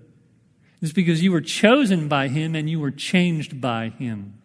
It's 0.81 0.91
because 0.91 1.23
you 1.23 1.31
were 1.31 1.41
chosen 1.41 2.07
by 2.07 2.27
Him 2.27 2.55
and 2.55 2.67
you 2.67 2.79
were 2.79 2.91
changed 2.91 3.61
by 3.61 3.89
Him. 3.89 4.41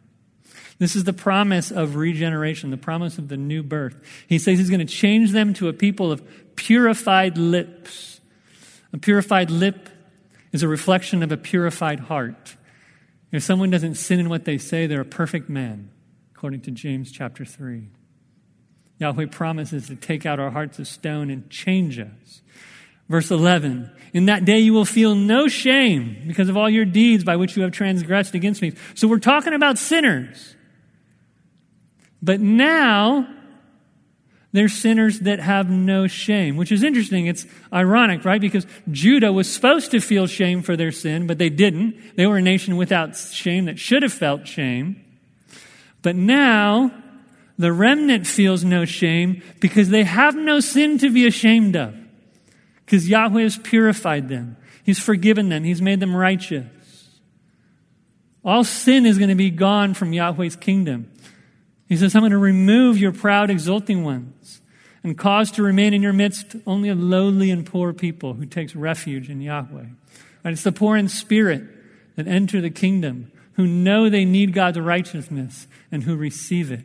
This 0.79 0.95
is 0.95 1.05
the 1.05 1.15
promise 1.15 1.71
of 1.71 1.97
regeneration, 1.97 2.71
the 2.71 2.77
promise 2.77 3.19
of 3.19 3.29
the 3.29 3.39
new 3.39 3.63
birth. 3.63 3.97
He 4.29 4.39
says 4.39 4.59
He's 4.59 4.71
going 4.71 4.87
to 4.87 4.95
change 4.95 5.33
them 5.33 5.55
to 5.55 5.69
a 5.69 5.73
people 5.73 6.13
of 6.13 6.23
purified 6.55 7.39
lips. 7.39 8.21
A 8.93 8.99
purified 8.99 9.51
lip 9.51 9.89
is 10.53 10.63
a 10.63 10.69
reflection 10.69 11.23
of 11.23 11.33
a 11.33 11.37
purified 11.37 12.01
heart. 12.01 12.57
If 13.33 13.43
someone 13.43 13.71
doesn't 13.71 13.95
sin 13.95 14.21
in 14.21 14.29
what 14.29 14.45
they 14.45 14.59
say, 14.59 14.87
they're 14.87 15.01
a 15.01 15.07
perfect 15.07 15.49
man, 15.49 15.91
according 16.39 16.61
to 16.61 16.71
James 16.71 17.11
chapter 17.11 17.45
3. 17.45 17.89
Yahweh 19.01 19.27
promises 19.27 19.89
to 19.89 19.97
take 19.97 20.25
out 20.25 20.39
our 20.39 20.51
hearts 20.51 20.79
of 20.79 20.87
stone 20.87 21.31
and 21.31 21.51
change 21.51 21.99
us. 21.99 22.43
Verse 23.09 23.33
11, 23.33 23.91
in 24.13 24.27
that 24.27 24.45
day 24.45 24.61
you 24.61 24.73
will 24.73 24.85
feel 24.85 25.17
no 25.17 25.49
shame 25.49 26.23
because 26.29 26.49
of 26.49 26.57
all 26.57 26.71
your 26.71 26.85
deeds 26.85 27.25
by 27.25 27.35
which 27.35 27.57
you 27.57 27.65
have 27.65 27.73
transgressed 27.73 28.37
against 28.37 28.63
me. 28.63 28.73
So 28.95 29.09
we're 29.09 29.19
talking 29.19 29.53
about 29.53 29.79
sinners. 29.79 30.55
But 32.23 32.39
now, 32.39 33.27
they're 34.53 34.69
sinners 34.69 35.19
that 35.21 35.41
have 35.41 35.69
no 35.69 36.07
shame, 36.07 36.57
which 36.57 36.71
is 36.71 36.85
interesting. 36.85 37.27
It's 37.27 37.47
ironic, 37.73 38.25
right? 38.25 38.41
Because 38.41 38.65
Judah 38.93 39.33
was 39.33 39.53
supposed 39.53 39.91
to 39.91 39.99
feel 39.99 40.29
shame 40.29 40.63
for 40.63 40.77
their 40.77 40.93
sin, 40.93 41.27
but 41.27 41.39
they 41.39 41.51
didn't. 41.51 42.15
They 42.15 42.29
were 42.29 42.37
a 42.37 42.43
nation 42.43 42.77
without 42.77 43.17
shame 43.17 43.65
that 43.65 43.81
should 43.81 44.05
have 44.05 44.13
felt 44.13 44.47
shame. 44.47 45.05
But 46.03 46.17
now, 46.17 46.93
the 47.59 47.73
remnant 47.73 48.27
feels 48.27 48.65
no 48.65 48.85
shame 48.85 49.43
because 49.61 49.89
they 49.89 50.05
have 50.05 50.37
no 50.37 50.61
sin 50.61 50.99
to 50.99 51.11
be 51.11 51.27
ashamed 51.27 51.77
of. 51.77 51.95
Because 52.85 53.09
Yahweh 53.09 53.43
has 53.43 53.59
purified 53.59 54.29
them, 54.29 54.57
He's 54.85 54.99
forgiven 54.99 55.49
them, 55.49 55.65
He's 55.65 55.83
made 55.83 56.01
them 56.01 56.17
righteous. 56.17 56.67
All 58.45 58.65
sin 58.65 59.05
is 59.05 59.19
going 59.19 59.29
to 59.29 59.35
be 59.35 59.51
gone 59.51 59.93
from 59.95 60.13
Yahweh's 60.13 60.57
kingdom. 60.57 61.11
He 61.89 61.97
says, 61.97 62.15
I'm 62.15 62.23
going 62.23 62.33
to 62.33 62.39
remove 62.39 62.97
your 62.97 63.13
proud, 63.13 63.51
exulting 63.51 64.05
ones 64.05 64.61
and 65.03 65.17
cause 65.17 65.51
to 65.53 65.63
remain 65.63 65.95
in 65.95 66.03
your 66.03 66.13
midst 66.13 66.57
only 66.67 66.89
a 66.89 66.95
lowly 66.95 67.51
and 67.51 67.65
poor 67.65 67.93
people 67.93 68.35
who 68.35 68.47
takes 68.47 68.75
refuge 68.75 69.31
in 69.31 69.41
Yahweh. 69.41 69.85
Right? 70.45 70.53
It's 70.53 70.63
the 70.63 70.73
poor 70.73 70.97
in 70.97 71.09
spirit 71.09 71.63
that 72.17 72.27
enter 72.27 72.61
the 72.61 72.71
kingdom, 72.71 73.31
who 73.59 73.67
know 73.67 74.09
they 74.09 74.25
need 74.25 74.53
God's 74.53 74.79
righteousness 74.79 75.67
and 75.91 76.05
who 76.05 76.15
receive 76.15 76.71
it. 76.71 76.85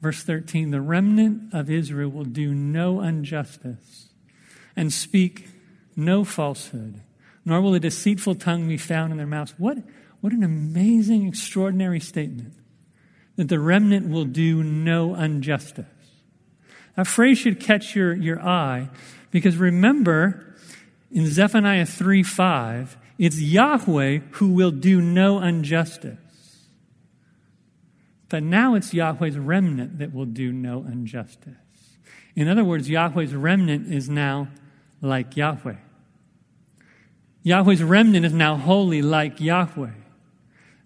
Verse 0.00 0.22
13 0.22 0.70
the 0.70 0.80
remnant 0.80 1.52
of 1.52 1.68
Israel 1.68 2.08
will 2.08 2.24
do 2.24 2.54
no 2.54 3.02
injustice 3.02 4.10
and 4.76 4.92
speak 4.92 5.48
no 5.96 6.22
falsehood, 6.22 7.00
nor 7.44 7.60
will 7.60 7.74
a 7.74 7.80
deceitful 7.80 8.36
tongue 8.36 8.68
be 8.68 8.76
found 8.76 9.10
in 9.10 9.18
their 9.18 9.26
mouths. 9.26 9.54
What, 9.58 9.78
what 10.20 10.32
an 10.32 10.44
amazing, 10.44 11.26
extraordinary 11.26 12.00
statement 12.00 12.54
that 13.34 13.48
the 13.48 13.58
remnant 13.58 14.08
will 14.08 14.24
do 14.24 14.62
no 14.62 15.16
injustice. 15.16 15.84
That 16.96 17.08
phrase 17.08 17.38
should 17.38 17.58
catch 17.58 17.96
your, 17.96 18.14
your 18.14 18.40
eye 18.40 18.88
because 19.32 19.56
remember 19.56 20.54
in 21.10 21.26
Zephaniah 21.26 21.86
3 21.86 22.22
5, 22.22 22.96
it's 23.18 23.40
Yahweh 23.40 24.18
who 24.32 24.48
will 24.48 24.70
do 24.70 25.00
no 25.00 25.40
injustice. 25.40 26.18
But 28.28 28.42
now 28.42 28.74
it's 28.74 28.94
Yahweh's 28.94 29.36
remnant 29.36 29.98
that 29.98 30.14
will 30.14 30.24
do 30.24 30.52
no 30.52 30.84
injustice. 30.84 31.52
In 32.34 32.48
other 32.48 32.64
words, 32.64 32.88
Yahweh's 32.88 33.34
remnant 33.34 33.92
is 33.92 34.08
now 34.08 34.48
like 35.02 35.36
Yahweh. 35.36 35.76
Yahweh's 37.42 37.82
remnant 37.82 38.24
is 38.24 38.32
now 38.32 38.56
holy 38.56 39.02
like 39.02 39.40
Yahweh. 39.40 39.90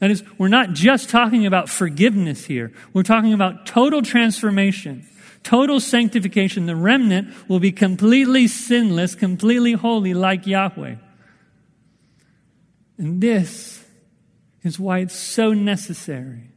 That 0.01 0.11
is, 0.11 0.23
we're 0.39 0.49
not 0.49 0.73
just 0.73 1.09
talking 1.09 1.47
about 1.47 1.69
forgiveness 1.69 2.45
here. 2.45 2.73
We're 2.93 3.03
talking 3.03 3.33
about 3.33 3.67
total 3.67 4.03
transformation, 4.03 5.07
total 5.43 5.81
sanctification. 5.81 6.67
The 6.67 6.77
remnant 6.77 7.33
will 7.49 7.61
be 7.61 7.73
completely 7.73 8.49
sinless, 8.49 9.15
completely 9.15 9.73
holy 9.73 10.15
like 10.15 10.47
Yahweh. 10.47 10.97
And 12.99 13.21
this 13.21 13.85
is 14.63 14.79
why 14.79 14.99
it's 14.99 15.15
so 15.15 15.53
necessary 15.53 16.51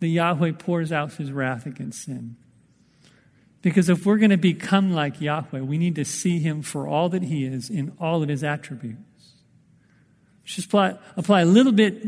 that 0.00 0.08
Yahweh 0.08 0.52
pours 0.58 0.92
out 0.92 1.14
his 1.14 1.32
wrath 1.32 1.66
against 1.66 2.04
sin. 2.04 2.36
Because 3.62 3.88
if 3.88 4.06
we're 4.06 4.18
going 4.18 4.30
to 4.30 4.36
become 4.36 4.92
like 4.92 5.20
Yahweh, 5.20 5.60
we 5.60 5.78
need 5.78 5.96
to 5.96 6.04
see 6.04 6.38
him 6.38 6.62
for 6.62 6.86
all 6.86 7.08
that 7.08 7.24
he 7.24 7.44
is 7.44 7.70
in 7.70 7.92
all 7.98 8.22
of 8.22 8.28
his 8.28 8.44
attributes. 8.44 9.00
Just 10.44 10.68
apply, 10.68 10.96
apply 11.16 11.40
a 11.40 11.46
little 11.46 11.72
bit 11.72 12.04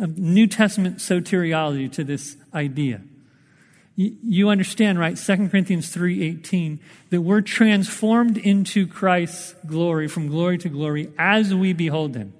of 0.00 0.18
New 0.18 0.46
Testament 0.46 0.98
soteriology 0.98 1.90
to 1.92 2.04
this 2.04 2.36
idea. 2.52 3.00
You, 3.96 4.16
you 4.22 4.48
understand, 4.50 4.98
right? 4.98 5.16
2 5.16 5.48
Corinthians 5.48 5.94
3.18, 5.94 6.78
that 7.10 7.22
we're 7.22 7.40
transformed 7.40 8.36
into 8.36 8.86
Christ's 8.86 9.54
glory, 9.66 10.08
from 10.08 10.28
glory 10.28 10.58
to 10.58 10.68
glory, 10.68 11.10
as 11.18 11.54
we 11.54 11.72
behold 11.72 12.14
him. 12.14 12.34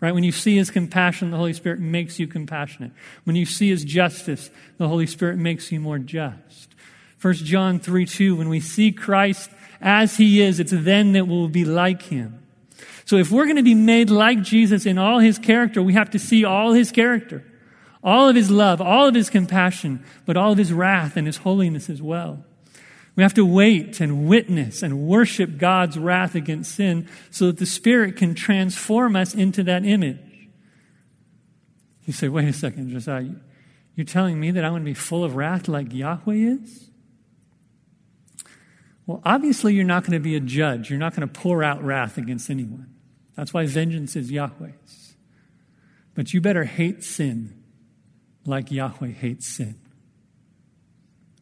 Right? 0.00 0.14
When 0.14 0.24
you 0.24 0.32
see 0.32 0.56
his 0.56 0.70
compassion, 0.70 1.30
the 1.30 1.36
Holy 1.36 1.52
Spirit 1.52 1.78
makes 1.78 2.18
you 2.18 2.26
compassionate. 2.26 2.92
When 3.24 3.36
you 3.36 3.44
see 3.44 3.68
his 3.68 3.84
justice, 3.84 4.50
the 4.78 4.88
Holy 4.88 5.06
Spirit 5.06 5.36
makes 5.36 5.70
you 5.70 5.78
more 5.78 5.98
just. 5.98 6.74
1 7.20 7.34
John 7.34 7.78
3 7.78 8.06
2, 8.06 8.36
when 8.36 8.48
we 8.48 8.60
see 8.60 8.92
Christ 8.92 9.50
as 9.80 10.16
he 10.16 10.40
is, 10.40 10.58
it's 10.58 10.72
then 10.74 11.12
that 11.12 11.26
we'll 11.28 11.48
be 11.48 11.66
like 11.66 12.02
him. 12.02 12.42
So 13.04 13.16
if 13.16 13.30
we're 13.30 13.44
going 13.44 13.56
to 13.56 13.62
be 13.62 13.74
made 13.74 14.08
like 14.08 14.40
Jesus 14.40 14.86
in 14.86 14.96
all 14.96 15.18
his 15.18 15.38
character, 15.38 15.82
we 15.82 15.92
have 15.94 16.10
to 16.10 16.18
see 16.18 16.44
all 16.44 16.72
his 16.72 16.92
character, 16.92 17.44
all 18.02 18.28
of 18.28 18.36
his 18.36 18.50
love, 18.50 18.80
all 18.80 19.06
of 19.06 19.14
his 19.14 19.28
compassion, 19.28 20.02
but 20.24 20.36
all 20.36 20.52
of 20.52 20.58
his 20.58 20.72
wrath 20.72 21.16
and 21.16 21.26
his 21.26 21.38
holiness 21.38 21.90
as 21.90 22.00
well. 22.00 22.44
We 23.16 23.22
have 23.22 23.34
to 23.34 23.44
wait 23.44 24.00
and 24.00 24.26
witness 24.26 24.82
and 24.82 25.06
worship 25.06 25.58
God's 25.58 25.98
wrath 25.98 26.34
against 26.34 26.74
sin 26.74 27.08
so 27.30 27.46
that 27.48 27.58
the 27.58 27.66
Spirit 27.66 28.16
can 28.16 28.34
transform 28.34 29.16
us 29.16 29.34
into 29.34 29.62
that 29.64 29.84
image. 29.84 30.18
You 32.06 32.12
say, 32.12 32.28
wait 32.28 32.48
a 32.48 32.52
second, 32.52 32.90
Josiah, 32.90 33.30
you're 33.94 34.06
telling 34.06 34.40
me 34.40 34.50
that 34.52 34.64
I 34.64 34.70
want 34.70 34.82
to 34.82 34.86
be 34.86 34.94
full 34.94 35.24
of 35.24 35.36
wrath 35.36 35.68
like 35.68 35.92
Yahweh 35.92 36.34
is? 36.34 36.90
Well, 39.06 39.20
obviously, 39.24 39.74
you're 39.74 39.84
not 39.84 40.04
going 40.04 40.12
to 40.12 40.20
be 40.20 40.36
a 40.36 40.40
judge. 40.40 40.88
You're 40.88 40.98
not 40.98 41.16
going 41.16 41.28
to 41.28 41.40
pour 41.40 41.64
out 41.64 41.82
wrath 41.82 42.16
against 42.16 42.48
anyone. 42.48 42.94
That's 43.34 43.52
why 43.52 43.66
vengeance 43.66 44.14
is 44.14 44.30
Yahweh's. 44.30 45.14
But 46.14 46.32
you 46.32 46.40
better 46.40 46.64
hate 46.64 47.02
sin 47.02 47.62
like 48.44 48.70
Yahweh 48.70 49.08
hates 49.08 49.46
sin. 49.46 49.76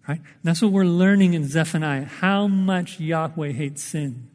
Right? 0.09 0.23
that's 0.43 0.63
what 0.63 0.73
we're 0.73 0.85
learning 0.85 1.35
in 1.35 1.47
Zephaniah 1.47 2.07
how 2.07 2.47
much 2.47 2.99
Yahweh 2.99 3.53
hates 3.53 3.83
sin. 3.83 4.31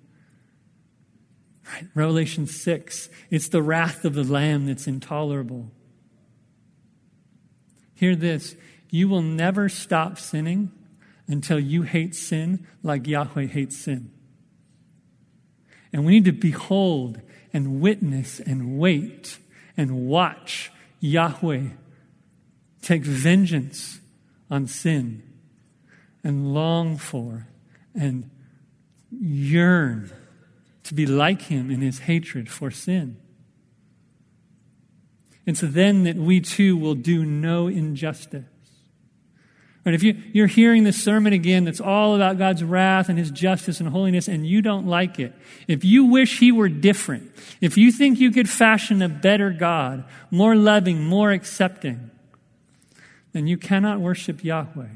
Right? 1.66 1.88
Revelation 1.96 2.46
6, 2.46 3.10
it's 3.32 3.48
the 3.48 3.64
wrath 3.64 4.06
of 4.06 4.14
the 4.14 4.24
Lamb 4.24 4.68
that's 4.68 4.86
intolerable. 4.86 5.72
Hear 7.96 8.16
this 8.16 8.56
you 8.92 9.08
will 9.08 9.24
never 9.24 9.68
stop 9.68 10.20
sinning 10.20 10.72
until 11.28 11.60
you 11.60 11.82
hate 11.82 12.14
sin 12.14 12.68
like 12.84 13.08
Yahweh 13.08 13.48
hates 13.48 13.80
sin. 13.80 14.12
And 15.92 16.06
we 16.06 16.12
need 16.14 16.26
to 16.26 16.32
behold 16.32 17.20
and 17.52 17.82
witness 17.82 18.40
and 18.40 18.78
wait 18.78 19.40
and 19.76 20.06
watch 20.06 20.72
Yahweh 21.00 21.70
take 22.84 23.04
vengeance 23.04 24.00
on 24.52 24.68
sin 24.68 25.33
and 26.24 26.54
long 26.54 26.98
for 26.98 27.48
and 27.94 28.30
yearn 29.12 30.12
to 30.84 30.94
be 30.94 31.06
like 31.06 31.44
him 31.44 31.70
in 31.70 31.82
his 31.82 32.00
hatred 32.00 32.50
for 32.50 32.72
sin. 32.72 33.18
So 35.54 35.68
then 35.68 36.04
that 36.04 36.16
we 36.16 36.40
too 36.40 36.78
will 36.78 36.96
do 36.96 37.26
no 37.26 37.68
injustice. 37.68 38.46
Right, 39.86 39.94
if 39.94 40.02
you, 40.02 40.16
you're 40.32 40.48
hearing 40.48 40.86
this 40.86 41.04
sermon 41.04 41.34
again 41.34 41.66
that's 41.66 41.82
all 41.82 42.16
about 42.16 42.38
God's 42.38 42.64
wrath 42.64 43.10
and 43.10 43.20
his 43.20 43.30
justice 43.30 43.82
and 43.82 43.90
holiness 43.90 44.30
and 44.30 44.48
you 44.48 44.62
don't 44.62 44.88
like 44.88 45.20
it, 45.20 45.34
if 45.68 45.84
you 45.84 46.06
wish 46.06 46.40
he 46.40 46.54
were 46.54 46.70
different, 46.70 47.30
if 47.60 47.78
you 47.78 47.92
think 47.92 48.22
you 48.22 48.32
could 48.32 48.50
fashion 48.50 49.02
a 49.02 49.10
better 49.10 49.50
God, 49.50 50.06
more 50.32 50.56
loving, 50.56 51.04
more 51.04 51.32
accepting, 51.32 52.12
then 53.34 53.46
you 53.46 53.58
cannot 53.58 54.00
worship 54.00 54.42
Yahweh. 54.42 54.88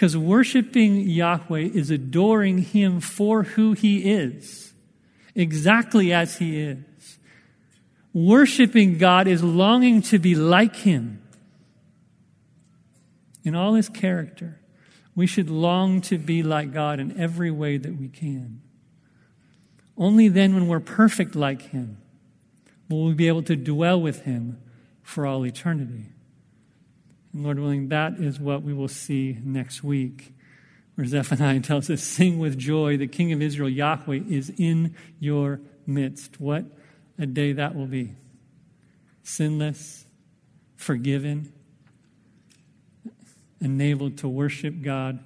Because 0.00 0.16
worshiping 0.16 1.10
Yahweh 1.10 1.72
is 1.74 1.90
adoring 1.90 2.56
him 2.56 3.02
for 3.02 3.42
who 3.42 3.74
he 3.74 4.10
is, 4.10 4.72
exactly 5.34 6.10
as 6.10 6.38
he 6.38 6.58
is. 6.58 7.18
Worshiping 8.14 8.96
God 8.96 9.28
is 9.28 9.44
longing 9.44 10.00
to 10.04 10.18
be 10.18 10.34
like 10.34 10.74
him 10.74 11.22
in 13.44 13.54
all 13.54 13.74
his 13.74 13.90
character. 13.90 14.58
We 15.14 15.26
should 15.26 15.50
long 15.50 16.00
to 16.00 16.16
be 16.16 16.42
like 16.42 16.72
God 16.72 16.98
in 16.98 17.20
every 17.20 17.50
way 17.50 17.76
that 17.76 17.94
we 17.94 18.08
can. 18.08 18.62
Only 19.98 20.28
then, 20.28 20.54
when 20.54 20.66
we're 20.66 20.80
perfect 20.80 21.36
like 21.36 21.60
him, 21.60 21.98
will 22.88 23.04
we 23.04 23.12
be 23.12 23.28
able 23.28 23.42
to 23.42 23.54
dwell 23.54 24.00
with 24.00 24.22
him 24.22 24.62
for 25.02 25.26
all 25.26 25.44
eternity. 25.44 26.06
And 27.32 27.44
Lord 27.44 27.58
willing, 27.58 27.88
that 27.88 28.14
is 28.14 28.40
what 28.40 28.62
we 28.62 28.72
will 28.72 28.88
see 28.88 29.38
next 29.42 29.84
week, 29.84 30.34
where 30.94 31.06
Zephaniah 31.06 31.60
tells 31.60 31.90
us, 31.90 32.02
Sing 32.02 32.38
with 32.38 32.58
joy, 32.58 32.96
the 32.96 33.06
King 33.06 33.32
of 33.32 33.40
Israel, 33.42 33.68
Yahweh, 33.68 34.20
is 34.28 34.52
in 34.56 34.94
your 35.18 35.60
midst. 35.86 36.40
What 36.40 36.64
a 37.18 37.26
day 37.26 37.52
that 37.52 37.74
will 37.74 37.86
be. 37.86 38.14
Sinless, 39.22 40.04
forgiven, 40.76 41.52
enabled 43.60 44.18
to 44.18 44.28
worship 44.28 44.82
God 44.82 45.22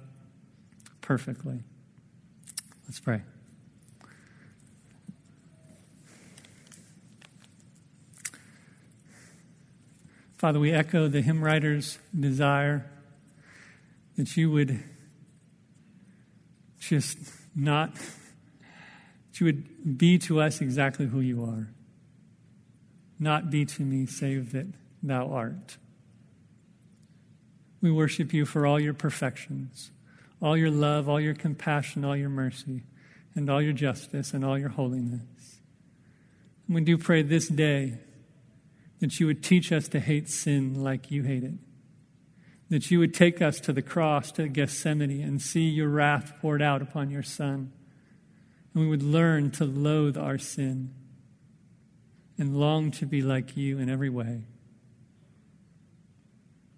perfectly. 1.01 1.63
Let's 2.87 2.99
pray. 2.99 3.21
Father, 10.45 10.59
we 10.59 10.71
echo 10.71 11.07
the 11.07 11.21
hymn 11.21 11.43
writer's 11.43 11.97
desire 12.15 12.85
that 14.15 14.37
you 14.37 14.51
would 14.51 14.79
just 16.77 17.17
not, 17.55 17.95
that 17.95 19.39
you 19.39 19.47
would 19.47 19.97
be 19.97 20.19
to 20.19 20.39
us 20.39 20.61
exactly 20.61 21.07
who 21.07 21.19
you 21.19 21.43
are. 21.43 21.71
Not 23.17 23.49
be 23.49 23.65
to 23.65 23.81
me 23.81 24.05
save 24.05 24.51
that 24.51 24.67
thou 25.01 25.29
art. 25.29 25.77
We 27.81 27.89
worship 27.89 28.31
you 28.31 28.45
for 28.45 28.67
all 28.67 28.79
your 28.79 28.93
perfections, 28.93 29.89
all 30.39 30.55
your 30.55 30.69
love, 30.69 31.09
all 31.09 31.19
your 31.19 31.33
compassion, 31.33 32.05
all 32.05 32.15
your 32.15 32.29
mercy, 32.29 32.83
and 33.33 33.49
all 33.49 33.63
your 33.63 33.73
justice 33.73 34.31
and 34.31 34.45
all 34.45 34.59
your 34.59 34.69
holiness. 34.69 35.23
And 36.67 36.75
we 36.75 36.81
do 36.81 36.99
pray 36.99 37.23
this 37.23 37.47
day 37.47 37.97
that 38.99 39.19
you 39.19 39.27
would 39.27 39.43
teach 39.43 39.71
us 39.71 39.87
to 39.89 39.99
hate 39.99 40.29
sin 40.29 40.83
like 40.83 41.11
you 41.11 41.23
hate 41.23 41.43
it. 41.43 41.53
That 42.69 42.89
you 42.89 42.99
would 42.99 43.13
take 43.13 43.41
us 43.41 43.59
to 43.61 43.73
the 43.73 43.81
cross, 43.81 44.31
to 44.33 44.47
Gethsemane, 44.47 45.21
and 45.21 45.41
see 45.41 45.69
your 45.69 45.89
wrath 45.89 46.33
poured 46.41 46.61
out 46.61 46.81
upon 46.81 47.09
your 47.09 47.23
Son. 47.23 47.71
And 48.73 48.83
we 48.83 48.89
would 48.89 49.03
learn 49.03 49.51
to 49.51 49.65
loathe 49.65 50.17
our 50.17 50.37
sin 50.37 50.93
and 52.37 52.59
long 52.59 52.91
to 52.91 53.05
be 53.05 53.21
like 53.21 53.55
you 53.55 53.77
in 53.77 53.89
every 53.89 54.09
way. 54.09 54.41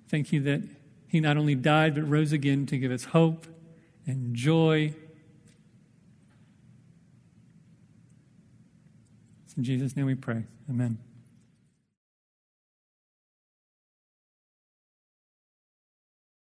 Thank 0.09 0.32
you 0.32 0.41
that 0.41 0.61
he 1.07 1.20
not 1.20 1.38
only 1.38 1.55
died, 1.55 1.95
but 1.95 2.07
rose 2.07 2.32
again 2.32 2.65
to 2.68 2.78
give 2.78 2.91
us 2.91 3.05
hope 3.05 3.47
and 4.05 4.36
joy. 4.36 4.93
in 9.57 9.63
Jesus' 9.63 9.95
name 9.95 10.05
we 10.05 10.15
pray. 10.15 10.43
Amen. 10.70 11.07